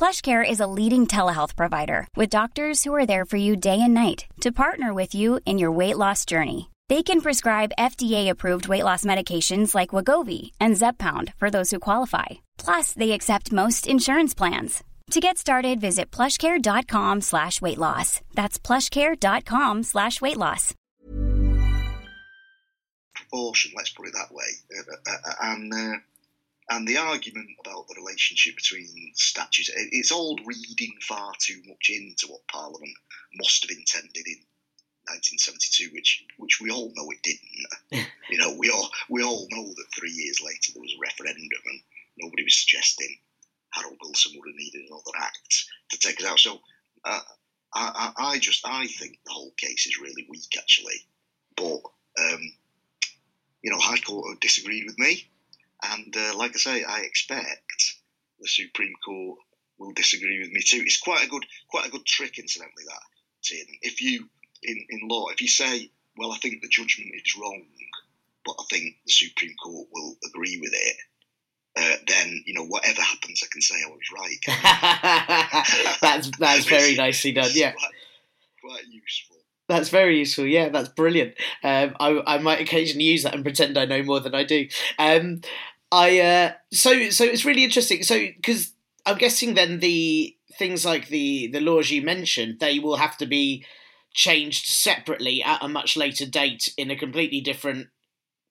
PlushCare 0.00 0.50
is 0.50 0.60
a 0.60 0.66
leading 0.66 1.06
telehealth 1.06 1.54
provider 1.54 2.08
with 2.16 2.30
doctors 2.30 2.84
who 2.84 2.94
are 2.94 3.04
there 3.04 3.26
for 3.26 3.36
you 3.36 3.54
day 3.54 3.82
and 3.82 3.92
night 3.92 4.24
to 4.40 4.50
partner 4.50 4.94
with 4.94 5.14
you 5.14 5.40
in 5.44 5.58
your 5.58 5.70
weight 5.70 5.98
loss 5.98 6.24
journey. 6.24 6.70
They 6.88 7.02
can 7.02 7.20
prescribe 7.20 7.76
FDA-approved 7.78 8.66
weight 8.66 8.82
loss 8.82 9.04
medications 9.04 9.74
like 9.74 9.90
Wegovy 9.90 10.52
and 10.58 10.74
Zepbound 10.74 11.34
for 11.36 11.50
those 11.50 11.70
who 11.70 11.78
qualify. 11.78 12.28
Plus, 12.56 12.94
they 12.94 13.12
accept 13.12 13.52
most 13.52 13.86
insurance 13.86 14.32
plans. 14.32 14.82
To 15.10 15.20
get 15.20 15.36
started, 15.36 15.82
visit 15.82 16.10
plushcare.com 16.10 17.20
slash 17.20 17.60
weight 17.60 17.76
loss. 17.76 18.22
That's 18.34 18.58
plushcare.com 18.58 19.82
slash 19.82 20.22
weight 20.22 20.38
loss. 20.38 20.72
Proportion, 23.14 23.72
let's 23.76 23.90
put 23.90 24.06
it 24.06 24.14
that 24.14 24.32
way. 24.32 24.48
Uh, 24.74 25.10
uh, 25.10 25.16
uh, 25.28 25.34
and 25.42 25.74
uh, 25.74 25.96
and 26.70 26.86
the 26.86 26.98
argument 26.98 27.48
about 27.64 27.88
the 27.88 28.00
relationship 28.00 28.54
between 28.56 29.12
statutes, 29.14 29.70
it's 29.74 30.12
all 30.12 30.38
reading 30.44 30.94
far 31.02 31.32
too 31.40 31.60
much 31.66 31.90
into 31.90 32.28
what 32.28 32.46
Parliament 32.46 32.94
must 33.34 33.62
have 33.62 33.76
intended 33.76 34.26
in 34.26 34.38
1972, 35.10 35.90
which 35.92 36.24
which 36.38 36.60
we 36.60 36.70
all 36.70 36.92
know 36.94 37.10
it 37.10 37.22
didn't. 37.22 38.06
you 38.30 38.38
know, 38.38 38.54
we 38.56 38.70
all 38.70 38.88
we 39.08 39.22
all 39.22 39.48
know 39.50 39.66
that 39.66 39.94
three 39.94 40.12
years 40.12 40.40
later 40.40 40.72
there 40.72 40.82
was 40.82 40.94
a 40.94 41.00
referendum, 41.00 41.48
and 41.66 41.80
nobody 42.18 42.44
was 42.44 42.56
suggesting 42.56 43.18
Harold 43.72 43.98
Wilson 44.00 44.32
would 44.36 44.48
have 44.48 44.56
needed 44.56 44.82
another 44.88 45.18
act 45.18 45.64
to 45.90 45.98
take 45.98 46.20
us 46.20 46.26
out. 46.26 46.38
So 46.38 46.60
uh, 47.04 47.20
I, 47.74 48.12
I, 48.16 48.24
I, 48.32 48.38
just 48.38 48.66
I 48.66 48.86
think 48.86 49.18
the 49.24 49.32
whole 49.32 49.52
case 49.56 49.86
is 49.86 50.00
really 50.00 50.26
weak, 50.28 50.56
actually. 50.56 51.06
But 51.56 51.80
um, 52.20 52.52
you 53.62 53.70
know, 53.70 53.78
High 53.78 53.98
Court 53.98 54.40
disagreed 54.40 54.84
with 54.86 54.98
me, 54.98 55.29
and 55.82 56.14
uh, 56.16 56.36
like 56.36 56.52
I 56.54 56.58
say, 56.58 56.84
I 56.84 57.00
expect 57.00 57.96
the 58.38 58.48
Supreme 58.48 58.94
Court 59.04 59.38
will 59.78 59.92
disagree 59.92 60.40
with 60.40 60.50
me 60.50 60.60
too. 60.64 60.82
It's 60.84 61.00
quite 61.00 61.24
a 61.26 61.28
good 61.28 61.44
quite 61.68 61.86
a 61.86 61.90
good 61.90 62.06
trick, 62.06 62.38
incidentally. 62.38 62.84
That 62.86 63.02
Tim, 63.42 63.66
if 63.82 64.00
you 64.00 64.28
in, 64.62 64.84
in 64.90 65.08
law, 65.08 65.28
if 65.28 65.40
you 65.40 65.48
say, 65.48 65.90
well, 66.16 66.32
I 66.32 66.38
think 66.38 66.60
the 66.60 66.68
judgment 66.68 67.12
is 67.14 67.36
wrong, 67.36 67.64
but 68.44 68.56
I 68.58 68.64
think 68.70 68.96
the 69.06 69.12
Supreme 69.12 69.54
Court 69.62 69.88
will 69.92 70.16
agree 70.28 70.58
with 70.60 70.72
it, 70.72 70.96
uh, 71.76 71.96
then 72.06 72.42
you 72.46 72.54
know 72.54 72.66
whatever 72.66 73.00
happens, 73.00 73.42
I 73.42 73.48
can 73.50 73.62
say 73.62 73.76
I 73.76 73.88
was 73.88 74.00
right. 74.14 75.98
that's 76.00 76.30
that's 76.38 76.64
very 76.68 76.96
nicely 76.96 77.32
done. 77.32 77.50
Yeah, 77.52 77.72
quite, 77.72 77.90
quite, 78.62 78.86
useful. 78.90 79.36
That's 79.68 79.88
very 79.88 80.18
useful. 80.18 80.46
Yeah, 80.46 80.70
that's 80.70 80.88
brilliant. 80.88 81.34
Um, 81.62 81.94
I 82.00 82.20
I 82.26 82.38
might 82.38 82.60
occasionally 82.60 83.04
use 83.04 83.22
that 83.22 83.34
and 83.34 83.44
pretend 83.44 83.78
I 83.78 83.84
know 83.84 84.02
more 84.02 84.20
than 84.20 84.34
I 84.34 84.42
do. 84.42 84.66
Um, 84.98 85.42
I 85.92 86.20
uh, 86.20 86.52
so 86.72 87.10
so 87.10 87.24
it's 87.24 87.44
really 87.44 87.64
interesting. 87.64 88.02
So 88.02 88.18
because 88.18 88.72
I'm 89.06 89.18
guessing 89.18 89.54
then 89.54 89.80
the 89.80 90.36
things 90.58 90.84
like 90.84 91.08
the 91.08 91.48
the 91.48 91.60
laws 91.60 91.90
you 91.90 92.02
mentioned, 92.02 92.60
they 92.60 92.78
will 92.78 92.96
have 92.96 93.16
to 93.18 93.26
be 93.26 93.64
changed 94.12 94.66
separately 94.66 95.42
at 95.42 95.62
a 95.62 95.68
much 95.68 95.96
later 95.96 96.26
date 96.26 96.72
in 96.76 96.90
a 96.90 96.96
completely 96.96 97.40
different 97.40 97.88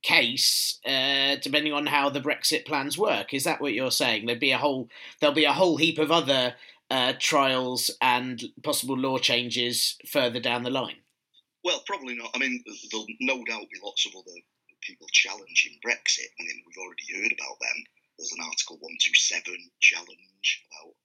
case, 0.02 0.80
uh, 0.86 1.36
depending 1.42 1.74
on 1.74 1.86
how 1.86 2.10
the 2.10 2.22
Brexit 2.22 2.66
plans 2.66 2.98
work. 2.98 3.34
Is 3.34 3.44
that 3.44 3.62
what 3.62 3.74
you're 3.74 3.92
saying? 3.92 4.26
There'd 4.26 4.40
be 4.40 4.52
a 4.52 4.58
whole 4.58 4.90
there'll 5.20 5.36
be 5.36 5.46
a 5.46 5.54
whole 5.54 5.78
heap 5.78 6.00
of 6.00 6.12
other 6.12 6.56
uh, 6.90 7.14
trials 7.20 7.92
and 8.02 8.44
possible 8.64 8.98
law 8.98 9.18
changes 9.18 9.98
further 10.08 10.40
down 10.40 10.64
the 10.64 10.70
line. 10.70 10.98
Well, 11.64 11.84
probably 11.86 12.16
not. 12.16 12.32
I 12.34 12.40
mean, 12.40 12.64
there'll 12.92 13.06
no 13.20 13.44
doubt 13.44 13.70
be 13.70 13.80
lots 13.84 14.06
of 14.06 14.14
other 14.16 14.38
people 14.90 15.08
challenging 15.14 15.78
Brexit. 15.86 16.34
I 16.40 16.44
mean, 16.44 16.66
we've 16.66 16.82
already 16.82 17.06
heard 17.14 17.34
about 17.38 17.62
them. 17.62 17.78
There's 18.18 18.34
an 18.34 18.42
Article 18.42 18.82
127 18.82 19.54
challenge 19.80 20.66
about 20.66 20.98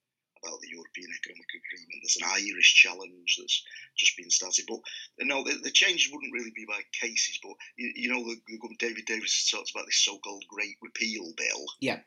about 0.43 0.61
the 0.61 0.73
European 0.73 1.09
Economic 1.09 1.47
Agreement. 1.57 2.01
There's 2.01 2.21
an 2.21 2.29
Irish 2.29 2.75
challenge 2.75 3.37
that's 3.39 3.63
just 3.97 4.17
been 4.17 4.29
started. 4.29 4.65
But 4.67 4.81
no, 5.25 5.43
the, 5.43 5.57
the 5.63 5.71
changes 5.71 6.11
wouldn't 6.11 6.33
really 6.33 6.53
be 6.53 6.65
by 6.65 6.81
cases. 6.91 7.39
But 7.41 7.55
you, 7.77 7.93
you 7.95 8.09
know, 8.09 8.21
the, 8.21 8.37
the, 8.45 8.59
David 8.77 9.05
Davis 9.05 9.49
talks 9.49 9.71
about 9.71 9.85
this 9.85 10.03
so-called 10.03 10.45
Great 10.49 10.77
Repeal 10.81 11.33
Bill. 11.37 11.65
Yeah, 11.79 12.01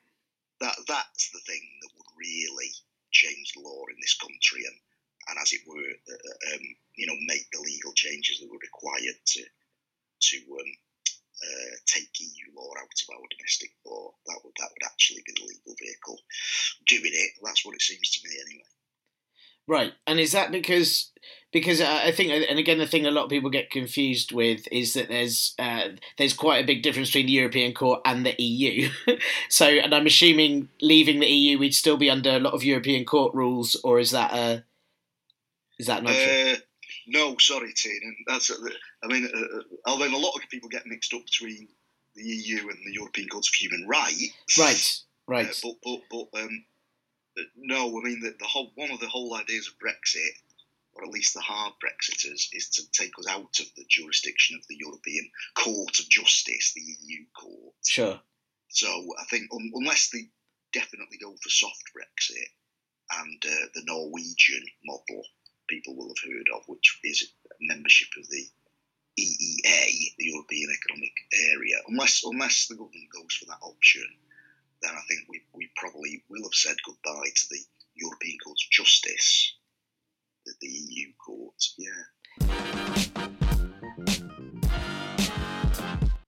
that 0.60 0.76
that's 0.86 1.30
the 1.30 1.42
thing 1.46 1.62
that 1.82 1.94
would 1.96 2.10
really 2.18 2.70
change 3.10 3.54
the 3.54 3.62
law 3.62 3.86
in 3.90 3.96
this 4.02 4.18
country 4.18 4.66
and 4.66 4.76
and 5.28 5.38
as 5.40 5.52
it 5.52 5.60
were, 5.66 5.76
uh, 5.76 6.14
uh 6.14 6.54
um, 6.56 6.64
you 6.96 7.06
know, 7.06 7.16
make 7.26 7.50
the 7.52 7.60
legal 7.60 7.92
changes 7.92 8.40
that 8.40 8.50
were 8.50 8.60
required 8.60 9.18
to 9.24 9.44
to 10.20 10.36
um, 10.52 10.72
uh, 11.42 11.76
take 11.86 12.10
EU 12.20 12.54
law 12.56 12.70
out 12.80 13.02
of 13.02 13.14
our 13.14 13.26
domestic 13.36 13.70
law. 13.86 14.12
That 14.26 14.40
would 14.44 14.54
that 14.58 14.70
would 14.70 14.86
actually 14.86 15.22
be 15.26 15.32
the 15.36 15.46
legal 15.46 15.74
vehicle 15.78 16.18
doing 16.86 17.12
it. 17.12 17.30
That's 17.42 17.64
what 17.64 17.74
it 17.74 17.82
seems 17.82 18.10
to 18.10 18.28
me, 18.28 18.34
anyway. 18.46 18.64
Right, 19.68 19.92
and 20.06 20.18
is 20.18 20.32
that 20.32 20.50
because 20.50 21.12
because 21.52 21.80
uh, 21.82 22.00
I 22.04 22.10
think, 22.10 22.30
and 22.30 22.58
again, 22.58 22.78
the 22.78 22.86
thing 22.86 23.06
a 23.06 23.10
lot 23.10 23.24
of 23.24 23.30
people 23.30 23.50
get 23.50 23.70
confused 23.70 24.32
with 24.32 24.66
is 24.72 24.94
that 24.94 25.08
there's 25.08 25.54
uh, 25.58 25.88
there's 26.16 26.32
quite 26.32 26.64
a 26.64 26.66
big 26.66 26.82
difference 26.82 27.08
between 27.08 27.26
the 27.26 27.32
European 27.32 27.74
Court 27.74 28.00
and 28.06 28.24
the 28.24 28.34
EU. 28.42 28.88
so, 29.50 29.66
and 29.66 29.94
I'm 29.94 30.06
assuming 30.06 30.70
leaving 30.80 31.20
the 31.20 31.26
EU, 31.26 31.58
we'd 31.58 31.74
still 31.74 31.98
be 31.98 32.08
under 32.08 32.30
a 32.30 32.40
lot 32.40 32.54
of 32.54 32.64
European 32.64 33.04
Court 33.04 33.34
rules, 33.34 33.76
or 33.84 34.00
is 34.00 34.10
that 34.12 34.32
a 34.32 34.64
is 35.78 35.86
that 35.86 36.02
not 36.02 36.14
true? 36.14 36.52
Uh, 36.52 36.56
no, 37.06 37.36
sorry, 37.38 37.72
Tiernan. 37.74 38.16
And 38.16 38.16
that's, 38.26 38.50
I 39.02 39.06
mean, 39.06 39.28
uh, 39.32 39.58
uh, 39.58 39.62
although 39.86 40.06
a 40.06 40.18
lot 40.18 40.34
of 40.34 40.48
people 40.50 40.68
get 40.68 40.86
mixed 40.86 41.14
up 41.14 41.24
between 41.24 41.68
the 42.14 42.24
EU 42.24 42.68
and 42.68 42.78
the 42.84 42.92
European 42.92 43.28
Court 43.28 43.46
of 43.46 43.54
Human 43.54 43.86
Rights. 43.86 44.58
Right, 44.58 45.00
right. 45.26 45.46
Uh, 45.46 45.52
but, 45.62 46.00
but, 46.10 46.28
but 46.32 46.40
um, 46.40 46.64
uh, 47.38 47.42
no, 47.56 47.98
I 47.98 48.02
mean, 48.02 48.20
the, 48.20 48.34
the, 48.38 48.46
whole 48.46 48.72
one 48.74 48.90
of 48.90 49.00
the 49.00 49.08
whole 49.08 49.34
ideas 49.34 49.68
of 49.68 49.74
Brexit, 49.78 50.32
or 50.94 51.04
at 51.04 51.10
least 51.10 51.34
the 51.34 51.40
hard 51.40 51.74
Brexiters, 51.84 52.48
is 52.52 52.68
to 52.74 52.90
take 52.90 53.16
us 53.18 53.28
out 53.28 53.60
of 53.60 53.66
the 53.76 53.84
jurisdiction 53.88 54.56
of 54.56 54.66
the 54.68 54.76
European 54.78 55.30
Court 55.54 55.98
of 55.98 56.08
Justice, 56.08 56.72
the 56.74 56.82
EU 56.82 57.24
court. 57.38 57.74
Sure. 57.86 58.20
So 58.68 58.88
I 59.20 59.24
think 59.30 59.48
un- 59.52 59.72
unless 59.74 60.10
they 60.10 60.28
definitely 60.72 61.18
go 61.18 61.34
for 61.40 61.48
soft 61.48 61.84
Brexit 61.96 62.48
and 63.20 63.42
uh, 63.46 63.66
the 63.74 63.84
Norwegian 63.86 64.64
model, 64.84 65.22
people 65.68 65.96
will 65.96 66.08
have 66.08 66.30
heard 66.30 66.48
of, 66.54 66.62
which 66.66 66.98
is 67.04 67.32
membership 67.60 68.08
of 68.18 68.28
the 68.28 68.44
EEA, 69.18 70.14
the 70.16 70.26
European 70.26 70.70
Economic 70.70 71.12
Area. 71.52 71.76
Unless 71.88 72.22
unless 72.24 72.66
the 72.68 72.76
government 72.76 73.08
goes 73.12 73.34
for 73.34 73.46
that 73.46 73.58
option, 73.62 74.06
then 74.82 74.92
I 74.92 75.00
think 75.08 75.22
we, 75.28 75.42
we 75.52 75.68
probably 75.76 76.22
will 76.28 76.44
have 76.44 76.54
said 76.54 76.76
goodbye 76.86 77.30
to 77.34 77.46
the 77.50 77.60
European 77.96 78.38
Court 78.44 78.58
of 78.64 78.70
Justice, 78.70 79.54
the, 80.46 80.52
the 80.60 80.68
EU 80.68 81.12
court. 81.24 81.64
Yeah. 81.76 82.04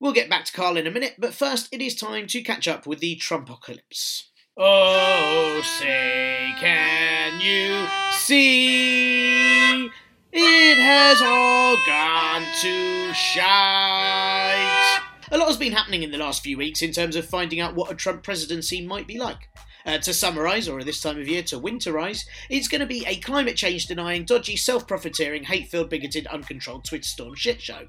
We'll 0.01 0.13
get 0.13 0.31
back 0.31 0.47
to 0.47 0.53
Carl 0.53 0.79
in 0.79 0.87
a 0.87 0.91
minute, 0.91 1.17
but 1.19 1.35
first 1.35 1.69
it 1.73 1.83
is 1.83 1.95
time 1.95 2.27
to 2.29 2.43
catch 2.43 2.67
up 2.67 2.87
with 2.87 3.01
the 3.01 3.17
Trumpocalypse. 3.17 4.25
Oh, 4.57 5.61
say, 5.63 6.55
can 6.59 7.41
you 7.41 7.87
see? 8.19 9.91
It 10.33 10.79
has 10.79 11.21
all 11.21 11.77
gone 11.85 12.47
to 12.63 13.13
shite. 13.15 15.01
A 15.33 15.39
lot 15.39 15.49
has 15.49 15.57
been 15.57 15.73
happening 15.73 16.05
in 16.05 16.13
the 16.13 16.19
last 16.19 16.45
few 16.45 16.57
weeks 16.57 16.83
in 16.83 16.93
terms 16.93 17.17
of 17.17 17.27
finding 17.27 17.59
out 17.59 17.75
what 17.75 17.91
a 17.91 17.97
Trump 17.97 18.23
presidency 18.23 18.81
might 18.85 19.09
be 19.09 19.19
like. 19.19 19.49
Uh, 19.85 19.99
to 19.99 20.13
summarise, 20.15 20.69
or 20.69 20.79
at 20.79 20.87
this 20.87 21.01
time 21.01 21.19
of 21.19 21.27
year 21.27 21.43
to 21.43 21.59
winterise, 21.59 22.27
it's 22.49 22.69
going 22.69 22.83
to 22.83 22.87
be 22.87 23.05
a 23.07 23.17
climate 23.17 23.57
change 23.57 23.87
denying, 23.87 24.25
dodgy, 24.25 24.55
self 24.55 24.87
profiteering, 24.87 25.45
hate 25.45 25.69
filled, 25.69 25.89
bigoted, 25.89 26.27
uncontrolled 26.27 26.85
Twitter 26.85 27.03
storm 27.03 27.35
shit 27.35 27.61
show. 27.61 27.89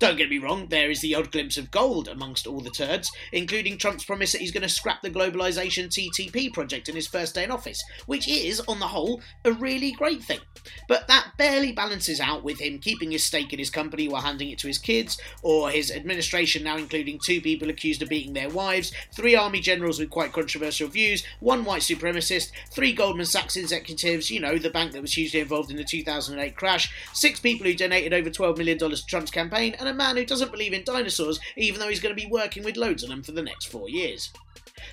Don't 0.00 0.16
get 0.16 0.30
me 0.30 0.38
wrong, 0.38 0.66
there 0.68 0.90
is 0.90 1.02
the 1.02 1.14
odd 1.14 1.30
glimpse 1.30 1.58
of 1.58 1.70
gold 1.70 2.08
amongst 2.08 2.46
all 2.46 2.60
the 2.60 2.70
turds, 2.70 3.10
including 3.32 3.76
Trump's 3.76 4.02
promise 4.02 4.32
that 4.32 4.40
he's 4.40 4.50
going 4.50 4.62
to 4.62 4.68
scrap 4.68 5.02
the 5.02 5.10
globalisation 5.10 5.88
TTP 5.88 6.50
project 6.54 6.88
in 6.88 6.94
his 6.94 7.06
first 7.06 7.34
day 7.34 7.44
in 7.44 7.50
office, 7.50 7.78
which 8.06 8.26
is, 8.26 8.60
on 8.60 8.78
the 8.80 8.86
whole, 8.86 9.20
a 9.44 9.52
really 9.52 9.92
great 9.92 10.22
thing. 10.22 10.40
But 10.88 11.06
that 11.08 11.32
barely 11.36 11.72
balances 11.72 12.18
out 12.18 12.42
with 12.42 12.62
him 12.62 12.78
keeping 12.78 13.10
his 13.10 13.24
stake 13.24 13.52
in 13.52 13.58
his 13.58 13.68
company 13.68 14.08
while 14.08 14.22
handing 14.22 14.48
it 14.48 14.58
to 14.60 14.68
his 14.68 14.78
kids, 14.78 15.20
or 15.42 15.70
his 15.70 15.90
administration 15.90 16.64
now 16.64 16.78
including 16.78 17.18
two 17.22 17.42
people 17.42 17.68
accused 17.68 18.00
of 18.00 18.08
beating 18.08 18.32
their 18.32 18.48
wives, 18.48 18.92
three 19.14 19.36
army 19.36 19.60
generals 19.60 19.98
with 19.98 20.08
quite 20.08 20.32
controversial 20.32 20.88
views, 20.88 21.26
one 21.40 21.62
white 21.62 21.82
supremacist, 21.82 22.52
three 22.70 22.94
Goldman 22.94 23.26
Sachs 23.26 23.54
executives, 23.54 24.30
you 24.30 24.40
know, 24.40 24.56
the 24.56 24.70
bank 24.70 24.92
that 24.92 25.02
was 25.02 25.12
hugely 25.12 25.40
involved 25.40 25.70
in 25.70 25.76
the 25.76 25.84
2008 25.84 26.56
crash, 26.56 26.90
six 27.12 27.38
people 27.38 27.66
who 27.66 27.74
donated 27.74 28.14
over 28.14 28.30
$12 28.30 28.56
million 28.56 28.78
to 28.78 29.06
Trump's 29.06 29.30
campaign, 29.30 29.76
and 29.78 29.89
a 29.90 29.94
man 29.94 30.16
who 30.16 30.24
doesn't 30.24 30.52
believe 30.52 30.72
in 30.72 30.84
dinosaurs, 30.84 31.38
even 31.56 31.80
though 31.80 31.88
he's 31.88 32.00
going 32.00 32.14
to 32.14 32.22
be 32.22 32.30
working 32.30 32.64
with 32.64 32.76
loads 32.76 33.02
of 33.02 33.08
them 33.08 33.22
for 33.22 33.32
the 33.32 33.42
next 33.42 33.66
four 33.66 33.88
years. 33.88 34.32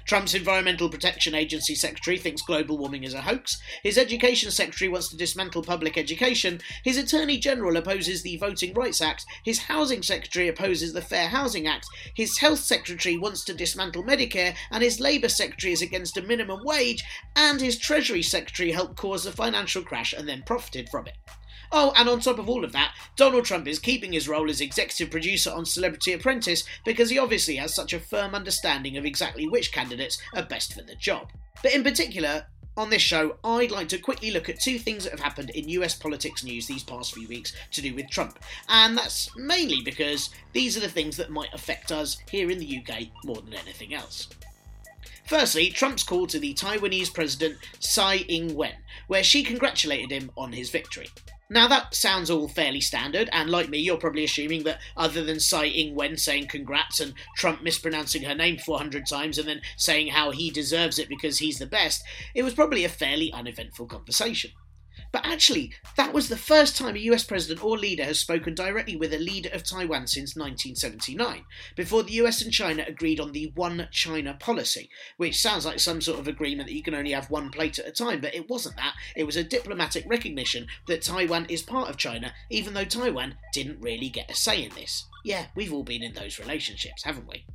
Trump's 0.06 0.34
Environmental 0.34 0.90
Protection 0.90 1.36
Agency 1.36 1.76
secretary 1.76 2.18
thinks 2.18 2.42
global 2.42 2.78
warming 2.78 3.04
is 3.04 3.14
a 3.14 3.22
hoax. 3.22 3.62
His 3.84 3.98
education 3.98 4.52
secretary 4.52 4.90
wants 4.90 5.10
to 5.10 5.18
dismantle 5.18 5.64
public 5.64 5.98
education. 5.98 6.60
His 6.84 6.98
attorney 6.98 7.38
general 7.38 7.78
opposes 7.78 8.22
the 8.22 8.38
Voting 8.38 8.74
Rights 8.74 9.02
Act. 9.02 9.26
His 9.44 9.60
housing 9.60 10.04
secretary 10.04 10.48
opposes 10.48 10.94
the 10.94 11.02
Fair 11.02 11.30
Housing 11.30 11.68
Act. 11.68 11.88
His 12.16 12.38
health 12.38 12.60
secretary 12.60 13.18
wants 13.18 13.44
to 13.46 13.54
dismantle 13.54 14.04
Medicare. 14.04 14.56
And 14.72 14.84
his 14.84 15.00
labour 15.00 15.30
secretary 15.30 15.74
is 15.74 15.82
against 15.82 16.18
a 16.18 16.22
minimum 16.22 16.62
wage. 16.64 17.04
And 17.36 17.62
his 17.62 17.78
treasury 17.78 18.24
secretary 18.24 18.72
helped 18.72 18.98
cause 18.98 19.24
the 19.24 19.32
financial 19.32 19.84
crash 19.84 20.14
and 20.14 20.28
then 20.28 20.44
profited 20.46 20.90
from 20.90 21.08
it. 21.08 21.18
Oh, 21.72 21.94
and 21.98 22.08
on 22.08 22.20
top 22.20 22.40
of 22.40 22.50
all 22.50 22.64
of 22.64 22.72
that, 22.72 22.94
Donald 23.16 23.46
Trump 23.46 23.68
is 23.68 23.80
keeping 23.80 24.14
his 24.14 24.28
role 24.28 24.50
as 24.50 24.62
executive 24.62 25.12
producer 25.12 25.52
on 25.52 25.66
Celebrity 25.66 26.14
Apprentice 26.14 26.64
because 26.86 27.10
he 27.10 27.20
obviously 27.20 27.56
has 27.58 27.74
such 27.74 27.94
a 27.94 28.00
firm 28.00 28.34
understanding 28.34 28.98
of 28.98 29.06
exactly 29.06 29.48
which 29.48 29.72
candidates 29.72 30.18
are 30.36 30.44
best 30.44 30.74
for 30.74 30.82
the 30.82 30.96
job. 30.96 31.30
But 31.62 31.74
in 31.74 31.84
particular, 31.84 32.46
on 32.78 32.90
this 32.92 33.02
show, 33.02 33.38
I'd 33.44 33.72
like 33.72 33.90
to 33.90 33.98
quickly 33.98 34.32
look 34.32 34.50
at 34.50 34.60
two 34.60 34.78
things 34.78 35.04
that 35.04 35.12
have 35.12 35.20
happened 35.20 35.50
in 35.50 35.68
US 35.70 35.96
politics 35.96 36.44
news 36.44 36.68
these 36.68 36.84
past 36.84 37.14
few 37.14 37.28
weeks 37.28 37.54
to 37.72 37.82
do 37.82 37.96
with 37.96 38.10
Trump. 38.10 38.40
And 38.70 38.98
that's 38.98 39.36
mainly 39.36 39.82
because 39.84 40.30
these 40.54 40.78
are 40.78 40.82
the 40.82 40.90
things 40.90 41.18
that 41.18 41.32
might 41.32 41.54
affect 41.54 41.92
us 41.92 42.18
here 42.30 42.52
in 42.52 42.60
the 42.60 42.80
UK 42.80 43.08
more 43.26 43.42
than 43.42 43.56
anything 43.56 43.94
else. 43.94 44.30
Firstly, 45.26 45.70
Trump's 45.72 46.04
call 46.04 46.28
to 46.28 46.40
the 46.40 46.54
Taiwanese 46.54 47.14
president 47.14 47.58
Tsai 47.80 48.18
Ing 48.30 48.56
wen, 48.56 48.76
where 49.08 49.24
she 49.24 49.44
congratulated 49.44 50.12
him 50.12 50.32
on 50.38 50.54
his 50.54 50.70
victory. 50.70 51.10
Now 51.50 51.70
that 51.70 51.96
sounds 51.96 52.30
all 52.30 52.50
fairly 52.50 52.82
standard, 52.82 53.30
and 53.32 53.50
like 53.50 53.70
me, 53.70 53.78
you're 53.78 53.98
probably 53.98 54.26
assuming 54.26 54.64
that 54.64 54.82
other 54.98 55.24
than 55.24 55.40
Tsai 55.40 55.68
Ing-wen 55.68 56.18
saying 56.18 56.48
congrats 56.48 57.00
and 57.00 57.14
Trump 57.38 57.62
mispronouncing 57.62 58.24
her 58.24 58.36
name 58.36 58.58
400 58.58 59.06
times 59.06 59.38
and 59.38 59.48
then 59.48 59.62
saying 59.78 60.08
how 60.08 60.32
he 60.32 60.52
deserves 60.52 61.00
it 61.00 61.08
because 61.08 61.40
he's 61.40 61.58
the 61.58 61.66
best, 61.66 62.04
it 62.36 62.44
was 62.44 62.54
probably 62.54 62.84
a 62.84 62.90
fairly 62.90 63.32
uneventful 63.32 63.86
conversation. 63.86 64.52
But 65.12 65.26
actually, 65.26 65.74
that 65.96 66.14
was 66.14 66.30
the 66.30 66.38
first 66.38 66.78
time 66.78 66.96
a 66.96 67.00
US 67.00 67.24
president 67.24 67.64
or 67.64 67.78
leader 67.78 68.04
has 68.04 68.20
spoken 68.20 68.54
directly 68.54 68.96
with 68.96 69.14
a 69.14 69.20
leader 69.20 69.50
of 69.54 69.64
Taiwan 69.64 70.08
since 70.08 70.36
1979, 70.36 71.46
before 71.76 72.04
the 72.04 72.14
US 72.14 72.42
and 72.42 72.52
China 72.52 72.84
agreed 72.88 73.20
on 73.20 73.32
the 73.32 73.52
One 73.56 73.88
China 73.92 74.36
policy, 74.40 74.90
which 75.18 75.42
sounds 75.42 75.66
like 75.66 75.80
some 75.80 76.02
sort 76.02 76.20
of 76.20 76.28
agreement 76.28 76.68
that 76.68 76.76
you 76.76 76.84
can 76.84 76.96
only 76.96 77.12
have 77.12 77.30
one 77.30 77.50
plate 77.50 77.80
at 77.80 77.88
a 77.88 77.92
time, 77.92 78.22
but 78.22 78.36
it 78.36 78.50
wasn't 78.50 78.78
that. 78.78 78.94
It 79.16 79.24
was 79.24 79.36
a 79.36 79.44
diplomatic 79.44 80.06
recognition 80.08 80.68
that 80.88 81.02
Taiwan 81.02 81.46
is 81.50 81.62
part 81.62 81.90
of 81.90 81.98
China, 81.98 82.34
even 82.50 82.74
though 82.74 82.86
Taiwan 82.86 83.36
didn't 83.54 83.82
really 83.82 84.10
get 84.10 84.30
a 84.30 84.36
say 84.36 84.64
in 84.64 84.72
this. 84.76 85.06
Yeah, 85.24 85.48
we've 85.56 85.74
all 85.74 85.84
been 85.84 86.04
in 86.04 86.14
those 86.14 86.40
relationships, 86.40 87.04
haven't 87.04 87.28
we? 87.28 87.46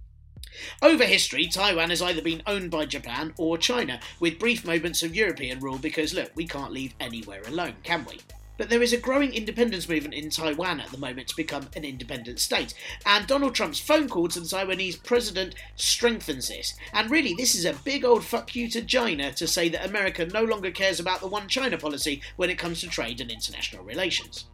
Over 0.80 1.04
history, 1.04 1.46
Taiwan 1.46 1.90
has 1.90 2.02
either 2.02 2.22
been 2.22 2.42
owned 2.46 2.70
by 2.70 2.86
Japan 2.86 3.34
or 3.36 3.56
China, 3.58 4.00
with 4.20 4.38
brief 4.38 4.64
moments 4.64 5.02
of 5.02 5.14
European 5.14 5.60
rule 5.60 5.78
because, 5.78 6.14
look, 6.14 6.30
we 6.34 6.46
can't 6.46 6.72
leave 6.72 6.94
anywhere 7.00 7.42
alone, 7.46 7.76
can 7.82 8.04
we? 8.04 8.20
But 8.58 8.68
there 8.68 8.82
is 8.82 8.92
a 8.92 8.98
growing 8.98 9.32
independence 9.32 9.88
movement 9.88 10.14
in 10.14 10.30
Taiwan 10.30 10.78
at 10.78 10.90
the 10.90 10.98
moment 10.98 11.28
to 11.28 11.36
become 11.36 11.68
an 11.74 11.84
independent 11.84 12.38
state, 12.38 12.74
and 13.06 13.26
Donald 13.26 13.54
Trump's 13.54 13.80
phone 13.80 14.08
call 14.08 14.28
to 14.28 14.40
the 14.40 14.46
Taiwanese 14.46 15.02
president 15.02 15.54
strengthens 15.74 16.48
this. 16.48 16.74
And 16.92 17.10
really, 17.10 17.34
this 17.34 17.54
is 17.54 17.64
a 17.64 17.72
big 17.72 18.04
old 18.04 18.24
fuck 18.24 18.54
you 18.54 18.68
to 18.70 18.84
China 18.84 19.32
to 19.32 19.46
say 19.46 19.68
that 19.70 19.88
America 19.88 20.26
no 20.26 20.44
longer 20.44 20.70
cares 20.70 21.00
about 21.00 21.20
the 21.20 21.28
One 21.28 21.48
China 21.48 21.78
policy 21.78 22.20
when 22.36 22.50
it 22.50 22.58
comes 22.58 22.80
to 22.82 22.88
trade 22.88 23.20
and 23.20 23.30
international 23.30 23.84
relations. 23.84 24.44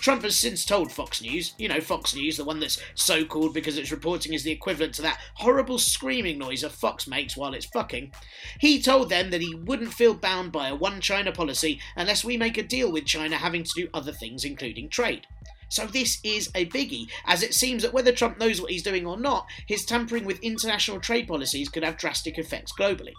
Trump 0.00 0.22
has 0.22 0.38
since 0.38 0.64
told 0.64 0.90
Fox 0.90 1.20
News, 1.20 1.54
you 1.58 1.68
know, 1.68 1.80
Fox 1.80 2.14
News, 2.14 2.36
the 2.38 2.44
one 2.44 2.58
that's 2.58 2.80
so 2.94 3.24
called 3.24 3.52
because 3.52 3.76
its 3.76 3.90
reporting 3.90 4.32
is 4.32 4.42
the 4.42 4.50
equivalent 4.50 4.94
to 4.94 5.02
that 5.02 5.20
horrible 5.34 5.78
screaming 5.78 6.38
noise 6.38 6.62
a 6.62 6.70
fox 6.70 7.06
makes 7.06 7.36
while 7.36 7.52
it's 7.52 7.66
fucking. 7.66 8.12
He 8.58 8.80
told 8.80 9.10
them 9.10 9.30
that 9.30 9.42
he 9.42 9.54
wouldn't 9.54 9.92
feel 9.92 10.14
bound 10.14 10.52
by 10.52 10.68
a 10.68 10.74
one 10.74 11.00
China 11.00 11.32
policy 11.32 11.80
unless 11.96 12.24
we 12.24 12.36
make 12.36 12.56
a 12.56 12.62
deal 12.62 12.90
with 12.90 13.04
China 13.04 13.36
having 13.36 13.62
to 13.62 13.70
do 13.74 13.88
other 13.92 14.12
things, 14.12 14.44
including 14.44 14.88
trade. 14.88 15.26
So 15.68 15.86
this 15.86 16.18
is 16.24 16.50
a 16.54 16.66
biggie, 16.66 17.08
as 17.26 17.42
it 17.42 17.54
seems 17.54 17.82
that 17.82 17.92
whether 17.92 18.10
Trump 18.10 18.38
knows 18.38 18.60
what 18.60 18.72
he's 18.72 18.82
doing 18.82 19.06
or 19.06 19.16
not, 19.18 19.46
his 19.66 19.84
tampering 19.84 20.24
with 20.24 20.40
international 20.40 20.98
trade 20.98 21.28
policies 21.28 21.68
could 21.68 21.84
have 21.84 21.96
drastic 21.96 22.38
effects 22.38 22.72
globally. 22.72 23.12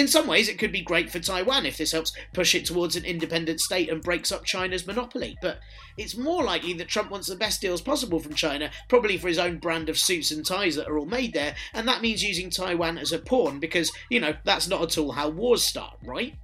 In 0.00 0.08
some 0.08 0.26
ways, 0.26 0.48
it 0.48 0.58
could 0.58 0.72
be 0.72 0.80
great 0.80 1.10
for 1.10 1.18
Taiwan 1.18 1.66
if 1.66 1.76
this 1.76 1.92
helps 1.92 2.14
push 2.32 2.54
it 2.54 2.64
towards 2.64 2.96
an 2.96 3.04
independent 3.04 3.60
state 3.60 3.90
and 3.90 4.00
breaks 4.00 4.32
up 4.32 4.46
China's 4.46 4.86
monopoly. 4.86 5.36
But 5.42 5.60
it's 5.98 6.16
more 6.16 6.42
likely 6.42 6.72
that 6.72 6.88
Trump 6.88 7.10
wants 7.10 7.28
the 7.28 7.36
best 7.36 7.60
deals 7.60 7.82
possible 7.82 8.18
from 8.18 8.32
China, 8.32 8.70
probably 8.88 9.18
for 9.18 9.28
his 9.28 9.38
own 9.38 9.58
brand 9.58 9.90
of 9.90 9.98
suits 9.98 10.30
and 10.30 10.42
ties 10.44 10.74
that 10.76 10.88
are 10.88 10.98
all 10.98 11.04
made 11.04 11.34
there, 11.34 11.54
and 11.74 11.86
that 11.86 12.00
means 12.00 12.22
using 12.22 12.48
Taiwan 12.48 12.96
as 12.96 13.12
a 13.12 13.18
pawn 13.18 13.60
because, 13.60 13.92
you 14.08 14.20
know, 14.20 14.36
that's 14.42 14.66
not 14.66 14.80
at 14.80 14.96
all 14.96 15.12
how 15.12 15.28
wars 15.28 15.64
start, 15.64 15.98
right? 16.02 16.34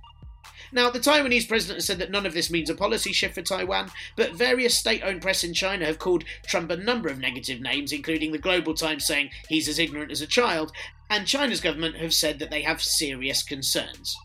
Now, 0.72 0.90
the 0.90 1.00
Taiwanese 1.00 1.48
president 1.48 1.78
has 1.78 1.86
said 1.86 1.98
that 1.98 2.10
none 2.10 2.26
of 2.26 2.34
this 2.34 2.50
means 2.50 2.70
a 2.70 2.74
policy 2.74 3.12
shift 3.12 3.34
for 3.34 3.42
Taiwan, 3.42 3.90
but 4.16 4.34
various 4.34 4.76
state 4.76 5.02
owned 5.02 5.22
press 5.22 5.44
in 5.44 5.54
China 5.54 5.86
have 5.86 5.98
called 5.98 6.24
Trump 6.46 6.70
a 6.70 6.76
number 6.76 7.08
of 7.08 7.18
negative 7.18 7.60
names, 7.60 7.92
including 7.92 8.32
the 8.32 8.38
Global 8.38 8.74
Times 8.74 9.06
saying 9.06 9.30
he's 9.48 9.68
as 9.68 9.78
ignorant 9.78 10.10
as 10.10 10.20
a 10.20 10.26
child, 10.26 10.72
and 11.10 11.26
China's 11.26 11.60
government 11.60 11.96
have 11.96 12.14
said 12.14 12.38
that 12.38 12.50
they 12.50 12.62
have 12.62 12.82
serious 12.82 13.42
concerns. 13.42 14.16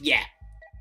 Yeah, 0.00 0.24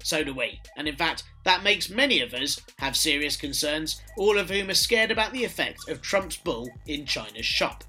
so 0.04 0.24
do 0.24 0.34
we. 0.34 0.60
And 0.78 0.88
in 0.88 0.96
fact, 0.96 1.24
that 1.44 1.64
makes 1.64 1.90
many 1.90 2.22
of 2.22 2.34
us 2.34 2.60
have 2.78 2.96
serious 2.96 3.36
concerns, 3.36 4.02
all 4.18 4.38
of 4.38 4.50
whom 4.50 4.70
are 4.70 4.76
scared 4.76 5.12
about 5.12 5.34
the 5.34 5.44
effect 5.44 5.90
of 5.90 6.02
Trump's 6.02 6.38
bull 6.38 6.70
in 6.88 7.06
China's 7.06 7.46
shop. 7.46 7.84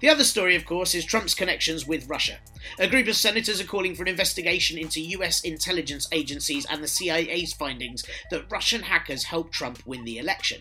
The 0.00 0.08
other 0.08 0.24
story, 0.24 0.56
of 0.56 0.64
course, 0.64 0.94
is 0.94 1.04
Trump's 1.04 1.34
connections 1.34 1.86
with 1.86 2.08
Russia. 2.08 2.38
A 2.78 2.88
group 2.88 3.06
of 3.06 3.16
senators 3.16 3.60
are 3.60 3.66
calling 3.66 3.94
for 3.94 4.02
an 4.02 4.08
investigation 4.08 4.78
into 4.78 5.00
US 5.00 5.42
intelligence 5.42 6.08
agencies 6.10 6.66
and 6.70 6.82
the 6.82 6.88
CIA's 6.88 7.52
findings 7.52 8.04
that 8.30 8.50
Russian 8.50 8.82
hackers 8.82 9.24
helped 9.24 9.52
Trump 9.52 9.82
win 9.84 10.04
the 10.04 10.16
election. 10.16 10.60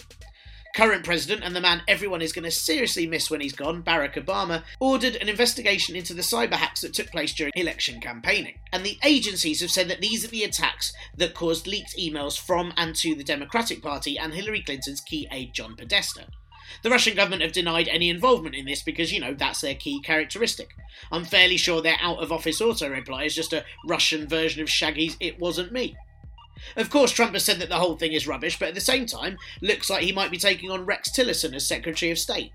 Current 0.75 1.03
president 1.03 1.43
and 1.43 1.55
the 1.55 1.61
man 1.61 1.81
everyone 1.87 2.21
is 2.21 2.33
going 2.33 2.43
to 2.43 2.51
seriously 2.51 3.07
miss 3.07 3.31
when 3.31 3.41
he's 3.41 3.55
gone, 3.55 3.81
Barack 3.81 4.15
Obama, 4.15 4.63
ordered 4.79 5.15
an 5.15 5.29
investigation 5.29 5.95
into 5.95 6.13
the 6.13 6.21
cyber 6.21 6.53
hacks 6.53 6.81
that 6.81 6.93
took 6.93 7.07
place 7.07 7.33
during 7.33 7.53
election 7.55 7.99
campaigning. 7.99 8.59
And 8.71 8.85
the 8.85 8.97
agencies 9.03 9.61
have 9.61 9.71
said 9.71 9.89
that 9.89 10.01
these 10.01 10.23
are 10.25 10.29
the 10.29 10.43
attacks 10.43 10.93
that 11.17 11.33
caused 11.33 11.65
leaked 11.65 11.97
emails 11.97 12.37
from 12.37 12.73
and 12.77 12.95
to 12.97 13.15
the 13.15 13.23
Democratic 13.23 13.81
Party 13.81 14.17
and 14.17 14.33
Hillary 14.33 14.61
Clinton's 14.61 15.01
key 15.01 15.27
aide 15.31 15.53
John 15.53 15.75
Podesta. 15.75 16.27
The 16.83 16.89
Russian 16.89 17.15
government 17.15 17.41
have 17.41 17.51
denied 17.51 17.87
any 17.87 18.09
involvement 18.09 18.55
in 18.55 18.65
this 18.65 18.81
because, 18.81 19.11
you 19.11 19.19
know, 19.19 19.33
that's 19.33 19.61
their 19.61 19.75
key 19.75 20.01
characteristic. 20.01 20.69
I'm 21.11 21.25
fairly 21.25 21.57
sure 21.57 21.81
their 21.81 21.97
out 22.01 22.19
of 22.19 22.31
office 22.31 22.61
auto 22.61 22.89
reply 22.89 23.23
is 23.23 23.35
just 23.35 23.53
a 23.53 23.65
Russian 23.87 24.27
version 24.27 24.61
of 24.61 24.69
Shaggy's 24.69 25.17
It 25.19 25.39
Wasn't 25.39 25.71
Me. 25.71 25.95
Of 26.75 26.89
course, 26.89 27.11
Trump 27.11 27.33
has 27.33 27.45
said 27.45 27.59
that 27.59 27.69
the 27.69 27.77
whole 27.77 27.95
thing 27.95 28.13
is 28.13 28.27
rubbish, 28.27 28.59
but 28.59 28.69
at 28.69 28.75
the 28.75 28.81
same 28.81 29.05
time, 29.05 29.37
looks 29.61 29.89
like 29.89 30.03
he 30.03 30.11
might 30.11 30.31
be 30.31 30.37
taking 30.37 30.69
on 30.69 30.85
Rex 30.85 31.09
Tillerson 31.09 31.53
as 31.53 31.65
Secretary 31.65 32.11
of 32.11 32.19
State. 32.19 32.51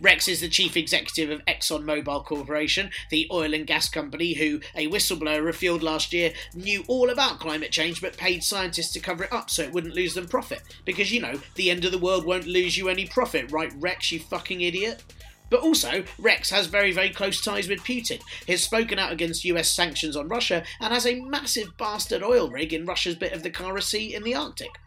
Rex 0.00 0.28
is 0.28 0.40
the 0.40 0.48
chief 0.48 0.76
executive 0.76 1.30
of 1.30 1.44
ExxonMobil 1.46 2.24
Corporation, 2.24 2.90
the 3.10 3.28
oil 3.30 3.54
and 3.54 3.66
gas 3.66 3.88
company 3.88 4.34
who 4.34 4.60
a 4.74 4.88
whistleblower 4.88 5.44
revealed 5.44 5.82
last 5.82 6.12
year 6.12 6.32
knew 6.54 6.84
all 6.88 7.10
about 7.10 7.40
climate 7.40 7.70
change 7.70 8.00
but 8.00 8.16
paid 8.16 8.42
scientists 8.42 8.92
to 8.92 9.00
cover 9.00 9.24
it 9.24 9.32
up 9.32 9.50
so 9.50 9.62
it 9.62 9.72
wouldn't 9.72 9.94
lose 9.94 10.14
them 10.14 10.26
profit. 10.26 10.62
Because, 10.84 11.12
you 11.12 11.20
know, 11.20 11.40
the 11.54 11.70
end 11.70 11.84
of 11.84 11.92
the 11.92 11.98
world 11.98 12.24
won't 12.24 12.46
lose 12.46 12.76
you 12.76 12.88
any 12.88 13.06
profit, 13.06 13.50
right, 13.50 13.72
Rex, 13.76 14.12
you 14.12 14.20
fucking 14.20 14.60
idiot? 14.60 15.02
But 15.50 15.60
also, 15.60 16.04
Rex 16.18 16.50
has 16.50 16.66
very, 16.66 16.92
very 16.92 17.10
close 17.10 17.40
ties 17.40 17.68
with 17.68 17.80
Putin. 17.80 18.20
He's 18.46 18.62
spoken 18.62 18.98
out 18.98 19.12
against 19.12 19.44
US 19.44 19.70
sanctions 19.70 20.16
on 20.16 20.28
Russia 20.28 20.62
and 20.80 20.92
has 20.92 21.06
a 21.06 21.20
massive 21.20 21.76
bastard 21.78 22.22
oil 22.22 22.50
rig 22.50 22.72
in 22.72 22.84
Russia's 22.84 23.16
bit 23.16 23.32
of 23.32 23.42
the 23.42 23.50
Kara 23.50 23.80
Sea 23.80 24.14
in 24.14 24.24
the 24.24 24.34
Arctic. 24.34 24.78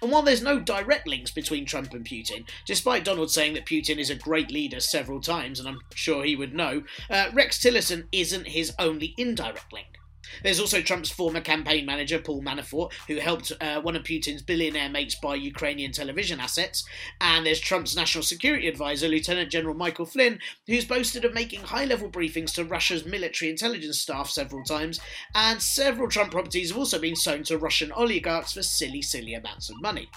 And 0.00 0.10
while 0.10 0.22
there's 0.22 0.42
no 0.42 0.58
direct 0.60 1.06
links 1.06 1.30
between 1.30 1.64
Trump 1.64 1.92
and 1.92 2.04
Putin, 2.04 2.48
despite 2.66 3.04
Donald 3.04 3.30
saying 3.30 3.54
that 3.54 3.66
Putin 3.66 3.98
is 3.98 4.10
a 4.10 4.14
great 4.14 4.50
leader 4.50 4.80
several 4.80 5.20
times, 5.20 5.58
and 5.58 5.68
I'm 5.68 5.80
sure 5.94 6.24
he 6.24 6.36
would 6.36 6.54
know, 6.54 6.84
uh, 7.10 7.30
Rex 7.32 7.58
Tillerson 7.58 8.06
isn't 8.12 8.48
his 8.48 8.72
only 8.78 9.14
indirect 9.16 9.72
link. 9.72 9.98
There's 10.42 10.60
also 10.60 10.80
Trump's 10.80 11.10
former 11.10 11.40
campaign 11.40 11.84
manager, 11.86 12.18
Paul 12.18 12.42
Manafort, 12.42 12.92
who 13.08 13.16
helped 13.16 13.52
uh, 13.60 13.80
one 13.80 13.96
of 13.96 14.04
Putin's 14.04 14.42
billionaire 14.42 14.88
mates 14.88 15.16
buy 15.16 15.34
Ukrainian 15.34 15.92
television 15.92 16.40
assets. 16.40 16.84
And 17.20 17.44
there's 17.44 17.60
Trump's 17.60 17.96
national 17.96 18.24
security 18.24 18.68
advisor, 18.68 19.08
Lieutenant 19.08 19.50
General 19.50 19.74
Michael 19.74 20.06
Flynn, 20.06 20.38
who's 20.66 20.84
boasted 20.84 21.24
of 21.24 21.34
making 21.34 21.62
high 21.62 21.84
level 21.84 22.10
briefings 22.10 22.54
to 22.54 22.64
Russia's 22.64 23.04
military 23.04 23.50
intelligence 23.50 24.00
staff 24.00 24.30
several 24.30 24.64
times. 24.64 25.00
And 25.34 25.60
several 25.60 26.08
Trump 26.08 26.32
properties 26.32 26.70
have 26.70 26.78
also 26.78 26.98
been 26.98 27.16
sold 27.16 27.44
to 27.46 27.58
Russian 27.58 27.92
oligarchs 27.92 28.52
for 28.52 28.62
silly, 28.62 29.02
silly 29.02 29.34
amounts 29.34 29.70
of 29.70 29.80
money. 29.80 30.08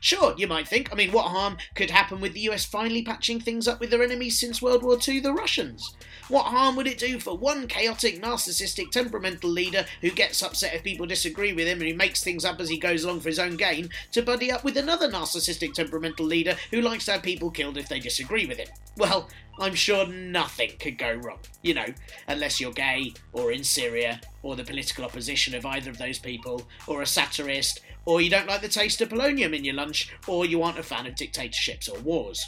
Sure, 0.00 0.34
you 0.36 0.46
might 0.46 0.68
think. 0.68 0.92
I 0.92 0.94
mean, 0.94 1.12
what 1.12 1.26
harm 1.26 1.56
could 1.74 1.90
happen 1.90 2.20
with 2.20 2.32
the 2.32 2.40
US 2.40 2.64
finally 2.64 3.02
patching 3.02 3.40
things 3.40 3.68
up 3.68 3.80
with 3.80 3.90
their 3.90 4.02
enemies 4.02 4.38
since 4.38 4.62
World 4.62 4.82
War 4.82 4.98
II, 5.06 5.20
the 5.20 5.32
Russians? 5.32 5.94
What 6.28 6.46
harm 6.46 6.76
would 6.76 6.86
it 6.86 6.98
do 6.98 7.20
for 7.20 7.36
one 7.36 7.66
chaotic, 7.68 8.20
narcissistic, 8.20 8.90
temperamental 8.90 9.50
leader 9.50 9.84
who 10.00 10.10
gets 10.10 10.42
upset 10.42 10.74
if 10.74 10.82
people 10.82 11.06
disagree 11.06 11.52
with 11.52 11.66
him 11.66 11.80
and 11.80 11.88
who 11.88 11.96
makes 11.96 12.22
things 12.22 12.44
up 12.44 12.60
as 12.60 12.68
he 12.68 12.78
goes 12.78 13.04
along 13.04 13.20
for 13.20 13.28
his 13.28 13.38
own 13.38 13.56
gain 13.56 13.90
to 14.12 14.22
buddy 14.22 14.50
up 14.50 14.64
with 14.64 14.76
another 14.76 15.08
narcissistic, 15.08 15.74
temperamental 15.74 16.26
leader 16.26 16.56
who 16.70 16.80
likes 16.80 17.04
to 17.04 17.12
have 17.12 17.22
people 17.22 17.50
killed 17.50 17.78
if 17.78 17.88
they 17.88 18.00
disagree 18.00 18.46
with 18.46 18.58
him? 18.58 18.68
Well, 18.96 19.28
I'm 19.58 19.74
sure 19.74 20.06
nothing 20.06 20.72
could 20.78 20.98
go 20.98 21.14
wrong, 21.14 21.38
you 21.62 21.74
know, 21.74 21.86
unless 22.28 22.60
you're 22.60 22.72
gay, 22.72 23.14
or 23.32 23.52
in 23.52 23.64
Syria, 23.64 24.20
or 24.42 24.54
the 24.54 24.64
political 24.64 25.04
opposition 25.04 25.54
of 25.54 25.64
either 25.64 25.90
of 25.90 25.98
those 25.98 26.18
people, 26.18 26.66
or 26.86 27.02
a 27.02 27.06
satirist, 27.06 27.80
or 28.06 28.20
you 28.20 28.30
don't 28.30 28.48
like 28.48 28.62
the 28.62 28.68
taste 28.68 29.00
of 29.00 29.08
polonium 29.08 29.54
in 29.54 29.64
your 29.64 29.74
lunch, 29.74 30.14
or 30.26 30.46
you 30.46 30.62
aren't 30.62 30.78
a 30.78 30.82
fan 30.82 31.06
of 31.06 31.16
dictatorships 31.16 31.88
or 31.88 31.98
wars. 32.00 32.44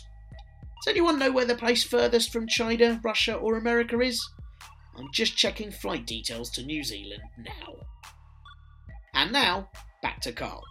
Does 0.84 0.92
anyone 0.92 1.18
know 1.18 1.32
where 1.32 1.44
the 1.44 1.56
place 1.56 1.82
furthest 1.82 2.32
from 2.32 2.46
China, 2.46 3.00
Russia, 3.02 3.34
or 3.34 3.56
America 3.56 4.00
is? 4.00 4.26
I'm 4.96 5.08
just 5.12 5.36
checking 5.36 5.70
flight 5.70 6.06
details 6.06 6.50
to 6.50 6.64
New 6.64 6.82
Zealand 6.84 7.22
now. 7.38 7.74
And 9.14 9.32
now, 9.32 9.70
back 10.02 10.20
to 10.22 10.32
Carl. 10.32 10.62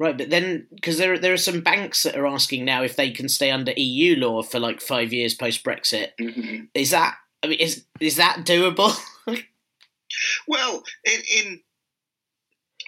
Right, 0.00 0.18
but 0.18 0.28
then 0.28 0.66
because 0.74 0.98
there 0.98 1.18
there 1.18 1.32
are 1.32 1.38
some 1.38 1.60
banks 1.60 2.02
that 2.02 2.16
are 2.16 2.26
asking 2.26 2.64
now 2.64 2.82
if 2.82 2.96
they 2.96 3.10
can 3.10 3.28
stay 3.28 3.50
under 3.50 3.72
EU 3.76 4.16
law 4.16 4.42
for 4.42 4.58
like 4.58 4.80
five 4.80 5.12
years 5.12 5.34
post 5.34 5.62
Brexit. 5.62 6.08
Mm-hmm. 6.20 6.64
Is 6.74 6.90
that 6.90 7.14
I 7.42 7.46
mean 7.46 7.60
is 7.60 7.84
is 8.00 8.16
that 8.16 8.38
doable? 8.44 8.98
well, 10.48 10.82
in, 11.04 11.20
in 11.38 11.60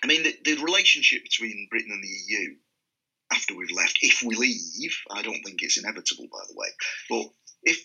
I 0.07 0.09
mean 0.09 0.23
the, 0.23 0.37
the 0.45 0.63
relationship 0.63 1.25
between 1.25 1.67
Britain 1.69 1.91
and 1.91 2.01
the 2.01 2.07
EU 2.07 2.55
after 3.33 3.57
we've 3.57 3.77
left, 3.77 3.99
if 4.03 4.23
we 4.23 4.37
leave, 4.37 4.97
I 5.11 5.23
don't 5.23 5.43
think 5.43 5.63
it's 5.63 5.79
inevitable, 5.79 6.29
by 6.33 6.45
the 6.47 6.55
way. 6.55 6.69
But 7.11 7.27
if, 7.65 7.85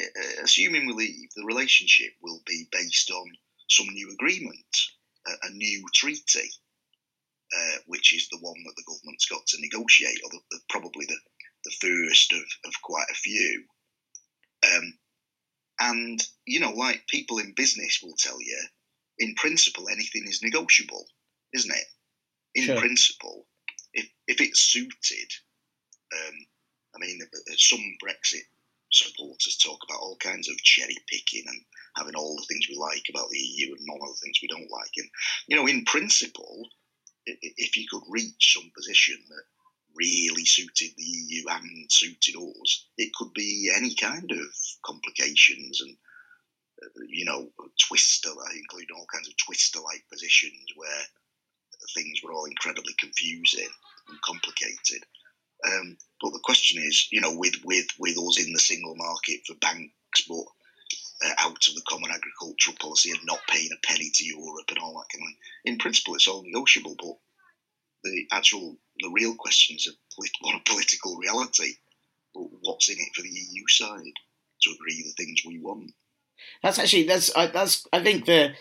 uh, 0.00 0.44
assuming 0.44 0.86
we 0.86 0.94
leave, 0.94 1.28
the 1.36 1.44
relationship 1.44 2.14
will 2.22 2.40
be 2.46 2.66
based 2.72 3.10
on 3.10 3.26
some 3.68 3.86
new 3.88 4.10
agreement, 4.12 4.64
a, 5.26 5.48
a 5.48 5.50
new 5.50 5.84
treaty, 5.94 6.48
uh, 7.54 7.76
which 7.86 8.14
is 8.14 8.30
the 8.30 8.38
one 8.40 8.56
that 8.64 8.72
the 8.78 8.84
government's 8.88 9.26
got 9.26 9.46
to 9.48 9.60
negotiate, 9.60 10.20
or 10.24 10.30
the, 10.30 10.40
the, 10.50 10.60
probably 10.70 11.04
the, 11.04 11.18
the 11.66 11.76
first 11.82 12.32
of, 12.32 12.44
of 12.64 12.72
quite 12.82 13.10
a 13.10 13.14
few. 13.14 13.64
Um, 14.74 14.94
and, 15.80 16.26
you 16.46 16.60
know, 16.60 16.70
like 16.70 17.06
people 17.08 17.36
in 17.36 17.52
business 17.52 18.00
will 18.02 18.16
tell 18.18 18.40
you, 18.40 18.58
in 19.18 19.34
principle, 19.34 19.90
anything 19.90 20.24
is 20.26 20.42
negotiable, 20.42 21.06
isn't 21.54 21.74
it? 21.74 21.86
In 22.54 22.64
Sure. 22.64 22.78
principle, 22.78 23.46
if 23.92 24.08
if 24.26 24.40
it's 24.40 24.60
suited, 24.60 25.32
um, 26.12 26.46
I 26.94 26.98
mean, 26.98 27.20
some 27.56 27.96
Brexit 28.02 28.46
supporters 28.90 29.56
talk 29.56 29.78
about 29.84 30.00
all 30.00 30.16
kinds 30.16 30.48
of 30.48 30.62
cherry 30.62 30.96
picking 31.06 31.44
and 31.46 31.64
having 31.96 32.14
all 32.14 32.36
the 32.36 32.46
things 32.46 32.66
we 32.68 32.74
like 32.76 33.04
about 33.10 33.28
the 33.30 33.38
EU 33.38 33.74
and 33.74 33.86
none 33.86 33.98
of 34.02 34.08
the 34.14 34.20
things 34.22 34.38
we 34.40 34.48
don't 34.48 34.70
like. 34.70 34.92
And 34.96 35.08
you 35.46 35.56
know, 35.56 35.66
in 35.66 35.84
principle, 35.84 36.68
if 37.26 37.76
you 37.76 37.86
could 37.90 38.02
reach 38.08 38.54
some 38.54 38.70
position 38.74 39.18
that 39.28 39.44
really 39.94 40.44
suited 40.44 40.94
the 40.96 41.04
EU 41.04 41.44
and 41.48 41.90
suited 41.92 42.36
us, 42.36 42.86
it 42.96 43.12
could 43.14 43.32
be 43.34 43.70
any 43.74 43.94
kind 43.94 44.30
of 44.30 44.46
complications 44.82 45.80
and 45.80 45.96
uh, 46.82 46.88
you 47.08 47.24
know, 47.24 47.50
twister, 47.88 48.30
including 48.56 48.96
all 48.96 49.06
kinds 49.12 49.28
of 49.28 49.36
twister-like 49.36 50.04
positions 50.10 50.66
where 50.76 51.02
things 51.94 52.20
were 52.22 52.32
all 52.32 52.44
incredibly 52.44 52.94
confusing 52.98 53.68
and 54.08 54.20
complicated. 54.22 55.04
Um, 55.66 55.96
but 56.20 56.32
the 56.32 56.40
question 56.42 56.82
is, 56.82 57.08
you 57.10 57.20
know, 57.20 57.36
with 57.36 57.54
with 57.64 57.86
with 57.98 58.16
us 58.18 58.44
in 58.44 58.52
the 58.52 58.60
single 58.60 58.94
market 58.94 59.40
for 59.46 59.54
banks, 59.54 60.22
but 60.28 60.44
uh, 61.24 61.34
out 61.38 61.66
of 61.66 61.74
the 61.74 61.82
common 61.88 62.10
agricultural 62.10 62.76
policy 62.80 63.10
and 63.10 63.20
not 63.24 63.40
paying 63.48 63.70
a 63.72 63.86
penny 63.86 64.10
to 64.14 64.24
Europe 64.24 64.66
and 64.68 64.78
all 64.78 64.94
that 64.94 65.12
kind 65.12 65.22
of 65.22 65.28
thing. 65.28 65.36
In 65.64 65.78
principle, 65.78 66.14
it's 66.14 66.28
all 66.28 66.44
negotiable, 66.44 66.96
but 66.98 67.16
the 68.04 68.26
actual, 68.30 68.76
the 69.00 69.10
real 69.10 69.34
question 69.34 69.76
is 69.76 69.88
a 69.88 70.60
political 70.66 71.16
reality. 71.16 71.74
What's 72.34 72.88
in 72.88 72.96
it 72.98 73.14
for 73.14 73.22
the 73.22 73.28
EU 73.28 73.66
side 73.66 74.12
to 74.62 74.70
agree 74.70 75.02
the 75.02 75.24
things 75.24 75.42
we 75.44 75.58
want? 75.58 75.92
That's 76.62 76.78
actually 76.78 77.04
that's 77.04 77.34
I, 77.34 77.48
that's 77.48 77.86
I 77.92 78.02
think 78.02 78.26
the 78.26 78.54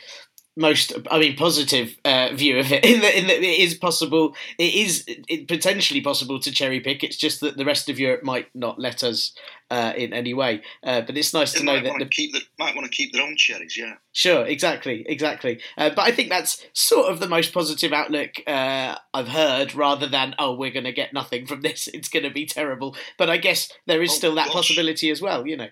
most 0.57 0.91
I 1.09 1.19
mean 1.19 1.35
positive 1.35 1.95
uh, 2.03 2.29
view 2.33 2.57
of 2.59 2.71
it 2.71 2.83
in 2.93 3.01
that 3.01 3.15
in 3.15 3.27
that 3.27 3.37
it 3.37 3.59
is 3.59 3.75
possible 3.75 4.35
it 4.57 4.73
is 4.73 5.05
it, 5.07 5.47
potentially 5.47 6.01
possible 6.01 6.39
to 6.39 6.51
cherry 6.51 6.79
pick. 6.79 7.03
It's 7.03 7.17
just 7.17 7.39
that 7.41 7.57
the 7.57 7.65
rest 7.65 7.89
of 7.89 7.99
Europe 7.99 8.23
might 8.23 8.47
not 8.53 8.79
let 8.79 9.03
us 9.03 9.33
uh, 9.69 9.93
in 9.95 10.13
any 10.13 10.33
way. 10.33 10.61
Uh, 10.83 11.01
but 11.01 11.17
it's 11.17 11.33
nice 11.33 11.53
They 11.53 11.59
to 11.59 11.65
know 11.65 11.81
that 11.81 11.93
the, 11.99 12.05
keep 12.05 12.33
the, 12.33 12.41
might 12.57 12.75
want 12.75 12.89
to 12.89 12.95
keep 12.95 13.13
their 13.13 13.23
own 13.23 13.35
cherries, 13.37 13.75
yeah. 13.77 13.95
Sure, 14.13 14.45
exactly, 14.45 15.05
exactly. 15.07 15.59
Uh, 15.77 15.89
but 15.89 16.01
I 16.07 16.11
think 16.11 16.29
that's 16.29 16.65
sort 16.73 17.11
of 17.11 17.19
the 17.19 17.27
most 17.27 17.53
positive 17.53 17.91
outlook 17.93 18.31
uh, 18.47 18.95
I've 19.13 19.27
heard, 19.27 19.75
rather 19.75 20.07
than 20.07 20.35
oh, 20.39 20.55
we're 20.55 20.71
going 20.71 20.85
to 20.85 20.93
get 20.93 21.13
nothing 21.13 21.45
from 21.45 21.61
this; 21.61 21.87
it's 21.93 22.09
going 22.09 22.23
to 22.23 22.31
be 22.31 22.45
terrible. 22.45 22.95
But 23.17 23.29
I 23.29 23.37
guess 23.37 23.71
there 23.85 24.01
is 24.01 24.11
Oh, 24.11 24.15
still 24.15 24.35
that 24.35 24.47
gosh. 24.47 24.55
possibility 24.55 25.09
as 25.11 25.21
well. 25.21 25.45
You 25.45 25.57
know, 25.57 25.67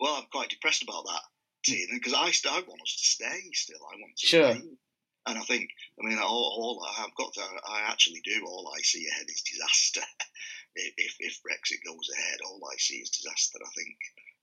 Well, 0.00 0.14
I'm 0.14 0.26
quite 0.30 0.48
depressed 0.48 0.82
about 0.82 1.04
that, 1.06 1.22
Tiernan, 1.66 1.96
because 1.98 2.14
I, 2.14 2.30
st- 2.30 2.54
I 2.54 2.60
want 2.60 2.82
us 2.82 2.96
to 2.96 3.06
stay 3.06 3.40
still. 3.52 3.82
I 3.82 3.96
want 4.00 4.16
to 4.16 4.26
Sure. 4.26 4.48
remain. 4.48 4.78
And 5.26 5.38
I 5.38 5.42
think, 5.42 5.68
I 6.00 6.06
mean, 6.06 6.18
all, 6.18 6.28
all 6.28 6.86
I've 6.86 7.14
got 7.16 7.34
to, 7.34 7.42
I 7.68 7.90
actually 7.90 8.22
do, 8.24 8.46
all 8.46 8.72
I 8.72 8.80
see 8.82 9.06
ahead 9.10 9.26
is 9.28 9.42
disaster. 9.42 10.06
if, 10.76 11.16
if, 11.18 11.40
Brexit 11.42 11.82
goes 11.84 12.08
ahead, 12.14 12.38
all 12.46 12.62
I 12.72 12.76
see 12.78 12.98
is 12.98 13.10
disaster. 13.10 13.58
I 13.60 13.70
think, 13.74 13.96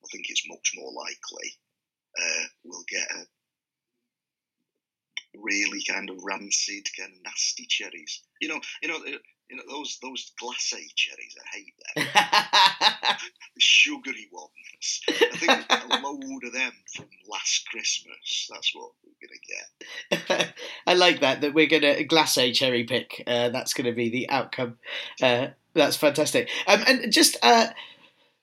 I 0.04 0.08
think 0.12 0.26
it's 0.30 0.44
much 0.50 0.74
more 0.76 0.92
likely 0.92 1.56
uh, 2.20 2.44
we'll 2.64 2.84
get 2.90 3.08
a 3.12 3.26
really 5.36 5.84
kind 5.90 6.10
of 6.10 6.18
rancid, 6.24 6.86
kind 6.98 7.12
of 7.14 7.24
nasty 7.24 7.66
cherries. 7.68 8.22
You 8.42 8.50
know, 8.50 8.60
you 8.82 8.90
know, 8.90 9.00
you 9.54 9.58
know 9.58 9.64
those 9.70 9.99
those 10.01 10.32
glacé 10.41 10.82
cherries. 10.95 11.36
I 11.39 11.58
hate 11.58 11.74
them. 11.95 13.18
the 13.56 13.62
sugary 13.62 14.28
ones. 14.32 15.01
I 15.08 15.38
think 15.38 15.66
a 15.70 16.01
load 16.01 16.43
of 16.43 16.54
them 16.54 16.72
from 16.95 17.06
last 17.30 17.68
Christmas. 17.70 18.49
That's 18.51 18.74
what 18.74 18.91
we're 19.04 19.28
gonna 19.28 20.39
get. 20.39 20.56
I 20.88 20.95
like 20.95 21.22
that. 21.22 21.41
That 21.41 21.54
we're 21.54 21.68
going 21.68 21.84
to 21.84 22.06
glacé 22.08 22.54
cherry 22.54 22.84
pick. 22.84 23.24
Uh, 23.28 23.49
that's 23.49 23.74
going 23.74 23.86
to 23.86 23.93
be 23.93 24.10
the 24.10 24.30
outcome. 24.30 24.78
Uh, 25.22 25.49
that's 25.76 25.97
fantastic. 25.97 26.49
Um, 26.66 26.84
and 26.88 27.12
just 27.12 27.38
uh, 27.43 27.68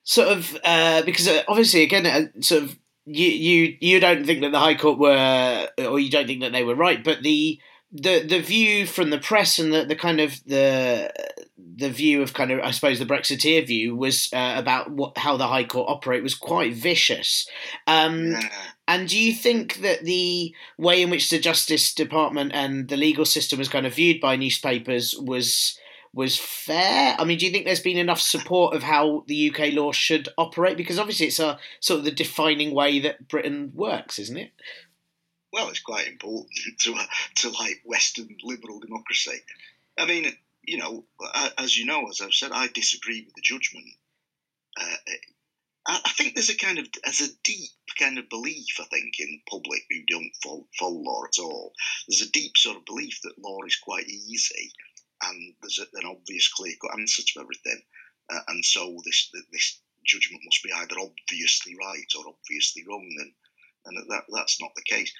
sort 0.03 0.29
of 0.29 0.57
uh, 0.63 1.01
because 1.01 1.27
uh, 1.27 1.43
obviously 1.49 1.83
again, 1.83 2.05
uh, 2.05 2.41
sort 2.41 2.63
of 2.63 2.79
you 3.05 3.27
you 3.27 3.77
you 3.81 3.99
don't 3.99 4.25
think 4.25 4.41
that 4.41 4.53
the 4.53 4.59
High 4.59 4.75
Court 4.75 4.97
were, 4.97 5.67
or 5.77 5.99
you 5.99 6.09
don't 6.09 6.27
think 6.27 6.41
that 6.41 6.53
they 6.53 6.63
were 6.63 6.75
right, 6.75 7.03
but 7.03 7.21
the 7.21 7.59
the 7.91 8.19
the 8.21 8.39
view 8.39 8.85
from 8.85 9.09
the 9.09 9.17
press 9.17 9.59
and 9.59 9.73
the, 9.73 9.83
the 9.83 9.95
kind 9.95 10.21
of 10.21 10.41
the 10.45 11.11
the 11.57 11.89
view 11.89 12.21
of 12.21 12.33
kind 12.33 12.51
of 12.51 12.59
I 12.61 12.71
suppose 12.71 12.99
the 12.99 13.05
Brexiteer 13.05 13.65
view 13.65 13.95
was 13.95 14.29
uh, 14.33 14.55
about 14.57 14.91
what 14.91 15.17
how 15.17 15.37
the 15.37 15.47
High 15.47 15.65
Court 15.65 15.89
operate 15.89 16.23
was 16.23 16.35
quite 16.35 16.73
vicious. 16.73 17.47
Um, 17.87 18.35
and 18.87 19.07
do 19.07 19.19
you 19.19 19.33
think 19.33 19.75
that 19.81 20.03
the 20.03 20.53
way 20.77 21.01
in 21.01 21.09
which 21.09 21.29
the 21.29 21.39
Justice 21.39 21.93
Department 21.93 22.51
and 22.53 22.87
the 22.87 22.97
legal 22.97 23.25
system 23.25 23.59
was 23.59 23.69
kind 23.69 23.85
of 23.85 23.95
viewed 23.95 24.21
by 24.21 24.35
newspapers 24.35 25.15
was 25.15 25.77
was 26.13 26.37
fair? 26.37 27.15
I 27.17 27.23
mean, 27.25 27.37
do 27.37 27.45
you 27.45 27.51
think 27.51 27.65
there's 27.65 27.79
been 27.79 27.97
enough 27.97 28.21
support 28.21 28.73
of 28.73 28.83
how 28.83 29.23
the 29.27 29.49
UK 29.49 29.73
law 29.73 29.91
should 29.91 30.29
operate? 30.37 30.77
Because 30.77 30.99
obviously, 30.99 31.27
it's 31.27 31.39
a 31.39 31.59
sort 31.79 31.99
of 31.99 32.05
the 32.05 32.11
defining 32.11 32.73
way 32.73 32.99
that 32.99 33.27
Britain 33.27 33.71
works, 33.73 34.19
isn't 34.19 34.37
it? 34.37 34.51
Well, 35.53 35.69
it's 35.69 35.81
quite 35.81 36.07
important 36.07 36.51
to 36.79 36.95
to 37.37 37.49
like 37.49 37.81
Western 37.85 38.35
liberal 38.43 38.79
democracy. 38.79 39.39
I 39.97 40.05
mean, 40.05 40.31
you 40.63 40.77
know, 40.77 41.05
as 41.57 41.77
you 41.77 41.85
know, 41.85 42.07
as 42.09 42.21
I've 42.21 42.33
said, 42.33 42.51
I 42.53 42.67
disagree 42.67 43.23
with 43.23 43.35
the 43.35 43.41
judgment. 43.41 43.85
Uh, 44.79 44.95
I 45.87 46.11
think 46.11 46.35
there's 46.35 46.49
a 46.49 46.55
kind 46.55 46.77
of 46.77 46.87
there's 47.03 47.21
a 47.21 47.33
deep 47.43 47.71
kind 47.99 48.19
of 48.19 48.29
belief 48.29 48.79
I 48.79 48.85
think 48.85 49.19
in 49.19 49.27
the 49.31 49.41
public 49.49 49.83
who 49.89 50.03
don't 50.07 50.31
follow, 50.43 50.67
follow 50.77 51.01
law 51.01 51.23
at 51.25 51.41
all. 51.41 51.73
There's 52.07 52.21
a 52.21 52.31
deep 52.31 52.55
sort 52.55 52.77
of 52.77 52.85
belief 52.85 53.19
that 53.23 53.41
law 53.43 53.57
is 53.65 53.77
quite 53.77 54.07
easy, 54.07 54.71
and 55.23 55.55
there's 55.61 55.79
a, 55.79 55.97
an 55.97 56.05
obvious 56.05 56.47
clear 56.49 56.73
cut 56.81 56.97
answer 56.99 57.23
to 57.23 57.39
everything, 57.41 57.81
uh, 58.31 58.39
and 58.47 58.63
so 58.63 58.95
this 59.03 59.31
this 59.51 59.81
judgment 60.05 60.43
must 60.45 60.63
be 60.63 60.71
either 60.71 60.95
obviously 60.99 61.75
right 61.75 62.11
or 62.17 62.25
obviously 62.27 62.83
wrong, 62.87 63.07
and 63.19 63.33
and 63.85 64.09
that 64.09 64.23
that's 64.31 64.61
not 64.61 64.71
the 64.75 64.83
case. 64.83 65.11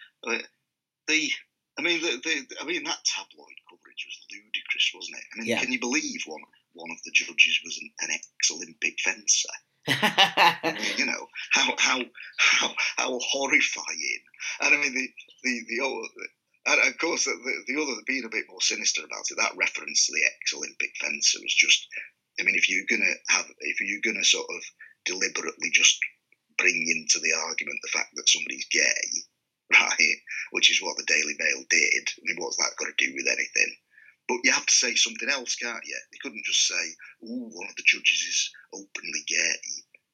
The 1.07 1.30
I 1.78 1.82
mean 1.82 2.01
the, 2.01 2.22
the 2.24 2.55
I 2.61 2.65
mean 2.65 2.84
that 2.84 3.03
tabloid 3.05 3.57
coverage 3.69 4.05
was 4.05 4.26
ludicrous, 4.32 4.91
wasn't 4.93 5.17
it? 5.17 5.24
I 5.34 5.38
mean, 5.39 5.47
Yeah. 5.47 5.59
can 5.61 5.72
you 5.72 5.80
believe 5.80 6.22
one 6.26 6.41
one 6.74 6.91
of 6.91 7.01
the 7.03 7.11
judges 7.11 7.59
was 7.65 7.78
an, 7.82 7.91
an 8.01 8.09
ex-Olympic 8.11 8.99
fencer? 8.99 9.49
You 10.97 11.05
know 11.05 11.28
how 11.51 11.74
how 11.78 11.99
how 12.38 12.76
how 12.97 13.19
horrifying. 13.19 14.24
And 14.61 14.76
I 14.76 14.78
mean 14.78 14.93
the 14.93 15.07
the 15.43 15.61
the, 15.67 15.80
oh, 15.84 16.05
and 16.67 16.88
of 16.88 16.97
course, 16.99 17.26
the, 17.26 17.34
the 17.67 17.82
other 17.82 17.93
being 18.05 18.26
a 18.26 18.30
bit 18.30 18.45
more 18.47 18.61
sinister 18.61 19.03
about 19.03 19.26
it, 19.32 19.38
that 19.38 19.57
reference 19.57 20.05
to 20.05 20.13
the 20.13 20.24
ex-Olympic 20.26 20.91
fencer 21.01 21.39
was 21.41 21.55
just. 21.55 21.88
I 22.39 22.43
mean, 22.43 22.55
if 22.55 22.69
you're 22.69 22.86
gonna 22.89 23.13
have, 23.30 23.45
if 23.59 23.82
you're 23.82 24.01
gonna 24.05 24.24
sort 24.24 24.47
of 24.49 24.63
deliberately 25.05 25.69
just 25.74 25.99
bring 26.57 26.86
into 26.88 27.19
the 27.19 27.34
argument 27.34 27.80
the 27.82 27.89
fact 27.91 28.09
that 28.15 28.30
somebody's 28.30 28.65
gay, 28.72 29.03
right, 29.72 30.17
which 30.51 30.72
is 30.72 30.82
what 30.82 30.97
the 30.97 31.03
Daily 31.03 31.36
Mail 31.38 31.63
did. 31.69 32.09
I 32.17 32.22
mean, 32.24 32.38
what's 32.38 32.57
that 32.57 32.76
got 32.78 32.86
to 32.86 33.05
do 33.05 33.13
with 33.15 33.28
anything? 33.28 33.76
But 34.28 34.39
you 34.43 34.51
have 34.51 34.65
to 34.65 34.76
say 34.76 34.95
something 34.95 35.30
else, 35.30 35.55
can't 35.55 35.86
you? 35.86 35.99
You 36.13 36.19
couldn't 36.22 36.45
just 36.45 36.67
say, 36.67 36.95
"Ooh, 37.24 37.49
one 37.51 37.67
of 37.67 37.76
the 37.76 37.84
judges 37.86 38.22
is 38.22 38.51
openly 38.74 39.24
gay." 39.28 39.59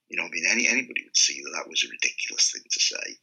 You 0.09 0.17
know, 0.17 0.25
I 0.25 0.29
mean, 0.29 0.45
any 0.49 0.67
anybody 0.67 1.03
would 1.03 1.17
see 1.17 1.41
that 1.43 1.51
that 1.53 1.69
was 1.69 1.83
a 1.83 1.89
ridiculous 1.89 2.51
thing 2.51 2.63
to 2.69 2.79
say. 2.79 3.17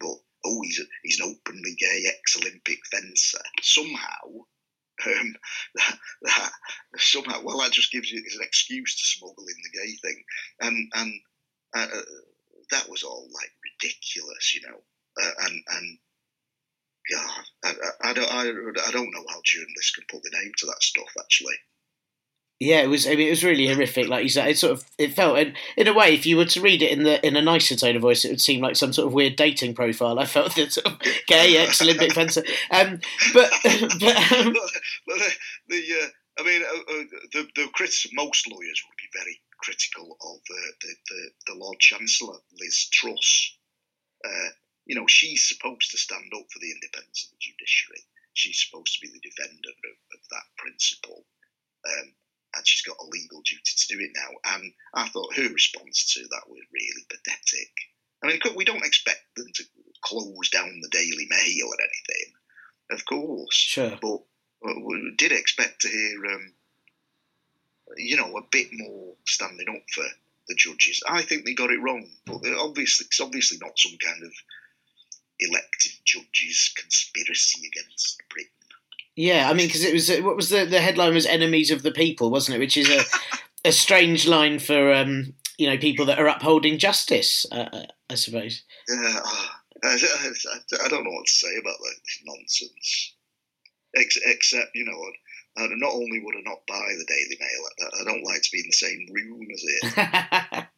But 0.00 0.16
oh, 0.44 0.60
he's 0.62 0.80
a, 0.80 0.84
he's 1.02 1.20
an 1.20 1.34
openly 1.34 1.74
gay 1.78 2.04
ex-Olympic 2.06 2.78
fencer. 2.86 3.42
Somehow, 3.62 4.24
um, 5.06 5.36
that, 5.74 5.98
that, 6.22 6.52
somehow, 6.96 7.40
well, 7.42 7.58
that 7.58 7.72
just 7.72 7.92
gives 7.92 8.10
you 8.10 8.18
an 8.18 8.42
excuse 8.42 8.96
to 8.96 9.04
smuggle 9.04 9.44
in 9.48 9.62
the 9.62 9.78
gay 9.78 9.96
thing, 9.96 10.24
and 10.60 10.92
and 10.94 11.20
uh, 11.74 12.02
that 12.70 12.88
was 12.88 13.02
all 13.02 13.28
like 13.32 13.52
ridiculous, 13.64 14.54
you 14.54 14.62
know, 14.62 14.78
uh, 15.22 15.30
and 15.46 15.62
and 15.68 15.98
God, 17.10 17.44
I, 17.64 18.10
I, 18.48 18.52
I, 18.52 18.54
don't 18.54 18.78
I, 18.78 18.88
I 18.88 18.90
don't 18.90 19.10
know 19.12 19.24
how 19.28 19.40
journalists 19.44 19.94
can 19.94 20.04
put 20.10 20.22
the 20.22 20.36
name 20.42 20.52
to 20.58 20.66
that 20.66 20.82
stuff 20.82 21.12
actually. 21.18 21.56
Yeah, 22.60 22.80
it 22.80 22.88
was. 22.88 23.06
I 23.06 23.10
mean, 23.10 23.28
it 23.28 23.30
was 23.30 23.44
really 23.44 23.68
horrific. 23.68 24.08
Like 24.08 24.24
you 24.24 24.28
said, 24.28 24.48
it 24.48 24.58
sort 24.58 24.72
of 24.72 24.84
it 24.98 25.14
felt, 25.14 25.38
in, 25.38 25.54
in 25.76 25.86
a 25.86 25.94
way, 25.94 26.12
if 26.12 26.26
you 26.26 26.36
were 26.36 26.44
to 26.46 26.60
read 26.60 26.82
it 26.82 26.90
in 26.90 27.04
the 27.04 27.24
in 27.24 27.36
a 27.36 27.42
nicer 27.42 27.76
tone 27.76 27.94
of 27.94 28.02
voice, 28.02 28.24
it 28.24 28.30
would 28.30 28.40
seem 28.40 28.60
like 28.60 28.74
some 28.74 28.92
sort 28.92 29.06
of 29.06 29.12
weird 29.12 29.36
dating 29.36 29.76
profile. 29.76 30.18
I 30.18 30.26
felt 30.26 30.56
that 30.56 30.72
sort 30.72 30.86
of 30.86 30.98
gay 31.28 31.56
ex 31.56 31.80
Olympic 31.82 32.12
fencer. 32.12 32.42
Um, 32.72 33.00
but 33.32 33.50
but 33.62 34.16
um, 34.32 34.54
the, 35.06 35.32
the 35.68 35.84
uh, 36.02 36.08
I 36.40 36.42
mean, 36.42 36.62
uh, 36.62 36.92
uh, 36.94 37.04
the 37.32 37.48
the 37.54 37.68
critics, 37.74 38.08
most 38.12 38.50
lawyers 38.50 38.82
would 38.88 38.96
be 38.96 39.18
very 39.18 39.40
critical 39.62 40.16
of 40.20 40.38
uh, 40.38 40.70
the, 40.80 40.94
the 41.10 41.52
the 41.52 41.54
Lord 41.54 41.78
Chancellor 41.78 42.38
Liz 42.58 42.88
Truss. 42.90 43.56
Uh, 44.24 44.50
you 44.84 44.96
know, 44.96 45.06
she's 45.06 45.46
supposed 45.46 45.92
to 45.92 45.98
stand 45.98 46.32
up 46.34 46.46
for 46.50 46.58
the 46.58 46.72
independence 46.72 47.26
of 47.26 47.30
the 47.30 47.36
judiciary. 47.38 48.02
She's 48.32 48.66
supposed 48.66 48.94
to 48.94 49.06
be 49.06 49.12
the 49.12 49.20
defender 49.20 49.70
of, 49.84 50.18
of 50.18 50.28
that 50.30 50.46
principle. 50.56 51.24
Um, 51.86 52.14
and 52.54 52.66
she's 52.66 52.82
got 52.82 52.98
a 53.00 53.10
legal 53.10 53.40
duty 53.42 53.62
to 53.76 53.88
do 53.88 54.00
it 54.00 54.10
now. 54.14 54.56
And 54.56 54.72
I 54.94 55.08
thought 55.08 55.36
her 55.36 55.48
response 55.48 56.14
to 56.14 56.20
that 56.22 56.48
was 56.48 56.60
really 56.72 57.04
pathetic. 57.08 57.72
I 58.22 58.26
mean, 58.26 58.40
we 58.56 58.64
don't 58.64 58.84
expect 58.84 59.22
them 59.36 59.46
to 59.54 59.64
close 60.02 60.48
down 60.50 60.80
the 60.80 60.88
Daily 60.88 61.26
Mail 61.30 61.68
or 61.68 61.78
anything, 61.80 62.34
of 62.90 63.04
course. 63.04 63.54
Sure. 63.54 63.98
But 64.00 64.20
we 64.62 65.14
did 65.16 65.32
expect 65.32 65.82
to 65.82 65.88
hear, 65.88 66.26
um, 66.34 66.52
you 67.96 68.16
know, 68.16 68.36
a 68.36 68.42
bit 68.50 68.68
more 68.72 69.14
standing 69.26 69.68
up 69.68 69.82
for 69.92 70.04
I 71.08 71.22
think 71.22 71.44
they 71.44 71.54
got 71.54 71.70
it 71.70 71.82
wrong, 71.82 72.06
but 72.26 72.40
obviously, 72.58 73.06
it's 73.06 73.20
obviously 73.20 73.58
not 73.60 73.78
some 73.78 73.96
kind 73.98 74.22
of 74.22 74.32
elected 75.40 75.92
judges 76.04 76.72
conspiracy 76.76 77.66
against 77.66 78.22
Britain. 78.30 78.50
Yeah, 79.16 79.48
I 79.50 79.54
mean, 79.54 79.66
because 79.66 79.84
it 79.84 79.92
was 79.92 80.08
what 80.22 80.36
was 80.36 80.48
the 80.48 80.64
the 80.64 80.80
headline 80.80 81.14
was 81.14 81.26
"Enemies 81.26 81.70
of 81.70 81.82
the 81.82 81.90
People," 81.90 82.30
wasn't 82.30 82.56
it? 82.56 82.60
Which 82.60 82.76
is 82.76 82.88
a 82.88 83.68
a 83.68 83.72
strange 83.72 84.26
line 84.26 84.58
for 84.58 84.92
um, 84.92 85.34
you 85.58 85.68
know 85.68 85.76
people 85.76 86.06
that 86.06 86.18
are 86.18 86.28
upholding 86.28 86.78
justice, 86.78 87.44
uh, 87.50 87.68
uh 87.72 87.86
I 88.10 88.14
suppose. 88.14 88.62
Yeah, 88.88 89.20
I, 89.84 89.96
I, 89.96 90.88
don't 90.88 91.04
know 91.04 91.10
what 91.10 91.26
to 91.26 91.32
say 91.32 91.56
about 91.60 91.78
that 91.78 91.96
nonsense. 92.24 93.14
Ex- 93.96 94.18
except, 94.24 94.70
you 94.74 94.84
know, 94.84 95.66
not 95.76 95.92
only 95.92 96.20
would 96.22 96.36
I 96.36 96.42
not 96.42 96.66
buy 96.66 96.86
the 96.96 97.04
Daily 97.06 97.36
Mail, 97.40 97.90
I, 97.92 98.00
I 98.00 98.04
don't 98.04 98.24
like 98.24 98.42
to 98.42 98.50
be 98.52 98.60
in 98.60 98.66
the 98.66 98.72
same 98.72 99.06
room 99.12 99.46
as 99.52 99.62
it. 99.64 100.66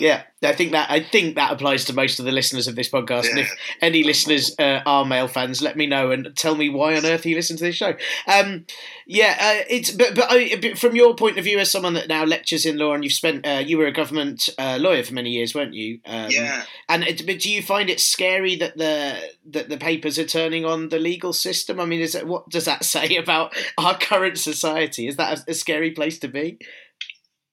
Yeah, 0.00 0.24
I 0.42 0.52
think 0.52 0.72
that 0.72 0.90
I 0.90 1.00
think 1.00 1.36
that 1.36 1.52
applies 1.52 1.84
to 1.86 1.92
most 1.92 2.18
of 2.18 2.24
the 2.24 2.32
listeners 2.32 2.66
of 2.66 2.74
this 2.74 2.88
podcast. 2.88 3.24
Yeah. 3.24 3.30
And 3.30 3.38
if 3.40 3.56
any 3.80 4.02
listeners 4.02 4.54
uh, 4.58 4.80
are 4.84 5.04
Mail 5.04 5.28
fans, 5.28 5.62
let 5.62 5.76
me 5.76 5.86
know 5.86 6.10
and 6.10 6.36
tell 6.36 6.54
me 6.54 6.68
why 6.68 6.96
on 6.96 7.06
earth 7.06 7.24
you 7.24 7.36
listen 7.36 7.56
to 7.56 7.64
this 7.64 7.76
show. 7.76 7.94
Um, 8.26 8.66
yeah, 9.06 9.36
uh, 9.40 9.64
it's 9.68 9.90
but, 9.90 10.14
but, 10.14 10.28
but, 10.60 10.78
from 10.78 10.96
your 10.96 11.14
point 11.14 11.38
of 11.38 11.44
view 11.44 11.58
as 11.58 11.70
someone 11.70 11.94
that 11.94 12.08
now 12.08 12.24
lectures 12.24 12.66
in 12.66 12.78
law 12.78 12.94
and 12.94 13.04
you've 13.04 13.12
spent 13.12 13.46
uh, 13.46 13.62
you 13.64 13.78
were 13.78 13.86
a 13.86 13.92
government 13.92 14.48
uh, 14.58 14.78
lawyer 14.80 15.02
for 15.02 15.14
many 15.14 15.30
years, 15.30 15.54
weren't 15.54 15.74
you? 15.74 16.00
Um, 16.04 16.30
yeah. 16.30 16.64
And 16.88 17.04
it, 17.04 17.24
but 17.26 17.38
do 17.38 17.50
you 17.50 17.62
find 17.62 17.88
it 17.88 18.00
scary 18.00 18.56
that 18.56 18.76
the 18.76 19.18
that 19.50 19.68
the 19.68 19.78
papers 19.78 20.18
are 20.18 20.26
turning 20.26 20.64
on 20.64 20.88
the 20.88 20.98
legal 20.98 21.32
system? 21.32 21.78
I 21.78 21.84
mean, 21.84 22.00
is 22.00 22.14
it, 22.14 22.26
what 22.26 22.48
does 22.48 22.64
that 22.64 22.84
say 22.84 23.16
about 23.16 23.54
our 23.78 23.96
current 23.96 24.38
society? 24.38 25.06
Is 25.06 25.16
that 25.16 25.38
a, 25.38 25.50
a 25.50 25.54
scary 25.54 25.92
place 25.92 26.18
to 26.20 26.28
be? 26.28 26.58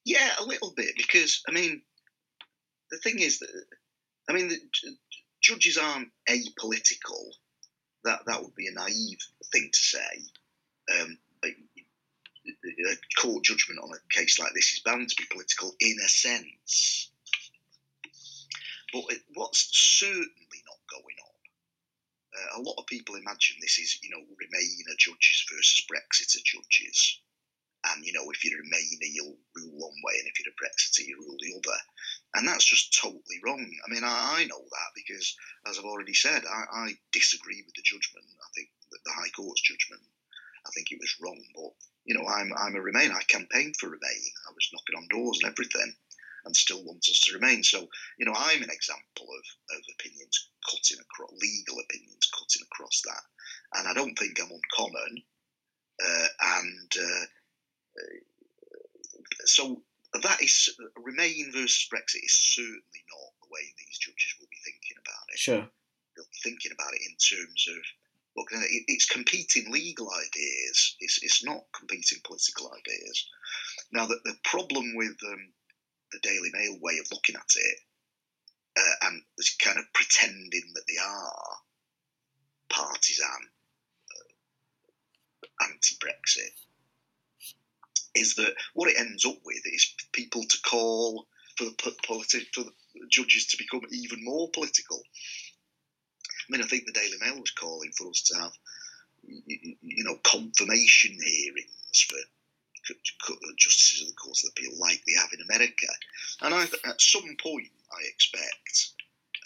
Yeah, 0.04 0.30
a 0.40 0.46
little 0.46 0.74
bit 0.76 0.94
because 0.98 1.44
I 1.48 1.52
mean 1.52 1.84
the 2.92 2.98
thing 2.98 3.20
is 3.20 3.40
that 3.40 3.50
I 4.30 4.34
mean, 4.34 4.50
the 4.50 4.60
judges 5.42 5.78
aren't 5.78 6.12
apolitical. 6.30 7.34
That 8.04 8.22
that 8.26 8.42
would 8.42 8.56
be 8.56 8.68
a 8.68 8.74
naive 8.74 9.20
thing 9.52 9.70
to 9.72 9.80
say. 9.80 11.00
Um, 11.00 11.18
a 11.44 12.98
court 13.20 13.44
judgment 13.44 13.80
on 13.84 13.92
a 13.92 14.14
case 14.14 14.40
like 14.40 14.54
this 14.56 14.74
is 14.74 14.82
bound 14.84 15.08
to 15.08 15.16
be 15.16 15.28
political 15.30 15.74
in 15.80 15.96
a 16.04 16.10
sense. 16.10 17.12
But 18.94 19.04
it, 19.10 19.22
what's 19.36 19.70
certainly 19.72 20.62
not 20.68 20.82
going 20.90 21.18
on, 21.24 21.32
uh, 22.34 22.60
a 22.60 22.64
lot 22.64 22.76
of 22.80 22.88
people 22.88 23.16
imagine 23.16 23.58
this 23.62 23.80
is, 23.80 24.00
you 24.02 24.10
know, 24.10 24.22
Remainer 24.22 24.98
judges 24.98 25.46
versus 25.54 25.86
Brexiter 25.90 26.44
judges. 26.44 27.22
And, 27.84 28.06
you 28.06 28.14
know, 28.14 28.30
if 28.30 28.46
you're 28.46 28.60
a 28.60 28.64
Remainer, 28.64 29.10
you'll 29.10 29.38
rule 29.56 29.74
one 29.74 29.98
way, 30.06 30.14
and 30.20 30.28
if 30.28 30.38
you're 30.38 30.54
a 30.54 30.62
Brexiter, 30.62 31.08
you 31.08 31.18
rule 31.18 31.38
the 31.42 31.58
other. 31.58 31.80
And 32.36 32.48
that's 32.48 32.66
just 32.66 32.98
totally 33.02 33.42
wrong. 33.44 33.66
I 33.86 33.88
mean, 33.90 34.04
I, 34.04 34.38
I 34.38 34.46
know 34.46 34.62
that 34.62 34.92
because, 34.96 35.36
as 35.66 35.80
I've 35.80 35.90
already 35.90 36.14
said, 36.14 36.44
I, 36.46 36.62
I, 36.86 36.98
disagree 37.12 37.64
with 37.66 37.74
the 37.74 37.82
judgment. 37.82 38.26
I 38.38 38.50
think 38.56 38.70
that 38.92 39.02
the 39.04 39.12
High 39.12 39.34
Court's 39.36 39.62
judgment, 39.62 40.02
I 40.66 40.70
think 40.72 40.92
it 40.92 41.02
was 41.02 41.18
wrong. 41.22 41.42
But, 41.56 41.74
you 42.06 42.14
know, 42.14 42.26
I'm, 42.28 42.54
I'm 42.54 42.76
a 42.76 42.82
Remain. 42.82 43.12
I 43.12 43.24
campaigned 43.28 43.76
for 43.78 43.90
Remain. 43.90 44.24
I 44.48 44.54
was 44.54 44.70
knocking 44.72 44.98
on 45.02 45.08
doors 45.10 45.40
and 45.42 45.52
everything 45.52 45.96
and 46.46 46.56
still 46.56 46.84
wants 46.84 47.10
us 47.10 47.20
to 47.22 47.34
remain. 47.34 47.64
So, 47.64 47.88
you 48.18 48.26
know, 48.26 48.34
I'm 48.36 48.64
an 48.64 48.70
example 48.70 49.28
of, 49.30 49.78
of 49.78 49.84
opinions 49.94 50.50
cutting 50.70 50.98
across, 51.02 51.32
legal 51.40 51.78
opinions 51.80 52.30
cutting 52.34 52.66
across 52.66 53.02
that. 53.06 53.24
And 53.78 53.88
I 53.88 53.94
don't 53.94 54.18
think 54.18 54.40
I'm 54.40 54.50
uncommon. 54.50 55.24
Uh, 56.02 56.28
and 56.42 56.92
uh, 56.98 57.26
so 59.46 59.82
that 60.22 60.42
is 60.42 60.70
Remain 60.98 61.52
versus 61.54 61.88
Brexit 61.92 62.24
is 62.24 62.36
certainly 62.36 63.04
not 63.10 63.32
the 63.42 63.50
way 63.50 63.62
these 63.78 63.98
judges 63.98 64.36
will 64.40 64.52
be 64.52 64.62
thinking 64.64 64.98
about 65.00 65.26
it. 65.34 65.40
Sure, 65.40 65.68
they're 66.16 66.42
thinking 66.44 66.72
about 66.74 66.94
it 66.94 67.02
in 67.08 67.16
terms 67.18 67.68
of 67.70 67.82
look, 68.38 68.48
it's 68.52 69.06
competing 69.06 69.72
legal 69.72 70.10
ideas. 70.12 70.96
It's, 71.00 71.20
it's 71.22 71.44
not 71.44 71.66
competing 71.78 72.20
political 72.24 72.72
ideas. 72.72 73.28
Now, 73.92 74.06
the, 74.06 74.20
the 74.24 74.38
problem 74.44 74.96
with 74.96 75.16
um, 75.28 75.52
the 76.12 76.20
Daily 76.22 76.50
Mail 76.54 76.78
way 76.82 76.98
of 77.00 77.08
looking 77.12 77.36
at 77.36 77.56
it, 77.56 77.80
uh, 78.78 79.08
and 79.08 79.22
this 79.38 79.56
kind 79.58 79.78
of 79.78 79.86
pretending 79.94 80.72
that 80.76 80.84
they 80.88 80.98
are 80.98 81.58
partisan, 82.70 83.50
uh, 84.16 85.66
anti-Brexit, 85.66 86.56
is 88.16 88.36
that 88.36 88.54
what 88.74 88.90
it 88.90 89.00
ends 89.00 89.26
up 89.26 89.38
with 89.46 89.62
is 89.66 89.94
people 90.12 90.44
to 90.44 90.62
call 90.62 91.28
for 91.58 91.66
the 91.66 91.72
politi- 91.72 92.48
for 92.54 92.64
the 92.64 92.74
judges 93.10 93.48
to 93.48 93.58
become 93.58 93.82
even 93.92 94.24
more 94.24 94.50
political. 94.52 95.02
I 96.26 96.46
mean, 96.50 96.62
I 96.62 96.68
think 96.68 96.86
the 96.86 96.92
Daily 96.92 97.18
Mail 97.22 97.40
was 97.40 97.52
calling 97.52 97.92
for 97.98 98.10
us 98.10 98.22
to 98.24 98.40
have, 98.40 98.52
you 99.24 100.04
know, 100.04 100.18
confirmation 100.24 101.18
hearings 101.24 102.06
for 102.10 102.18
justices 103.58 104.02
of 104.02 104.08
the 104.08 104.14
courts 104.16 104.44
of 104.44 104.52
appeal, 104.52 104.78
like 104.80 105.02
they 105.06 105.14
have 105.20 105.30
in 105.34 105.46
America. 105.50 105.88
And 106.42 106.54
I, 106.54 106.64
at 106.64 107.00
some 107.00 107.36
point, 107.42 107.70
I 107.92 108.08
expect 108.08 108.94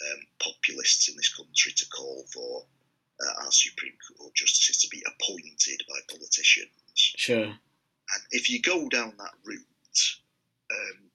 um, 0.01 0.21
populists 0.39 1.09
in 1.09 1.15
this 1.15 1.33
country 1.33 1.73
to 1.73 1.85
call 1.89 2.25
for 2.33 2.65
uh, 3.21 3.43
our 3.43 3.51
Supreme 3.51 3.97
Court 4.17 4.33
justices 4.33 4.77
to 4.81 4.87
be 4.89 5.03
appointed 5.05 5.81
by 5.87 5.99
politicians. 6.09 6.69
Sure. 6.95 7.53
And 8.13 8.23
if 8.31 8.49
you 8.49 8.61
go 8.61 8.87
down 8.89 9.13
that 9.17 9.33
route, 9.43 9.61
um, 10.71 11.11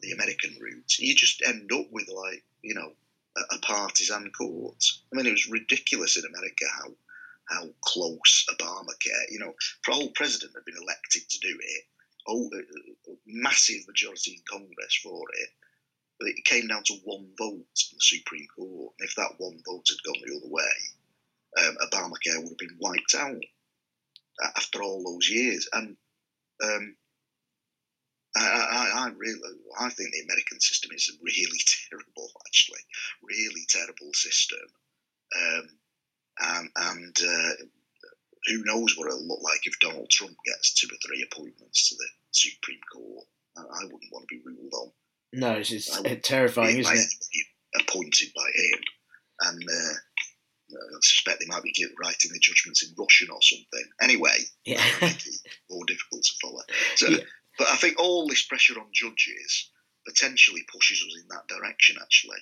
the 0.00 0.12
American 0.12 0.56
route, 0.60 0.98
you 0.98 1.14
just 1.14 1.42
end 1.42 1.70
up 1.72 1.86
with 1.90 2.08
like 2.08 2.42
you 2.62 2.74
know 2.74 2.92
a, 3.36 3.58
partisan 3.58 4.30
court. 4.32 4.84
I 5.12 5.16
mean, 5.16 5.26
it 5.26 5.32
was 5.32 5.48
ridiculous 5.48 6.16
in 6.16 6.24
America 6.24 6.66
how 6.74 6.90
how 7.48 7.68
close 7.80 8.46
Obamacare. 8.50 9.30
You 9.30 9.40
know, 9.40 9.54
the 9.86 9.92
whole 9.92 10.10
president 10.10 10.52
had 10.54 10.64
been 10.64 10.82
elected 10.82 11.28
to 11.28 11.38
do 11.38 11.58
it. 11.60 11.84
Oh, 12.26 12.50
a, 12.54 13.16
massive 13.26 13.86
majority 13.86 14.32
in 14.32 14.42
Congress 14.48 15.00
for 15.02 15.24
it. 15.34 15.48
But 16.18 16.28
it 16.28 16.44
came 16.44 16.68
down 16.68 16.84
to 16.84 16.94
one 17.04 17.28
vote 17.36 17.56
in 17.56 17.96
the 17.96 18.00
Supreme 18.00 18.46
Court. 18.56 18.94
And 18.98 19.08
if 19.08 19.16
that 19.16 19.34
one 19.38 19.60
vote 19.66 19.88
had 19.88 20.02
gone 20.04 20.22
the 20.24 20.36
other 20.36 20.48
way, 20.48 21.74
Obamacare 21.84 22.38
would 22.38 22.50
have 22.50 22.58
been 22.58 22.78
wiped 22.78 23.14
out 23.16 23.42
after 24.56 24.82
all 24.82 25.02
those 25.04 25.28
years. 25.28 25.68
And 25.72 25.96
um, 26.62 26.96
I, 28.36 28.40
I, 28.40 29.06
I, 29.06 29.10
really, 29.16 29.40
I 29.78 29.90
think 29.90 30.12
the 30.12 30.22
American 30.22 30.60
system 30.60 30.90
is 30.94 31.10
a 31.10 31.18
really 31.22 31.60
terrible, 31.90 32.30
actually, 32.46 32.80
really 33.22 33.66
terrible 33.68 34.12
system. 34.12 34.58
Um, 35.36 35.68
and, 36.40 36.70
and 36.76 37.16
uh, 37.22 37.64
who 38.46 38.64
knows 38.64 38.96
what 38.96 39.08
it'll 39.08 39.26
look 39.26 39.42
like 39.42 39.66
if 39.66 39.78
Donald 39.80 40.10
Trump 40.10 40.36
gets 40.44 40.74
two 40.74 40.88
or 40.88 40.98
three 41.06 41.26
appointments 41.30 41.88
to 41.88 41.96
the 41.96 42.08
Supreme 42.32 42.80
Court. 42.92 43.26
I 43.56 43.84
wouldn't 43.84 44.12
want 44.12 44.28
to 44.28 44.34
be 44.34 44.42
ruled 44.44 44.72
on. 44.72 44.92
No, 45.34 45.52
it's 45.52 45.68
just 45.68 46.04
terrifying, 46.22 46.78
isn't 46.78 46.96
it? 46.96 47.82
Appointed 47.82 48.28
by 48.34 48.48
him, 48.54 48.80
and 49.40 49.62
uh, 49.62 49.94
Uh, 50.72 50.96
I 50.96 50.98
suspect 51.02 51.40
they 51.40 51.46
might 51.46 51.62
be 51.62 51.74
writing 52.00 52.30
the 52.32 52.38
judgments 52.40 52.82
in 52.82 52.94
Russian 52.98 53.28
or 53.30 53.42
something. 53.42 53.84
Anyway, 54.00 54.36
yeah. 54.64 54.82
more 55.70 55.84
difficult 55.86 56.22
to 56.22 56.34
follow. 56.40 56.62
So, 56.96 57.08
yeah. 57.08 57.18
but 57.58 57.68
I 57.68 57.76
think 57.76 57.98
all 57.98 58.26
this 58.26 58.44
pressure 58.44 58.78
on 58.78 58.86
judges 58.92 59.70
potentially 60.06 60.62
pushes 60.72 60.98
us 60.98 61.16
in 61.20 61.28
that 61.28 61.48
direction. 61.48 61.96
Actually, 62.00 62.38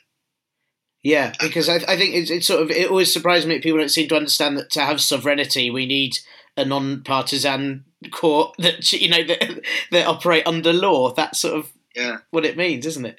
yeah, 1.02 1.32
because 1.40 1.68
I, 1.68 1.76
I 1.76 1.96
think 1.96 2.14
it's, 2.14 2.30
it's 2.30 2.46
sort 2.46 2.62
of 2.62 2.70
it 2.70 2.90
always 2.90 3.12
surprises 3.12 3.46
me 3.46 3.54
that 3.54 3.62
people 3.62 3.78
don't 3.78 3.88
seem 3.88 4.08
to 4.08 4.16
understand 4.16 4.58
that 4.58 4.70
to 4.72 4.82
have 4.82 5.00
sovereignty, 5.00 5.70
we 5.70 5.86
need 5.86 6.18
a 6.56 6.64
non-partisan 6.64 7.84
court 8.10 8.54
that 8.58 8.92
you 8.92 9.08
know 9.08 9.24
that 9.24 9.62
that 9.92 10.06
operate 10.06 10.46
under 10.46 10.72
law. 10.72 11.12
That's 11.12 11.40
sort 11.40 11.58
of 11.58 11.72
yeah 11.94 12.18
what 12.30 12.44
it 12.44 12.56
means, 12.56 12.84
isn't 12.84 13.06
it? 13.06 13.16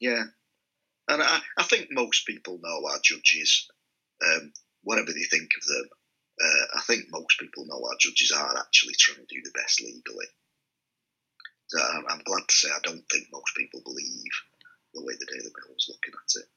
Yeah, 0.00 0.24
and 1.08 1.22
I, 1.22 1.40
I 1.58 1.62
think 1.64 1.88
most 1.90 2.26
people 2.26 2.58
know 2.62 2.88
our 2.90 2.98
judges, 3.02 3.68
um, 4.26 4.52
whatever 4.82 5.12
they 5.12 5.24
think 5.24 5.50
of 5.56 5.66
them. 5.66 5.88
Uh, 6.42 6.78
I 6.78 6.80
think 6.82 7.04
most 7.10 7.38
people 7.38 7.66
know 7.66 7.82
our 7.84 7.96
judges 8.00 8.32
are 8.32 8.56
actually 8.58 8.94
trying 8.98 9.26
to 9.26 9.34
do 9.34 9.42
the 9.44 9.58
best 9.60 9.80
legally. 9.80 10.26
So 11.68 11.80
I'm, 11.80 12.04
I'm 12.08 12.22
glad 12.24 12.48
to 12.48 12.54
say 12.54 12.68
I 12.70 12.80
don't 12.82 13.04
think 13.10 13.28
most 13.32 13.54
people 13.56 13.82
believe 13.84 14.32
the 14.94 15.02
way 15.02 15.14
the 15.18 15.26
Daily 15.26 15.44
Mail 15.44 15.74
was 15.74 15.86
looking 15.88 16.14
at 16.14 16.40
it. 16.42 16.48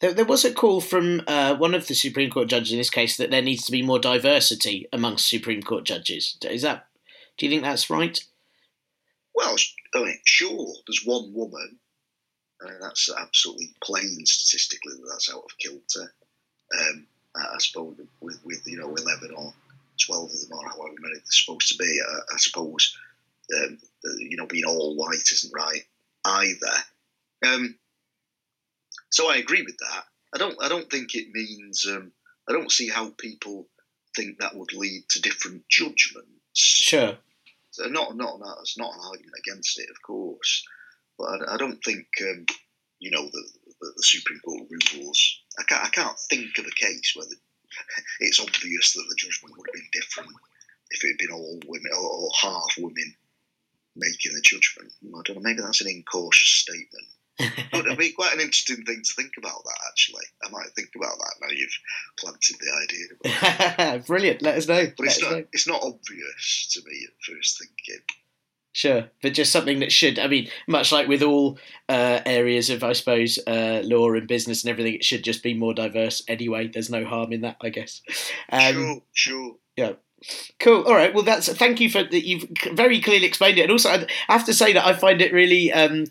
There, 0.00 0.14
there 0.14 0.24
was 0.24 0.44
a 0.44 0.54
call 0.54 0.80
from 0.80 1.22
uh, 1.26 1.56
one 1.56 1.74
of 1.74 1.86
the 1.86 1.94
Supreme 1.94 2.30
Court 2.30 2.48
judges 2.48 2.72
in 2.72 2.78
this 2.78 2.90
case 2.90 3.16
that 3.16 3.30
there 3.30 3.42
needs 3.42 3.64
to 3.66 3.72
be 3.72 3.82
more 3.82 3.98
diversity 3.98 4.86
amongst 4.92 5.28
Supreme 5.28 5.62
Court 5.62 5.84
judges. 5.84 6.38
Is 6.42 6.62
that? 6.62 6.86
Do 7.36 7.46
you 7.46 7.50
think 7.50 7.62
that's 7.62 7.90
right? 7.90 8.18
Well, 9.34 9.56
I 9.94 9.98
mean, 10.02 10.18
sure. 10.24 10.74
There's 10.86 11.04
one 11.04 11.32
woman. 11.34 11.78
That's 12.80 13.08
absolutely 13.16 13.74
plain 13.82 14.24
statistically 14.24 14.94
that 14.94 15.08
that's 15.10 15.32
out 15.32 15.44
of 15.44 15.58
kilter. 15.58 16.14
Um, 16.76 17.06
I 17.36 17.58
suppose 17.58 17.96
with, 18.20 18.40
with 18.44 18.62
you 18.66 18.78
know 18.78 18.94
eleven 18.94 19.30
or 19.36 19.52
twelve 20.04 20.30
of 20.30 20.40
them 20.40 20.58
or 20.58 20.68
however 20.68 20.94
many 21.00 21.14
they're 21.14 21.22
supposed 21.26 21.68
to 21.68 21.76
be. 21.78 22.00
I, 22.00 22.34
I 22.34 22.38
suppose 22.38 22.96
um, 23.56 23.78
you 24.18 24.36
know 24.36 24.46
being 24.46 24.64
all 24.64 24.96
white 24.96 25.28
isn't 25.32 25.52
right 25.54 25.84
either. 26.24 26.76
Um, 27.46 27.78
so 29.10 29.30
I 29.30 29.36
agree 29.36 29.62
with 29.62 29.78
that. 29.78 30.04
I 30.34 30.38
don't. 30.38 30.56
I 30.62 30.68
don't 30.68 30.90
think 30.90 31.14
it 31.14 31.32
means. 31.32 31.86
Um, 31.88 32.12
I 32.48 32.52
don't 32.52 32.72
see 32.72 32.88
how 32.88 33.10
people 33.10 33.66
think 34.16 34.38
that 34.38 34.56
would 34.56 34.72
lead 34.72 35.04
to 35.10 35.22
different 35.22 35.68
judgments. 35.68 36.28
Sure. 36.54 37.16
So 37.70 37.86
not 37.86 38.16
not 38.16 38.40
not. 38.40 38.58
It's 38.60 38.78
not 38.78 38.94
an 38.94 39.00
argument 39.04 39.36
against 39.46 39.78
it, 39.78 39.88
of 39.90 40.02
course, 40.02 40.64
but 41.16 41.24
I, 41.24 41.54
I 41.54 41.56
don't 41.56 41.82
think 41.84 42.06
um, 42.22 42.46
you 42.98 43.10
know 43.10 43.24
the, 43.24 43.48
the, 43.80 43.92
the 43.96 44.02
Supreme 44.02 44.40
Court 44.40 44.68
rules. 44.94 45.40
I 45.58 45.62
can't. 45.64 45.84
I 45.84 45.88
can't 45.88 46.18
think 46.30 46.58
of 46.58 46.66
a 46.66 46.70
case 46.70 47.12
where 47.14 47.26
the, 47.26 47.36
it's 48.20 48.40
obvious 48.40 48.92
that 48.94 49.04
the 49.08 49.16
judgment 49.16 49.56
would 49.56 49.68
have 49.68 49.74
been 49.74 49.90
different 49.92 50.30
if 50.90 51.04
it 51.04 51.08
had 51.08 51.18
been 51.18 51.34
all 51.34 51.60
women 51.66 51.92
or, 51.96 52.08
or 52.08 52.30
half 52.40 52.78
women 52.78 53.14
making 53.96 54.32
the 54.32 54.42
judgment. 54.42 54.92
I 55.04 55.20
don't 55.24 55.36
know. 55.36 55.42
Maybe 55.42 55.60
that's 55.60 55.80
an 55.80 55.88
incautious 55.88 56.48
statement 56.48 57.08
but 57.38 57.86
it'd 57.86 57.98
be 57.98 58.12
quite 58.16 58.34
an 58.34 58.40
interesting 58.40 58.84
thing 58.84 59.02
to 59.04 59.14
think 59.14 59.32
about 59.38 59.62
that, 59.64 59.78
actually. 59.88 60.24
I 60.44 60.50
might 60.50 60.70
think 60.74 60.90
about 60.96 61.18
that 61.18 61.34
now 61.40 61.48
you've 61.50 61.78
planted 62.18 62.56
the 62.60 63.84
idea. 63.86 63.98
Brilliant. 64.06 64.42
Let 64.42 64.58
us 64.58 64.68
know. 64.68 64.86
But 64.96 65.06
Let 65.06 65.08
it's 65.08 65.22
not, 65.22 65.30
know. 65.32 65.44
it's 65.52 65.68
not 65.68 65.82
obvious 65.82 66.68
to 66.72 66.82
me 66.84 67.06
at 67.06 67.34
first 67.34 67.58
thinking. 67.58 68.04
Sure, 68.78 69.10
but 69.22 69.34
just 69.34 69.50
something 69.50 69.80
that 69.80 69.90
should, 69.90 70.20
I 70.20 70.28
mean, 70.28 70.48
much 70.68 70.92
like 70.92 71.08
with 71.08 71.20
all 71.20 71.58
uh, 71.88 72.20
areas 72.24 72.70
of, 72.70 72.84
I 72.84 72.92
suppose, 72.92 73.36
uh, 73.44 73.82
law 73.82 74.12
and 74.12 74.28
business 74.28 74.62
and 74.62 74.70
everything, 74.70 74.94
it 74.94 75.04
should 75.04 75.24
just 75.24 75.42
be 75.42 75.52
more 75.52 75.74
diverse 75.74 76.22
anyway. 76.28 76.68
There's 76.68 76.88
no 76.88 77.04
harm 77.04 77.32
in 77.32 77.40
that, 77.40 77.56
I 77.60 77.70
guess. 77.70 78.02
Um, 78.52 78.72
sure, 78.72 79.00
sure. 79.12 79.56
Yeah. 79.76 79.92
Cool. 80.60 80.84
All 80.84 80.94
right. 80.94 81.12
Well, 81.12 81.24
that's 81.24 81.52
thank 81.54 81.80
you 81.80 81.90
for 81.90 82.04
that. 82.04 82.24
You've 82.24 82.46
very 82.72 83.00
clearly 83.00 83.26
explained 83.26 83.58
it, 83.58 83.62
and 83.62 83.72
also 83.72 83.90
I 83.90 84.06
have 84.28 84.46
to 84.46 84.54
say 84.54 84.72
that 84.72 84.86
I 84.86 84.92
find 84.92 85.20
it 85.20 85.32
really 85.32 85.72
um, 85.72 86.04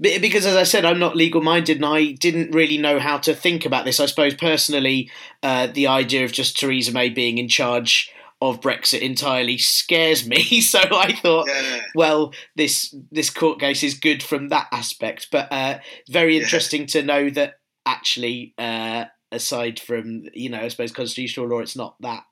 because 0.00 0.46
as 0.46 0.56
I 0.56 0.62
said, 0.62 0.86
I'm 0.86 0.98
not 0.98 1.16
legal 1.16 1.42
minded 1.42 1.76
and 1.76 1.84
I 1.84 2.12
didn't 2.12 2.54
really 2.54 2.78
know 2.78 3.00
how 3.00 3.18
to 3.18 3.34
think 3.34 3.66
about 3.66 3.84
this. 3.84 4.00
I 4.00 4.06
suppose 4.06 4.32
personally, 4.32 5.10
uh, 5.42 5.66
the 5.66 5.88
idea 5.88 6.24
of 6.24 6.32
just 6.32 6.58
Theresa 6.58 6.92
May 6.92 7.10
being 7.10 7.36
in 7.36 7.48
charge 7.48 8.14
of 8.40 8.60
Brexit 8.60 9.00
entirely 9.00 9.58
scares 9.58 10.26
me. 10.26 10.60
So 10.60 10.80
I 10.80 11.12
thought, 11.12 11.46
yeah. 11.48 11.80
well, 11.94 12.32
this 12.56 12.94
this 13.10 13.30
court 13.30 13.60
case 13.60 13.82
is 13.82 13.94
good 13.94 14.22
from 14.22 14.48
that 14.48 14.68
aspect, 14.72 15.28
but 15.30 15.50
uh, 15.52 15.78
very 16.08 16.36
interesting 16.38 16.82
yeah. 16.82 16.86
to 16.86 17.02
know 17.02 17.30
that 17.30 17.54
actually, 17.86 18.54
uh, 18.58 19.04
aside 19.30 19.78
from 19.78 20.24
you 20.32 20.50
know, 20.50 20.60
I 20.60 20.68
suppose 20.68 20.92
constitutional 20.92 21.48
law, 21.48 21.60
it's 21.60 21.76
not 21.76 21.96
that 22.00 22.24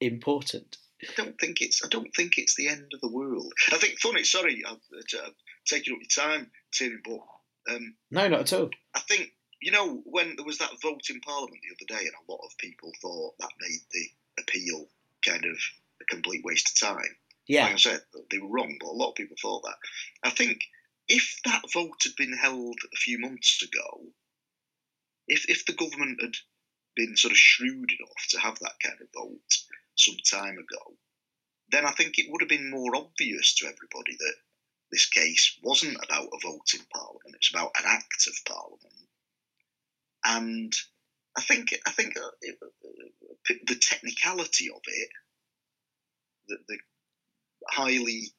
important. 0.00 0.76
I 1.02 1.12
don't 1.16 1.38
think 1.40 1.60
it's. 1.60 1.84
I 1.84 1.88
don't 1.88 2.14
think 2.14 2.32
it's 2.36 2.56
the 2.56 2.68
end 2.68 2.90
of 2.92 3.00
the 3.00 3.12
world. 3.12 3.52
I 3.72 3.76
think 3.76 4.00
funny. 4.00 4.24
Sorry, 4.24 4.62
I'm, 4.66 4.78
I'm 4.92 5.32
taking 5.66 5.94
up 5.94 6.00
your 6.00 6.26
time, 6.26 6.50
Tim, 6.72 7.00
but 7.04 7.74
um, 7.74 7.94
no, 8.10 8.28
not 8.28 8.40
at 8.40 8.52
all. 8.52 8.70
I 8.94 9.00
think 9.00 9.30
you 9.62 9.70
know 9.70 10.02
when 10.04 10.34
there 10.36 10.46
was 10.46 10.58
that 10.58 10.70
vote 10.82 11.08
in 11.08 11.20
Parliament 11.20 11.60
the 11.62 11.74
other 11.74 12.00
day, 12.00 12.06
and 12.06 12.14
a 12.14 12.32
lot 12.32 12.44
of 12.44 12.58
people 12.58 12.90
thought 13.00 13.34
that 13.38 13.50
made 13.60 13.80
the 13.92 14.42
appeal 14.42 14.88
kind 15.26 15.44
of 15.44 15.56
a 16.00 16.04
complete 16.04 16.44
waste 16.44 16.70
of 16.70 16.88
time. 16.88 17.16
Yeah, 17.46 17.64
like 17.64 17.74
I 17.74 17.76
said, 17.76 18.02
they 18.30 18.38
were 18.38 18.48
wrong, 18.48 18.76
but 18.78 18.90
a 18.90 18.92
lot 18.92 19.10
of 19.10 19.14
people 19.14 19.36
thought 19.40 19.62
that. 19.62 19.76
I 20.22 20.30
think 20.30 20.60
if 21.08 21.40
that 21.44 21.62
vote 21.72 22.02
had 22.04 22.14
been 22.16 22.34
held 22.34 22.76
a 22.92 22.96
few 22.96 23.18
months 23.18 23.62
ago, 23.62 24.12
if 25.26 25.48
if 25.48 25.64
the 25.66 25.72
government 25.72 26.20
had 26.20 26.34
been 26.94 27.16
sort 27.16 27.32
of 27.32 27.38
shrewd 27.38 27.90
enough 27.90 28.26
to 28.30 28.40
have 28.40 28.58
that 28.58 28.80
kind 28.82 29.00
of 29.00 29.08
vote 29.14 29.56
some 29.94 30.16
time 30.30 30.58
ago, 30.58 30.96
then 31.70 31.86
I 31.86 31.92
think 31.92 32.18
it 32.18 32.26
would 32.28 32.42
have 32.42 32.48
been 32.48 32.70
more 32.70 32.96
obvious 32.96 33.54
to 33.56 33.66
everybody 33.66 34.16
that 34.18 34.34
this 34.90 35.06
case 35.06 35.58
wasn't 35.62 35.96
about 36.04 36.28
a 36.32 36.38
vote 36.42 36.74
in 36.74 36.80
Parliament; 36.92 37.36
it's 37.36 37.50
about 37.50 37.72
an 37.78 37.84
act 37.86 38.26
of 38.26 38.34
Parliament. 38.44 39.08
And 40.24 40.74
I 41.36 41.42
think 41.42 41.78
I 41.86 41.92
think 41.92 42.16
uh, 42.16 42.20
uh, 42.22 42.66
the 43.66 43.76
technicality 43.76 44.68
of 44.70 44.80
it, 44.86 45.08
the, 46.48 46.56
the 46.68 46.78
highly 47.68 48.32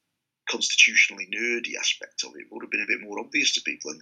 constitutionally 0.48 1.28
nerdy 1.34 1.76
aspect 1.78 2.22
of 2.24 2.32
it, 2.36 2.46
would 2.50 2.62
have 2.62 2.70
been 2.70 2.82
a 2.82 2.86
bit 2.86 3.06
more 3.06 3.20
obvious 3.20 3.54
to 3.54 3.62
people, 3.62 3.90
and 3.90 4.00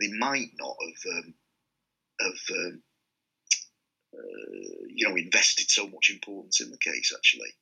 they 0.00 0.10
might 0.18 0.50
not 0.58 0.76
have 0.86 1.16
um, 1.16 1.34
have 2.20 2.56
um, 2.56 2.82
uh, 4.14 4.86
you 4.88 5.08
know 5.08 5.16
invested 5.16 5.70
so 5.70 5.86
much 5.86 6.10
importance 6.10 6.60
in 6.60 6.70
the 6.70 6.78
case 6.78 7.12
actually. 7.14 7.52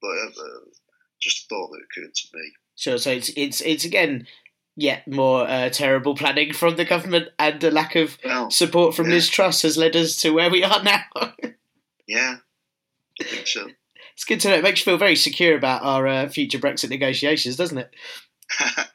But 0.00 0.08
uh, 0.08 0.70
just 1.20 1.48
thought 1.48 1.70
that 1.70 1.82
occurred 1.84 2.14
to 2.14 2.28
me. 2.34 2.52
Sure. 2.76 2.98
So 2.98 3.10
it's 3.10 3.30
it's 3.36 3.60
it's 3.62 3.84
again 3.84 4.26
yet 4.76 5.08
more 5.08 5.48
uh, 5.48 5.70
terrible 5.70 6.14
planning 6.14 6.52
from 6.52 6.76
the 6.76 6.84
government 6.84 7.28
and 7.38 7.62
a 7.64 7.70
lack 7.70 7.96
of 7.96 8.18
well, 8.24 8.50
support 8.50 8.94
from 8.94 9.06
yeah. 9.06 9.14
Liz 9.14 9.28
Truss 9.28 9.62
has 9.62 9.78
led 9.78 9.96
us 9.96 10.16
to 10.18 10.30
where 10.30 10.50
we 10.50 10.62
are 10.62 10.82
now. 10.82 11.02
yeah, 12.06 12.36
I 13.20 13.24
think 13.24 13.46
so. 13.46 13.66
It's 14.14 14.24
good 14.24 14.40
to 14.40 14.48
know. 14.48 14.54
It 14.56 14.62
makes 14.62 14.80
you 14.80 14.84
feel 14.84 14.98
very 14.98 15.16
secure 15.16 15.56
about 15.56 15.82
our 15.82 16.06
uh, 16.06 16.28
future 16.28 16.58
Brexit 16.58 16.90
negotiations, 16.90 17.56
doesn't 17.56 17.78
it? 17.78 17.90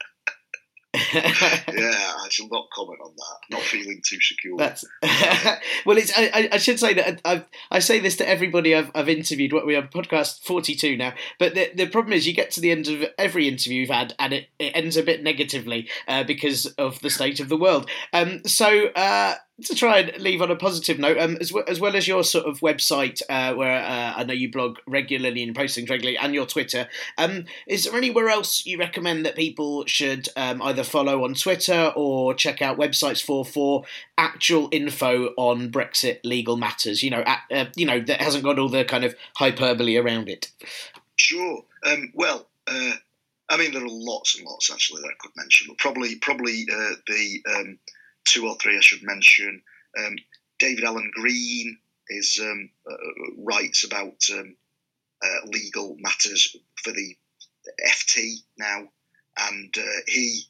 yeah, 0.93 1.21
I 1.23 2.27
shall 2.29 2.49
not 2.49 2.69
comment 2.73 2.99
on 3.03 3.13
that. 3.15 3.55
Not 3.55 3.61
feeling 3.61 4.01
too 4.05 4.19
secure. 4.19 4.57
That's 4.57 4.83
well. 5.85 5.97
It's. 5.97 6.11
I, 6.17 6.49
I 6.51 6.57
should 6.57 6.79
say 6.79 6.93
that 6.95 7.21
I, 7.23 7.45
I 7.69 7.79
say 7.79 7.99
this 7.99 8.17
to 8.17 8.27
everybody 8.27 8.75
I've, 8.75 8.91
I've 8.93 9.07
interviewed. 9.07 9.53
What 9.53 9.65
we 9.65 9.75
have 9.75 9.89
podcast 9.89 10.43
forty 10.43 10.75
two 10.75 10.97
now. 10.97 11.13
But 11.39 11.55
the 11.55 11.71
the 11.73 11.87
problem 11.87 12.13
is, 12.13 12.27
you 12.27 12.33
get 12.33 12.51
to 12.51 12.61
the 12.61 12.71
end 12.71 12.87
of 12.87 13.05
every 13.17 13.47
interview 13.47 13.81
you've 13.81 13.89
had, 13.89 14.15
and 14.19 14.33
it, 14.33 14.47
it 14.59 14.75
ends 14.75 14.97
a 14.97 15.03
bit 15.03 15.23
negatively 15.23 15.89
uh, 16.07 16.23
because 16.25 16.65
of 16.77 16.99
the 16.99 17.09
state 17.09 17.39
of 17.39 17.47
the 17.47 17.57
world. 17.57 17.89
Um. 18.11 18.41
So. 18.45 18.87
Uh, 18.87 19.35
to 19.63 19.75
try 19.75 19.99
and 19.99 20.21
leave 20.21 20.41
on 20.41 20.51
a 20.51 20.55
positive 20.55 20.99
note, 20.99 21.17
um, 21.17 21.37
as, 21.39 21.51
well, 21.51 21.63
as 21.67 21.79
well 21.79 21.95
as 21.95 22.07
your 22.07 22.23
sort 22.23 22.45
of 22.45 22.59
website, 22.59 23.21
uh, 23.29 23.53
where 23.53 23.81
uh, 23.81 24.13
I 24.15 24.23
know 24.23 24.33
you 24.33 24.51
blog 24.51 24.77
regularly 24.87 25.43
and 25.43 25.55
posting 25.55 25.85
regularly, 25.85 26.17
and 26.17 26.33
your 26.33 26.45
Twitter, 26.45 26.87
um, 27.17 27.45
is 27.67 27.85
there 27.85 27.95
anywhere 27.95 28.29
else 28.29 28.65
you 28.65 28.77
recommend 28.77 29.25
that 29.25 29.35
people 29.35 29.85
should 29.85 30.29
um, 30.35 30.61
either 30.61 30.83
follow 30.83 31.23
on 31.23 31.33
Twitter 31.33 31.91
or 31.95 32.33
check 32.33 32.61
out 32.61 32.77
websites 32.77 33.23
for 33.23 33.45
for 33.45 33.83
actual 34.17 34.69
info 34.71 35.27
on 35.37 35.71
Brexit 35.71 36.19
legal 36.23 36.57
matters? 36.57 37.03
You 37.03 37.11
know, 37.11 37.23
at, 37.25 37.41
uh, 37.51 37.65
you 37.75 37.85
know 37.85 37.99
that 37.99 38.21
hasn't 38.21 38.43
got 38.43 38.59
all 38.59 38.69
the 38.69 38.85
kind 38.85 39.03
of 39.03 39.15
hyperbole 39.35 39.97
around 39.97 40.29
it. 40.29 40.51
Sure. 41.15 41.63
Um, 41.85 42.11
well. 42.13 42.47
Uh, 42.67 42.93
I 43.49 43.57
mean, 43.57 43.73
there 43.73 43.83
are 43.83 43.89
lots 43.89 44.37
and 44.37 44.47
lots 44.47 44.71
actually 44.71 45.01
that 45.01 45.09
I 45.09 45.19
could 45.19 45.31
mention, 45.35 45.67
but 45.67 45.77
probably 45.77 46.15
probably 46.15 46.65
uh, 46.71 46.93
the 47.05 47.43
um, 47.53 47.79
two 48.25 48.47
or 48.47 48.55
three 48.55 48.77
I 48.77 48.81
should 48.81 49.03
mention. 49.03 49.61
Um, 49.97 50.15
David 50.59 50.83
Allen 50.83 51.11
Green 51.13 51.77
is 52.07 52.39
um, 52.41 52.69
uh, 52.89 52.95
writes 53.37 53.83
about 53.83 54.17
um, 54.33 54.55
uh, 55.23 55.47
legal 55.47 55.95
matters 55.99 56.55
for 56.83 56.91
the 56.91 57.15
FT 57.85 58.35
now, 58.57 58.87
and 59.37 59.73
uh, 59.77 60.01
he 60.07 60.43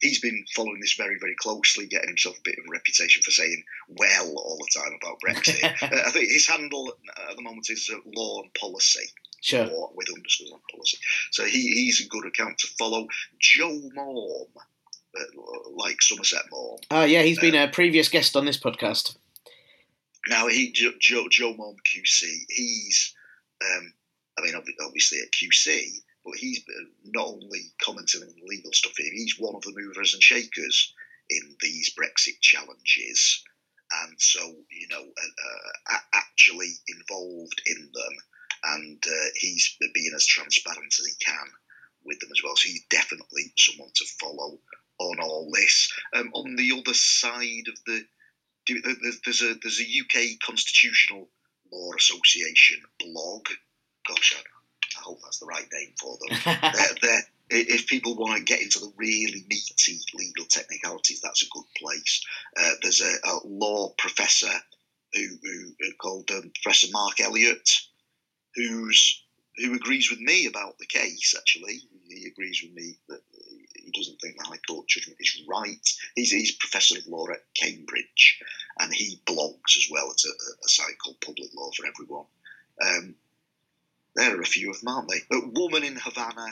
he's 0.00 0.20
been 0.20 0.44
following 0.54 0.80
this 0.80 0.94
very 0.94 1.16
very 1.20 1.34
closely, 1.38 1.86
getting 1.86 2.08
himself 2.08 2.36
a 2.36 2.42
bit 2.44 2.58
of 2.58 2.64
a 2.66 2.70
reputation 2.70 3.22
for 3.22 3.30
saying 3.30 3.62
well 3.88 4.34
all 4.36 4.58
the 4.58 4.80
time 4.80 4.92
about 5.00 5.18
Brexit. 5.24 5.60
Uh, 5.82 6.06
I 6.06 6.10
think 6.10 6.30
his 6.30 6.46
handle 6.46 6.92
at 7.30 7.36
the 7.36 7.42
moment 7.42 7.66
is 7.70 7.90
uh, 7.92 7.98
law 8.14 8.42
and 8.42 8.52
policy. 8.54 9.06
Sure. 9.42 9.66
Law 9.66 9.90
with 9.94 10.08
underscores 10.14 10.52
on 10.52 10.60
policy. 10.70 10.98
So 11.30 11.44
he, 11.44 11.72
he's 11.72 12.04
a 12.04 12.08
good 12.08 12.26
account 12.26 12.58
to 12.58 12.68
follow. 12.78 13.06
Joe 13.38 13.80
Maugham 13.94 14.48
like 15.74 16.00
Somerset 16.02 16.42
Maugham. 16.50 16.78
Oh, 16.90 17.04
yeah, 17.04 17.22
he's 17.22 17.40
been 17.40 17.54
a 17.54 17.68
previous 17.68 18.08
guest 18.08 18.36
on 18.36 18.44
this 18.44 18.58
podcast. 18.58 19.16
Now, 20.28 20.48
he 20.48 20.72
Joe, 20.72 20.92
Joe, 21.00 21.26
Joe 21.30 21.54
Maugham 21.54 21.76
QC, 21.86 22.22
he's, 22.48 23.14
um, 23.64 23.92
I 24.38 24.42
mean, 24.42 24.54
obviously 24.84 25.18
at 25.20 25.32
QC, 25.32 26.02
but 26.24 26.34
he's 26.36 26.62
not 27.04 27.26
only 27.26 27.72
commenting 27.82 28.22
on 28.22 28.34
legal 28.46 28.72
stuff 28.72 28.92
here, 28.96 29.10
he's 29.12 29.38
one 29.38 29.54
of 29.54 29.62
the 29.62 29.72
movers 29.74 30.14
and 30.14 30.22
shakers 30.22 30.94
in 31.30 31.56
these 31.60 31.94
Brexit 31.94 32.40
challenges. 32.40 33.42
And 34.02 34.20
so, 34.20 34.40
you 34.70 34.88
know, 34.88 35.02
uh, 35.02 35.94
uh, 35.94 35.98
actually 36.12 36.72
involved 36.88 37.62
in 37.66 37.90
them. 37.92 38.16
And 38.62 39.02
uh, 39.06 39.26
he's 39.36 39.76
being 39.94 40.12
as 40.14 40.26
transparent 40.26 40.94
as 41.00 41.06
he 41.06 41.12
can 41.24 41.46
with 42.04 42.20
them 42.20 42.30
as 42.32 42.42
well. 42.44 42.56
So 42.56 42.68
he's 42.68 42.84
definitely 42.90 43.52
someone 43.56 43.90
to 43.94 44.04
follow 44.20 44.58
on 45.00 45.18
all 45.20 45.50
this. 45.52 45.90
Um, 46.14 46.30
on 46.34 46.56
the 46.56 46.72
other 46.78 46.94
side 46.94 47.68
of 47.68 47.78
the, 47.86 48.04
there's 49.24 49.42
a 49.42 49.54
there's 49.62 49.80
a 49.80 50.00
UK 50.00 50.38
Constitutional 50.44 51.28
Law 51.72 51.90
Association 51.96 52.80
blog. 53.00 53.46
Gosh, 54.06 54.36
I, 54.36 54.98
I 54.98 55.02
hope 55.02 55.18
that's 55.22 55.40
the 55.40 55.46
right 55.46 55.66
name 55.72 55.94
for 55.98 56.16
them. 56.20 56.38
they're, 56.44 56.96
they're, 57.02 57.22
if 57.50 57.86
people 57.86 58.14
want 58.14 58.36
to 58.36 58.44
get 58.44 58.62
into 58.62 58.78
the 58.78 58.92
really 58.96 59.44
meaty 59.48 60.00
legal 60.14 60.44
technicalities, 60.48 61.20
that's 61.20 61.42
a 61.42 61.48
good 61.50 61.64
place. 61.76 62.22
Uh, 62.56 62.70
there's 62.82 63.00
a, 63.00 63.28
a, 63.28 63.40
law 63.44 63.92
professor 63.98 64.52
who, 65.12 65.26
who, 65.42 65.72
who 65.80 65.92
called 66.00 66.30
um, 66.30 66.52
Professor 66.62 66.86
Mark 66.92 67.18
Elliott, 67.18 67.68
who's 68.54 69.24
who 69.56 69.74
agrees 69.74 70.10
with 70.10 70.20
me 70.20 70.46
about 70.46 70.78
the 70.78 70.86
case. 70.86 71.34
Actually, 71.36 71.80
he 72.08 72.26
agrees 72.26 72.62
with 72.62 72.72
me 72.72 72.96
that 73.08 73.20
he 73.92 74.00
doesn't 74.00 74.20
think 74.20 74.36
the 74.36 74.44
High 74.44 74.60
Court 74.66 74.86
judgment 74.88 75.18
is 75.20 75.42
right. 75.48 75.88
He's, 76.14 76.30
he's 76.30 76.52
professor 76.52 76.98
of 76.98 77.06
law 77.06 77.26
at 77.30 77.42
Cambridge, 77.54 78.40
and 78.78 78.92
he 78.92 79.20
blogs 79.26 79.76
as 79.76 79.88
well. 79.90 80.10
It's 80.10 80.26
a, 80.26 80.30
a 80.30 80.68
site 80.68 80.98
called 81.02 81.20
Public 81.20 81.50
Law 81.54 81.70
for 81.76 81.86
Everyone. 81.86 82.26
Um, 82.84 83.14
there 84.16 84.36
are 84.36 84.40
a 84.40 84.46
few 84.46 84.70
of 84.70 84.80
them, 84.80 84.88
aren't 84.88 85.08
they? 85.08 85.36
A 85.36 85.40
woman 85.54 85.84
in 85.84 85.96
Havana 85.96 86.46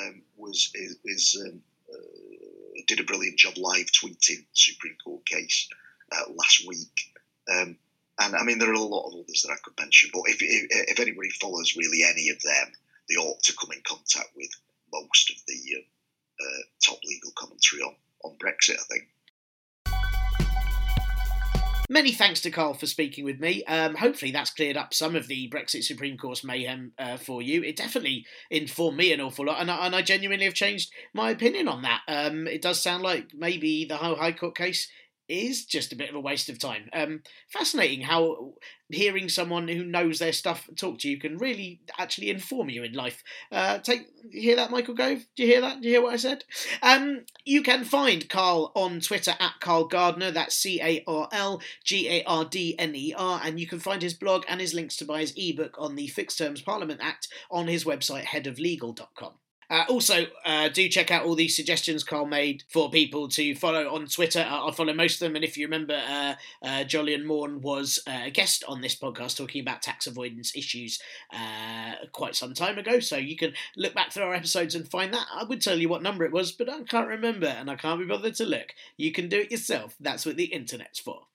um, 0.00 0.22
was 0.36 0.70
is, 0.74 0.96
is 1.04 1.42
um, 1.44 1.62
uh, 1.92 2.82
did 2.86 3.00
a 3.00 3.04
brilliant 3.04 3.38
job 3.38 3.54
live 3.56 3.86
tweeting 3.86 4.38
the 4.38 4.46
Supreme 4.52 4.96
Court 5.02 5.24
case 5.26 5.68
uh, 6.12 6.30
last 6.34 6.66
week. 6.66 7.12
Um, 7.50 7.76
and 8.18 8.36
I 8.36 8.44
mean, 8.44 8.58
there 8.58 8.70
are 8.70 8.74
a 8.74 8.80
lot 8.80 9.08
of 9.08 9.14
others 9.14 9.42
that 9.42 9.52
I 9.52 9.56
could 9.62 9.78
mention, 9.78 10.10
but 10.12 10.22
if, 10.26 10.40
if, 10.40 10.66
if 10.70 11.00
anybody 11.00 11.30
follows 11.30 11.76
really 11.76 12.04
any 12.04 12.28
of 12.28 12.40
them, 12.42 12.72
they 13.08 13.16
ought 13.16 13.42
to 13.42 13.56
come 13.56 13.72
in 13.72 13.82
contact 13.84 14.30
with 14.36 14.50
most 14.92 15.30
of 15.30 15.36
the 15.48 15.76
uh, 15.76 15.82
uh, 16.44 16.62
top 16.84 16.98
legal 17.04 17.32
commentary 17.36 17.82
on, 17.82 17.94
on 18.24 18.36
Brexit, 18.38 18.78
I 18.78 18.84
think. 18.90 19.04
Many 21.90 22.12
thanks 22.12 22.40
to 22.40 22.50
Carl 22.50 22.72
for 22.72 22.86
speaking 22.86 23.26
with 23.26 23.38
me. 23.40 23.62
Um, 23.64 23.94
hopefully, 23.94 24.30
that's 24.30 24.50
cleared 24.50 24.76
up 24.76 24.94
some 24.94 25.14
of 25.14 25.28
the 25.28 25.50
Brexit 25.50 25.84
Supreme 25.84 26.16
Court 26.16 26.42
mayhem 26.42 26.92
uh, 26.98 27.18
for 27.18 27.42
you. 27.42 27.62
It 27.62 27.76
definitely 27.76 28.24
informed 28.50 28.96
me 28.96 29.12
an 29.12 29.20
awful 29.20 29.44
lot, 29.44 29.60
and 29.60 29.70
I, 29.70 29.84
and 29.86 29.94
I 29.94 30.00
genuinely 30.00 30.46
have 30.46 30.54
changed 30.54 30.90
my 31.12 31.30
opinion 31.30 31.68
on 31.68 31.82
that. 31.82 32.00
Um, 32.08 32.46
it 32.46 32.62
does 32.62 32.80
sound 32.80 33.02
like 33.02 33.34
maybe 33.34 33.84
the 33.84 33.98
whole 33.98 34.16
High 34.16 34.32
Court 34.32 34.56
case 34.56 34.90
is 35.28 35.64
just 35.64 35.92
a 35.92 35.96
bit 35.96 36.10
of 36.10 36.14
a 36.14 36.20
waste 36.20 36.48
of 36.48 36.58
time. 36.58 36.88
Um, 36.92 37.22
fascinating 37.48 38.02
how 38.02 38.54
hearing 38.90 39.28
someone 39.28 39.68
who 39.68 39.84
knows 39.84 40.18
their 40.18 40.32
stuff 40.32 40.68
talk 40.76 40.98
to 40.98 41.08
you 41.08 41.18
can 41.18 41.38
really 41.38 41.80
actually 41.98 42.30
inform 42.30 42.68
you 42.68 42.84
in 42.84 42.92
life. 42.92 43.22
Uh, 43.50 43.78
take 43.78 44.06
hear 44.30 44.56
that, 44.56 44.70
Michael 44.70 44.94
Gove? 44.94 45.24
Do 45.36 45.42
you 45.42 45.48
hear 45.48 45.60
that? 45.62 45.80
Do 45.80 45.88
you 45.88 45.94
hear 45.94 46.02
what 46.02 46.14
I 46.14 46.16
said? 46.16 46.44
Um, 46.82 47.24
you 47.44 47.62
can 47.62 47.84
find 47.84 48.28
Carl 48.28 48.72
on 48.74 49.00
Twitter 49.00 49.34
at 49.38 49.60
Carl 49.60 49.86
Gardner. 49.86 50.30
That's 50.30 50.56
C 50.56 50.80
A 50.82 51.02
R 51.06 51.28
L 51.32 51.60
G 51.84 52.08
A 52.08 52.24
R 52.24 52.44
D 52.44 52.74
N 52.78 52.94
E 52.94 53.14
R, 53.16 53.40
and 53.42 53.58
you 53.58 53.66
can 53.66 53.80
find 53.80 54.02
his 54.02 54.14
blog 54.14 54.44
and 54.48 54.60
his 54.60 54.74
links 54.74 54.96
to 54.96 55.04
buy 55.04 55.20
his 55.20 55.32
ebook 55.36 55.76
on 55.78 55.96
the 55.96 56.06
Fixed 56.08 56.38
Terms 56.38 56.60
Parliament 56.60 57.00
Act 57.02 57.28
on 57.50 57.66
his 57.66 57.84
website 57.84 58.24
headoflegal.com. 58.24 59.32
Uh, 59.70 59.84
also, 59.88 60.26
uh, 60.44 60.68
do 60.68 60.88
check 60.88 61.10
out 61.10 61.24
all 61.24 61.34
these 61.34 61.56
suggestions 61.56 62.04
Carl 62.04 62.26
made 62.26 62.64
for 62.68 62.90
people 62.90 63.28
to 63.28 63.54
follow 63.54 63.94
on 63.94 64.06
Twitter. 64.06 64.40
I, 64.46 64.68
I 64.68 64.72
follow 64.72 64.92
most 64.92 65.14
of 65.14 65.20
them, 65.20 65.36
and 65.36 65.44
if 65.44 65.56
you 65.56 65.66
remember, 65.66 65.94
uh, 65.94 66.34
uh 66.62 66.84
Jolyon 66.84 67.24
Maugham 67.24 67.60
was 67.60 67.98
uh, 68.06 68.22
a 68.24 68.30
guest 68.30 68.64
on 68.68 68.80
this 68.80 68.96
podcast 68.96 69.36
talking 69.36 69.60
about 69.60 69.82
tax 69.82 70.06
avoidance 70.06 70.54
issues 70.56 71.00
uh, 71.32 71.94
quite 72.12 72.36
some 72.36 72.54
time 72.54 72.78
ago. 72.78 73.00
So 73.00 73.16
you 73.16 73.36
can 73.36 73.52
look 73.76 73.94
back 73.94 74.12
through 74.12 74.24
our 74.24 74.34
episodes 74.34 74.74
and 74.74 74.88
find 74.88 75.12
that. 75.14 75.26
I 75.32 75.44
would 75.44 75.60
tell 75.60 75.78
you 75.78 75.88
what 75.88 76.02
number 76.02 76.24
it 76.24 76.32
was, 76.32 76.52
but 76.52 76.68
I 76.68 76.82
can't 76.82 77.08
remember, 77.08 77.46
and 77.46 77.70
I 77.70 77.76
can't 77.76 78.00
be 78.00 78.06
bothered 78.06 78.34
to 78.36 78.46
look. 78.46 78.74
You 78.96 79.12
can 79.12 79.28
do 79.28 79.40
it 79.40 79.50
yourself. 79.50 79.96
That's 80.00 80.26
what 80.26 80.36
the 80.36 80.44
internet's 80.44 81.00
for. 81.00 81.26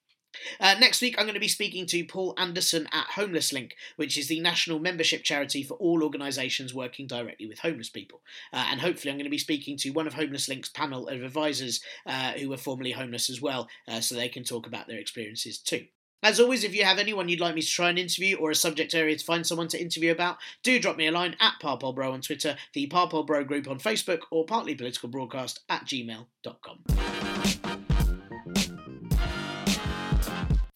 Uh, 0.58 0.74
next 0.78 1.00
week, 1.00 1.16
I'm 1.18 1.24
going 1.24 1.34
to 1.34 1.40
be 1.40 1.48
speaking 1.48 1.86
to 1.86 2.04
Paul 2.04 2.34
Anderson 2.36 2.88
at 2.92 3.06
Homeless 3.14 3.52
Link, 3.52 3.76
which 3.96 4.18
is 4.18 4.28
the 4.28 4.40
national 4.40 4.78
membership 4.78 5.22
charity 5.22 5.62
for 5.62 5.74
all 5.74 6.02
organisations 6.02 6.74
working 6.74 7.06
directly 7.06 7.46
with 7.46 7.60
homeless 7.60 7.88
people. 7.88 8.22
Uh, 8.52 8.66
and 8.70 8.80
hopefully, 8.80 9.10
I'm 9.10 9.18
going 9.18 9.24
to 9.24 9.30
be 9.30 9.38
speaking 9.38 9.76
to 9.78 9.90
one 9.90 10.06
of 10.06 10.14
Homeless 10.14 10.48
Link's 10.48 10.68
panel 10.68 11.08
of 11.08 11.22
advisors 11.22 11.80
uh, 12.06 12.32
who 12.32 12.48
were 12.48 12.56
formerly 12.56 12.92
homeless 12.92 13.30
as 13.30 13.40
well, 13.40 13.68
uh, 13.88 14.00
so 14.00 14.14
they 14.14 14.28
can 14.28 14.44
talk 14.44 14.66
about 14.66 14.88
their 14.88 14.98
experiences 14.98 15.58
too. 15.58 15.86
As 16.22 16.38
always, 16.38 16.64
if 16.64 16.74
you 16.74 16.84
have 16.84 16.98
anyone 16.98 17.28
you'd 17.28 17.40
like 17.40 17.54
me 17.54 17.62
to 17.62 17.66
try 17.66 17.88
and 17.88 17.98
interview 17.98 18.36
or 18.36 18.50
a 18.50 18.54
subject 18.54 18.94
area 18.94 19.16
to 19.16 19.24
find 19.24 19.46
someone 19.46 19.68
to 19.68 19.80
interview 19.80 20.12
about, 20.12 20.36
do 20.62 20.78
drop 20.78 20.96
me 20.96 21.06
a 21.06 21.12
line 21.12 21.34
at 21.40 21.54
Parpolbro 21.62 22.12
on 22.12 22.20
Twitter, 22.20 22.56
the 22.74 22.86
Parpolbro 22.88 23.46
group 23.46 23.68
on 23.68 23.78
Facebook, 23.78 24.20
or 24.30 24.44
partlypoliticalbroadcast 24.44 25.60
at 25.70 25.86
gmail.com. 25.86 27.09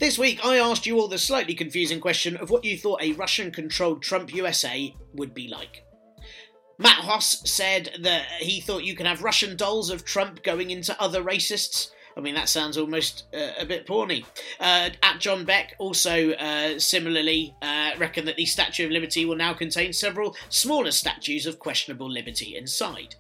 This 0.05 0.19
week, 0.19 0.45
I 0.45 0.59
asked 0.59 0.85
you 0.85 1.01
all 1.01 1.09
the 1.09 1.17
slightly 1.17 1.55
confusing 1.55 1.99
question 1.99 2.37
of 2.37 2.51
what 2.51 2.63
you 2.63 2.77
thought 2.77 3.01
a 3.01 3.15
Russian 3.15 3.51
controlled 3.51 4.03
Trump 4.03 4.35
USA 4.35 4.95
would 5.15 5.33
be 5.33 5.49
like. 5.49 5.83
Matt 6.77 6.99
Hoss 6.99 7.51
said 7.51 7.89
that 8.03 8.27
he 8.39 8.61
thought 8.61 8.85
you 8.85 8.95
can 8.95 9.07
have 9.07 9.23
Russian 9.23 9.57
dolls 9.57 9.89
of 9.89 10.05
Trump 10.05 10.43
going 10.43 10.71
into 10.71 10.95
other 11.01 11.25
racists. 11.25 11.89
I 12.19 12.21
mean, 12.21 12.35
that 12.35 12.51
sounds 12.51 12.77
almost 12.77 13.25
uh, 13.35 13.53
a 13.59 13.65
bit 13.65 13.87
porny. 13.87 14.27
Uh, 14.61 14.91
at 15.03 15.21
John 15.21 15.47
Beck 15.47 15.75
also 15.79 16.33
uh, 16.33 16.79
similarly 16.79 17.57
uh, 17.63 17.93
reckon 17.97 18.27
that 18.27 18.37
the 18.37 18.45
Statue 18.45 18.85
of 18.85 18.91
Liberty 18.91 19.25
will 19.25 19.37
now 19.37 19.55
contain 19.55 19.95
several 19.95 20.37
smaller 20.51 20.91
statues 20.91 21.47
of 21.47 21.59
questionable 21.59 22.11
liberty 22.11 22.57
inside. 22.59 23.15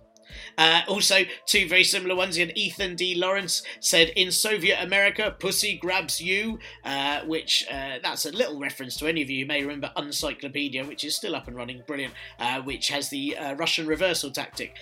Uh, 0.56 0.82
also, 0.88 1.24
two 1.46 1.68
very 1.68 1.84
similar 1.84 2.14
ones. 2.14 2.36
And 2.38 2.56
Ethan 2.56 2.96
D. 2.96 3.14
Lawrence 3.14 3.62
said, 3.80 4.10
"In 4.10 4.30
Soviet 4.30 4.82
America, 4.82 5.34
pussy 5.38 5.76
grabs 5.76 6.20
you," 6.20 6.58
uh, 6.84 7.20
which 7.22 7.66
uh, 7.70 7.98
that's 8.02 8.24
a 8.24 8.32
little 8.32 8.58
reference 8.58 8.96
to 8.98 9.06
any 9.06 9.22
of 9.22 9.30
you 9.30 9.40
who 9.40 9.46
may 9.46 9.62
remember 9.62 9.92
Uncyclopedia, 9.96 10.86
which 10.86 11.04
is 11.04 11.16
still 11.16 11.34
up 11.34 11.48
and 11.48 11.56
running, 11.56 11.82
brilliant. 11.86 12.14
Uh, 12.38 12.60
which 12.62 12.88
has 12.88 13.08
the 13.08 13.36
uh, 13.36 13.54
Russian 13.54 13.86
reversal 13.86 14.30
tactic, 14.30 14.76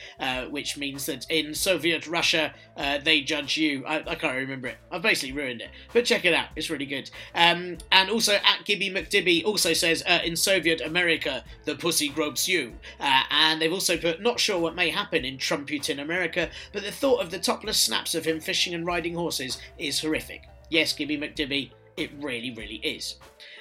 which 0.51 0.77
means 0.77 1.07
that 1.07 1.27
in 1.31 1.55
Soviet 1.55 2.07
Russia 2.07 2.55
they 2.77 3.23
judge 3.23 3.57
you. 3.57 3.85
I, 3.87 4.03
I, 4.07 4.15
can't 4.15 4.37
remember 4.37 4.69
it. 4.69 4.79
I've 4.91 5.03
basically 5.03 5.33
ruined 5.33 5.61
it, 5.61 5.71
but 5.93 6.05
check 6.05 6.25
it 6.25 6.35
out. 6.35 6.49
It's 6.57 6.71
really 6.71 6.87
good. 6.87 7.11
Um, 7.35 7.79
and 7.91 8.11
also 8.11 8.35
at 8.35 8.65
Gibby 8.65 8.91
McDibby 8.91 9.45
also 9.45 9.73
says, 9.73 10.03
"In 10.25 10.37
Soviet 10.37 10.81
America, 10.81 11.45
the 11.65 11.75
pussy 11.75 12.09
grabs 12.09 12.49
you," 12.49 12.75
and 13.01 13.61
they've 13.61 13.73
also 13.73 13.97
put, 13.97 14.21
"Not 14.21 14.41
sure 14.41 14.59
what 14.59 14.75
may 14.75 14.91
happen 14.91 15.25
in 15.25 15.39
Trump." 15.39 15.62
In 15.71 15.99
America, 15.99 16.51
but 16.73 16.83
the 16.83 16.91
thought 16.91 17.23
of 17.23 17.31
the 17.31 17.39
topless 17.39 17.81
snaps 17.81 18.15
of 18.15 18.25
him 18.25 18.41
fishing 18.41 18.75
and 18.75 18.87
riding 18.87 19.15
horses 19.15 19.59
is 19.79 20.01
horrific. 20.01 20.43
Yes, 20.71 20.93
Gibby 20.93 21.19
McDibby, 21.19 21.71
it 21.97 22.11
really, 22.21 22.53
really 22.53 22.77
is. 22.77 23.17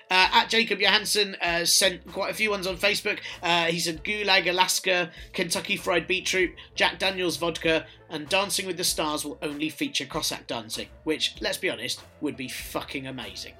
Uh, 0.10 0.28
at 0.34 0.50
Jacob 0.50 0.80
Johansson 0.80 1.36
uh, 1.42 1.64
sent 1.64 2.06
quite 2.12 2.32
a 2.32 2.34
few 2.34 2.50
ones 2.50 2.68
on 2.68 2.76
Facebook. 2.76 3.20
Uh, 3.42 3.66
he 3.66 3.80
said 3.80 4.04
Gulag 4.04 4.50
Alaska, 4.50 5.10
Kentucky 5.32 5.78
Fried 5.78 6.06
Beetroot, 6.06 6.52
Jack 6.76 7.00
Daniels 7.00 7.38
Vodka, 7.38 7.86
and 8.10 8.28
Dancing 8.28 8.68
with 8.68 8.76
the 8.76 8.84
Stars 8.84 9.24
will 9.24 9.38
only 9.42 9.70
feature 9.70 10.06
Cossack 10.06 10.48
dancing, 10.48 10.88
which, 11.06 11.36
let's 11.40 11.58
be 11.58 11.70
honest, 11.70 12.02
would 12.20 12.36
be 12.36 12.50
fucking 12.50 13.08
amazing. 13.08 13.54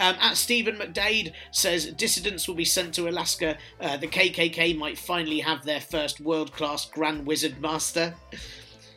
Um, 0.00 0.16
at 0.18 0.38
Stephen 0.38 0.76
McDade 0.76 1.34
says 1.50 1.92
dissidents 1.92 2.48
will 2.48 2.54
be 2.54 2.64
sent 2.64 2.94
to 2.94 3.08
Alaska. 3.08 3.58
Uh, 3.78 3.98
the 3.98 4.08
KKK 4.08 4.76
might 4.76 4.98
finally 4.98 5.40
have 5.40 5.64
their 5.64 5.80
first 5.80 6.20
world 6.20 6.52
class 6.52 6.86
Grand 6.86 7.26
Wizard 7.26 7.60
Master. 7.60 8.14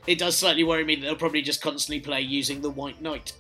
It 0.06 0.20
does 0.20 0.36
slightly 0.36 0.66
worry 0.66 0.84
me 0.84 0.96
that 0.96 1.02
they'll 1.02 1.16
probably 1.16 1.42
just 1.42 1.62
constantly 1.62 2.02
play 2.02 2.20
using 2.20 2.60
the 2.60 2.70
White 2.70 3.02
Knight. 3.02 3.32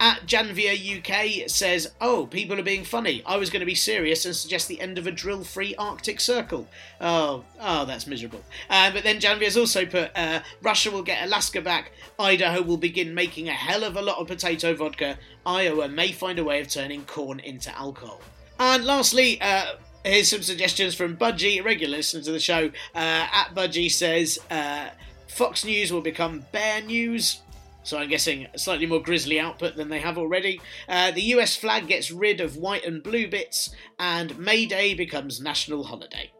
At 0.00 0.26
Janvia 0.26 0.74
UK 0.74 1.48
says, 1.48 1.92
Oh, 2.00 2.26
people 2.26 2.58
are 2.58 2.64
being 2.64 2.84
funny. 2.84 3.22
I 3.26 3.36
was 3.36 3.50
going 3.50 3.60
to 3.60 3.66
be 3.66 3.74
serious 3.74 4.24
and 4.24 4.34
suggest 4.34 4.68
the 4.68 4.80
end 4.80 4.98
of 4.98 5.06
a 5.06 5.10
drill 5.10 5.44
free 5.44 5.74
Arctic 5.76 6.20
Circle. 6.20 6.68
Oh, 7.00 7.44
oh, 7.60 7.84
that's 7.84 8.06
miserable. 8.06 8.42
Uh, 8.68 8.90
but 8.92 9.04
then 9.04 9.20
Janvia's 9.20 9.56
also 9.56 9.86
put, 9.86 10.10
uh, 10.14 10.40
Russia 10.62 10.90
will 10.90 11.02
get 11.02 11.24
Alaska 11.24 11.60
back. 11.60 11.92
Idaho 12.18 12.62
will 12.62 12.76
begin 12.76 13.14
making 13.14 13.48
a 13.48 13.52
hell 13.52 13.84
of 13.84 13.96
a 13.96 14.02
lot 14.02 14.18
of 14.18 14.26
potato 14.26 14.74
vodka. 14.74 15.18
Iowa 15.46 15.88
may 15.88 16.12
find 16.12 16.38
a 16.38 16.44
way 16.44 16.60
of 16.60 16.68
turning 16.68 17.04
corn 17.04 17.40
into 17.40 17.76
alcohol. 17.76 18.20
And 18.58 18.84
lastly, 18.84 19.40
uh, 19.40 19.74
here's 20.04 20.28
some 20.28 20.42
suggestions 20.42 20.94
from 20.94 21.16
Budgie, 21.16 21.64
regular 21.64 21.96
listener 21.96 22.22
to 22.22 22.32
the 22.32 22.40
show. 22.40 22.68
Uh, 22.94 23.26
at 23.32 23.54
Budgie 23.54 23.90
says, 23.90 24.38
uh, 24.50 24.90
Fox 25.28 25.64
News 25.64 25.92
will 25.92 26.00
become 26.00 26.46
Bear 26.52 26.80
News. 26.82 27.40
So 27.84 27.98
I'm 27.98 28.08
guessing 28.08 28.48
slightly 28.56 28.86
more 28.86 29.02
grisly 29.02 29.38
output 29.38 29.76
than 29.76 29.90
they 29.90 30.00
have 30.00 30.18
already. 30.18 30.60
Uh, 30.88 31.10
the 31.10 31.22
US 31.34 31.54
flag 31.54 31.86
gets 31.86 32.10
rid 32.10 32.40
of 32.40 32.56
white 32.56 32.84
and 32.84 33.02
blue 33.02 33.28
bits, 33.28 33.70
and 33.98 34.36
May 34.38 34.66
Day 34.66 34.94
becomes 34.94 35.40
national 35.40 35.84
holiday. 35.84 36.32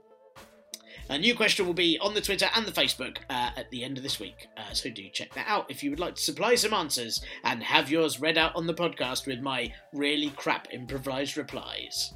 A 1.11 1.19
new 1.19 1.35
question 1.35 1.67
will 1.67 1.75
be 1.75 1.99
on 1.99 2.15
the 2.15 2.23
Twitter 2.23 2.49
and 2.57 2.65
the 2.65 2.73
Facebook 2.73 3.19
uh, 3.29 3.51
at 3.57 3.71
the 3.71 3.85
end 3.85 3.99
of 3.99 4.03
this 4.03 4.19
week, 4.19 4.49
uh, 4.57 4.73
so 4.73 4.89
do 4.89 5.07
check 5.11 5.35
that 5.35 5.47
out 5.47 5.71
if 5.71 5.85
you 5.85 5.91
would 5.91 6.01
like 6.01 6.15
to 6.15 6.23
supply 6.23 6.55
some 6.55 6.73
answers 6.73 7.21
and 7.45 7.63
have 7.63 7.91
yours 7.91 8.23
read 8.23 8.39
out 8.39 8.57
on 8.57 8.67
the 8.67 8.73
podcast 8.73 9.27
with 9.27 9.41
my 9.41 9.71
really 9.93 10.31
crap 10.31 10.67
improvised 10.73 11.37
replies. 11.37 12.15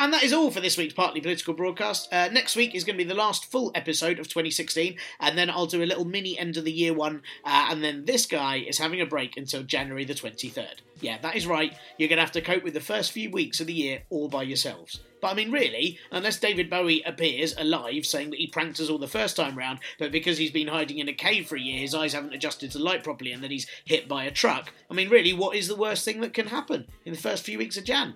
And 0.00 0.14
that 0.14 0.22
is 0.22 0.32
all 0.32 0.50
for 0.50 0.60
this 0.60 0.78
week's 0.78 0.94
Partly 0.94 1.20
Political 1.20 1.52
broadcast. 1.52 2.10
Uh, 2.10 2.30
next 2.32 2.56
week 2.56 2.74
is 2.74 2.84
going 2.84 2.96
to 2.96 3.04
be 3.04 3.06
the 3.06 3.14
last 3.14 3.44
full 3.44 3.70
episode 3.74 4.18
of 4.18 4.28
2016, 4.28 4.96
and 5.20 5.36
then 5.36 5.50
I'll 5.50 5.66
do 5.66 5.82
a 5.82 5.84
little 5.84 6.06
mini 6.06 6.38
end 6.38 6.56
of 6.56 6.64
the 6.64 6.72
year 6.72 6.94
one, 6.94 7.20
uh, 7.44 7.66
and 7.68 7.84
then 7.84 8.06
this 8.06 8.24
guy 8.24 8.56
is 8.56 8.78
having 8.78 9.02
a 9.02 9.06
break 9.06 9.36
until 9.36 9.62
January 9.62 10.06
the 10.06 10.14
23rd. 10.14 10.76
Yeah, 11.02 11.18
that 11.20 11.36
is 11.36 11.46
right. 11.46 11.76
You're 11.98 12.08
going 12.08 12.16
to 12.16 12.22
have 12.22 12.32
to 12.32 12.40
cope 12.40 12.64
with 12.64 12.72
the 12.72 12.80
first 12.80 13.12
few 13.12 13.30
weeks 13.30 13.60
of 13.60 13.66
the 13.66 13.74
year 13.74 14.00
all 14.08 14.30
by 14.30 14.44
yourselves. 14.44 15.00
But 15.20 15.32
I 15.32 15.34
mean, 15.34 15.52
really, 15.52 15.98
unless 16.10 16.40
David 16.40 16.70
Bowie 16.70 17.02
appears 17.02 17.54
alive 17.58 18.06
saying 18.06 18.30
that 18.30 18.38
he 18.38 18.46
pranked 18.46 18.80
us 18.80 18.88
all 18.88 18.96
the 18.96 19.06
first 19.06 19.36
time 19.36 19.58
round, 19.58 19.80
but 19.98 20.12
because 20.12 20.38
he's 20.38 20.50
been 20.50 20.68
hiding 20.68 20.96
in 20.96 21.10
a 21.10 21.12
cave 21.12 21.46
for 21.46 21.56
a 21.56 21.60
year, 21.60 21.78
his 21.78 21.94
eyes 21.94 22.14
haven't 22.14 22.32
adjusted 22.32 22.70
to 22.70 22.78
light 22.78 23.04
properly 23.04 23.32
and 23.32 23.44
that 23.44 23.50
he's 23.50 23.66
hit 23.84 24.08
by 24.08 24.24
a 24.24 24.30
truck, 24.30 24.72
I 24.90 24.94
mean, 24.94 25.10
really, 25.10 25.34
what 25.34 25.56
is 25.56 25.68
the 25.68 25.76
worst 25.76 26.06
thing 26.06 26.22
that 26.22 26.32
can 26.32 26.46
happen 26.46 26.86
in 27.04 27.12
the 27.12 27.20
first 27.20 27.44
few 27.44 27.58
weeks 27.58 27.76
of 27.76 27.84
Jan? 27.84 28.14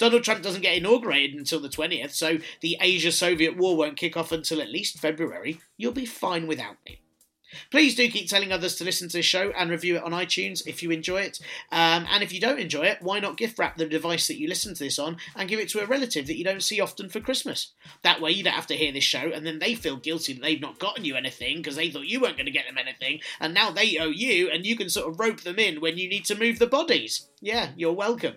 Donald 0.00 0.24
Trump 0.24 0.42
doesn't 0.42 0.62
get 0.62 0.78
inaugurated 0.78 1.38
until 1.38 1.60
the 1.60 1.68
20th, 1.68 2.12
so 2.12 2.38
the 2.62 2.78
Asia 2.80 3.12
Soviet 3.12 3.58
War 3.58 3.76
won't 3.76 3.98
kick 3.98 4.16
off 4.16 4.32
until 4.32 4.62
at 4.62 4.70
least 4.70 4.98
February. 4.98 5.60
You'll 5.76 5.92
be 5.92 6.06
fine 6.06 6.46
without 6.46 6.76
me. 6.86 7.02
Please 7.70 7.94
do 7.96 8.08
keep 8.08 8.26
telling 8.26 8.50
others 8.50 8.76
to 8.76 8.84
listen 8.84 9.10
to 9.10 9.18
this 9.18 9.26
show 9.26 9.50
and 9.50 9.70
review 9.70 9.96
it 9.96 10.02
on 10.02 10.12
iTunes 10.12 10.66
if 10.66 10.82
you 10.82 10.90
enjoy 10.90 11.20
it. 11.20 11.38
Um, 11.70 12.06
and 12.10 12.22
if 12.22 12.32
you 12.32 12.40
don't 12.40 12.58
enjoy 12.58 12.84
it, 12.84 13.02
why 13.02 13.20
not 13.20 13.36
gift 13.36 13.58
wrap 13.58 13.76
the 13.76 13.84
device 13.84 14.26
that 14.28 14.38
you 14.38 14.48
listen 14.48 14.72
to 14.72 14.84
this 14.84 14.98
on 14.98 15.18
and 15.36 15.50
give 15.50 15.60
it 15.60 15.68
to 15.70 15.82
a 15.82 15.86
relative 15.86 16.26
that 16.28 16.38
you 16.38 16.44
don't 16.44 16.62
see 16.62 16.80
often 16.80 17.10
for 17.10 17.20
Christmas? 17.20 17.72
That 18.00 18.22
way 18.22 18.30
you 18.30 18.42
don't 18.42 18.54
have 18.54 18.68
to 18.68 18.76
hear 18.76 18.92
this 18.92 19.04
show 19.04 19.30
and 19.34 19.44
then 19.44 19.58
they 19.58 19.74
feel 19.74 19.96
guilty 19.96 20.32
that 20.32 20.40
they've 20.40 20.62
not 20.62 20.78
gotten 20.78 21.04
you 21.04 21.14
anything 21.14 21.58
because 21.58 21.76
they 21.76 21.90
thought 21.90 22.06
you 22.06 22.20
weren't 22.20 22.38
going 22.38 22.46
to 22.46 22.52
get 22.52 22.66
them 22.66 22.78
anything 22.78 23.20
and 23.38 23.52
now 23.52 23.70
they 23.70 23.98
owe 23.98 24.08
you 24.08 24.48
and 24.48 24.64
you 24.64 24.76
can 24.76 24.88
sort 24.88 25.08
of 25.08 25.20
rope 25.20 25.42
them 25.42 25.58
in 25.58 25.82
when 25.82 25.98
you 25.98 26.08
need 26.08 26.24
to 26.24 26.38
move 26.38 26.58
the 26.58 26.66
bodies. 26.66 27.28
Yeah, 27.42 27.72
you're 27.76 27.92
welcome. 27.92 28.36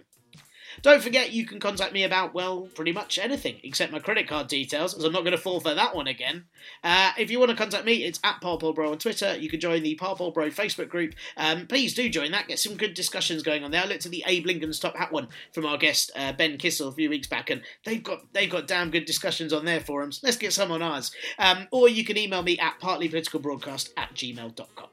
Don't 0.84 1.02
forget 1.02 1.32
you 1.32 1.46
can 1.46 1.62
contact 1.62 1.94
me 1.94 2.04
about, 2.04 2.34
well, 2.34 2.68
pretty 2.76 2.92
much 2.92 3.18
anything, 3.18 3.56
except 3.64 3.94
my 3.94 4.00
credit 4.00 4.28
card 4.28 4.48
details, 4.48 4.94
as 4.94 5.06
I'm 5.06 5.14
not 5.14 5.22
going 5.22 5.32
to 5.32 5.38
fall 5.38 5.62
for 5.62 5.74
that 5.74 5.96
one 5.96 6.08
again. 6.08 6.44
Uh, 6.84 7.12
if 7.18 7.32
you 7.32 7.40
want 7.40 7.52
to 7.52 7.58
contact 7.58 7.86
me, 7.86 8.04
it's 8.04 8.20
at 8.22 8.42
Bro 8.42 8.92
on 8.92 8.98
Twitter. 8.98 9.38
You 9.38 9.50
can 9.50 9.62
join 9.62 9.82
the 9.82 9.96
Bro 9.96 10.50
Facebook 10.50 10.90
group. 10.90 11.16
Um, 11.38 11.68
please 11.68 11.94
do 11.94 12.10
join 12.10 12.32
that. 12.32 12.50
Get 12.50 12.60
some 12.60 12.76
good 12.76 12.96
discussions 12.96 13.44
going 13.44 13.64
on 13.64 13.72
there. 13.72 13.82
I 13.82 13.86
looked 13.86 14.06
at 14.06 14.12
the 14.12 14.26
Abe 14.28 14.46
Lincoln's 14.46 14.78
Top 14.78 14.98
Hat 14.98 15.14
one 15.14 15.30
from 15.54 15.66
our 15.66 15.78
guest, 15.78 16.12
uh, 16.18 16.34
Ben 16.34 16.58
Kissel, 16.58 16.90
a 16.90 16.92
few 16.92 17.10
weeks 17.10 17.28
back, 17.28 17.50
and 17.50 17.62
they've 17.86 18.04
got 18.04 18.34
they've 18.34 18.52
got 18.52 18.68
damn 18.68 18.92
good 18.92 19.06
discussions 19.06 19.54
on 19.54 19.64
their 19.64 19.80
forums. 19.80 20.20
Let's 20.22 20.36
get 20.36 20.52
some 20.52 20.70
on 20.70 20.82
ours. 20.82 21.14
Um, 21.40 21.70
or 21.72 21.88
you 21.88 22.04
can 22.04 22.18
email 22.18 22.44
me 22.44 22.60
at 22.60 22.82
partlypoliticalbroadcast 22.82 23.92
at 23.96 24.14
gmail.com. 24.16 24.90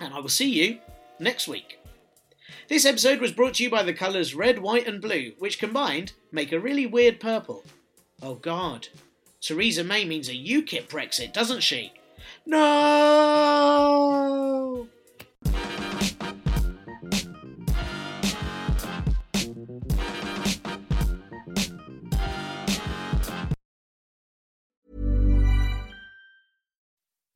And 0.00 0.14
I 0.14 0.20
will 0.20 0.30
see 0.30 0.48
you 0.48 0.78
next 1.20 1.48
week. 1.48 1.81
This 2.72 2.86
episode 2.86 3.20
was 3.20 3.32
brought 3.32 3.52
to 3.56 3.62
you 3.62 3.68
by 3.68 3.82
the 3.82 3.92
colours 3.92 4.34
red, 4.34 4.60
white, 4.60 4.86
and 4.86 4.98
blue, 4.98 5.32
which 5.38 5.58
combined 5.58 6.14
make 6.32 6.52
a 6.52 6.58
really 6.58 6.86
weird 6.86 7.20
purple. 7.20 7.64
Oh 8.22 8.36
god. 8.36 8.88
Theresa 9.42 9.84
May 9.84 10.06
means 10.06 10.30
a 10.30 10.32
UKIP 10.32 10.88
Brexit, 10.88 11.34
doesn't 11.34 11.62
she? 11.62 11.92
No! 12.46 14.31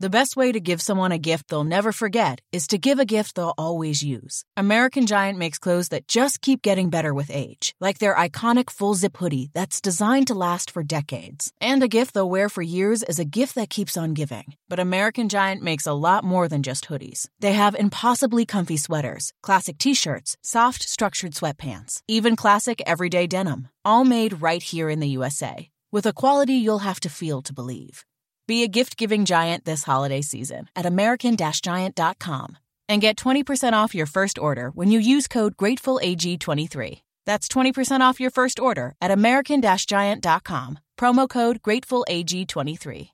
The 0.06 0.20
best 0.20 0.36
way 0.36 0.52
to 0.52 0.60
give 0.60 0.80
someone 0.80 1.10
a 1.10 1.18
gift 1.18 1.48
they'll 1.48 1.64
never 1.64 1.90
forget 1.90 2.40
is 2.52 2.68
to 2.68 2.78
give 2.78 3.00
a 3.00 3.04
gift 3.16 3.34
they'll 3.34 3.54
always 3.58 4.04
use. 4.04 4.44
American 4.56 5.04
Giant 5.04 5.36
makes 5.36 5.58
clothes 5.58 5.88
that 5.88 6.06
just 6.06 6.40
keep 6.40 6.62
getting 6.62 6.90
better 6.90 7.12
with 7.12 7.28
age, 7.28 7.74
like 7.80 7.98
their 7.98 8.14
iconic 8.14 8.70
full 8.70 8.94
zip 8.94 9.16
hoodie 9.16 9.50
that's 9.52 9.80
designed 9.80 10.28
to 10.28 10.34
last 10.34 10.70
for 10.70 10.84
decades. 10.84 11.52
And 11.60 11.82
a 11.82 11.88
gift 11.88 12.14
they'll 12.14 12.30
wear 12.30 12.48
for 12.48 12.62
years 12.62 13.02
is 13.02 13.18
a 13.18 13.24
gift 13.24 13.56
that 13.56 13.68
keeps 13.68 13.96
on 13.96 14.14
giving. 14.14 14.54
But 14.68 14.78
American 14.78 15.28
Giant 15.28 15.60
makes 15.60 15.88
a 15.88 15.98
lot 16.06 16.22
more 16.22 16.46
than 16.46 16.62
just 16.62 16.86
hoodies. 16.86 17.26
They 17.40 17.54
have 17.54 17.74
impossibly 17.74 18.46
comfy 18.46 18.76
sweaters, 18.76 19.32
classic 19.42 19.76
t 19.76 19.92
shirts, 19.92 20.36
soft, 20.40 20.88
structured 20.88 21.32
sweatpants, 21.32 22.02
even 22.06 22.36
classic 22.36 22.80
everyday 22.86 23.26
denim, 23.26 23.70
all 23.84 24.04
made 24.04 24.40
right 24.40 24.62
here 24.62 24.88
in 24.88 25.00
the 25.00 25.14
USA, 25.18 25.68
with 25.90 26.06
a 26.06 26.12
quality 26.12 26.54
you'll 26.54 26.86
have 26.90 27.00
to 27.00 27.08
feel 27.08 27.42
to 27.42 27.52
believe. 27.52 28.04
Be 28.46 28.62
a 28.62 28.68
gift 28.68 28.96
giving 28.96 29.24
giant 29.24 29.64
this 29.64 29.84
holiday 29.84 30.22
season 30.22 30.68
at 30.76 30.86
American 30.86 31.36
Giant.com 31.36 32.58
and 32.88 33.00
get 33.00 33.16
20% 33.16 33.72
off 33.72 33.94
your 33.94 34.06
first 34.06 34.38
order 34.38 34.70
when 34.70 34.90
you 34.90 35.00
use 35.00 35.26
code 35.26 35.56
GratefulAG23. 35.56 37.00
That's 37.24 37.48
20% 37.48 38.00
off 38.00 38.20
your 38.20 38.30
first 38.30 38.60
order 38.60 38.94
at 39.00 39.10
American 39.10 39.60
Giant.com. 39.62 40.78
Promo 40.96 41.28
code 41.28 41.62
GratefulAG23. 41.62 43.08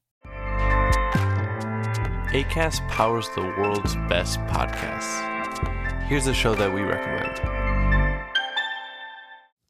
ACAST 2.33 2.89
powers 2.89 3.29
the 3.35 3.43
world's 3.43 3.95
best 4.09 4.39
podcasts. 4.41 5.29
Here's 6.05 6.27
a 6.27 6.35
show 6.35 6.55
that 6.55 6.73
we 6.73 6.81
recommend. 6.81 7.62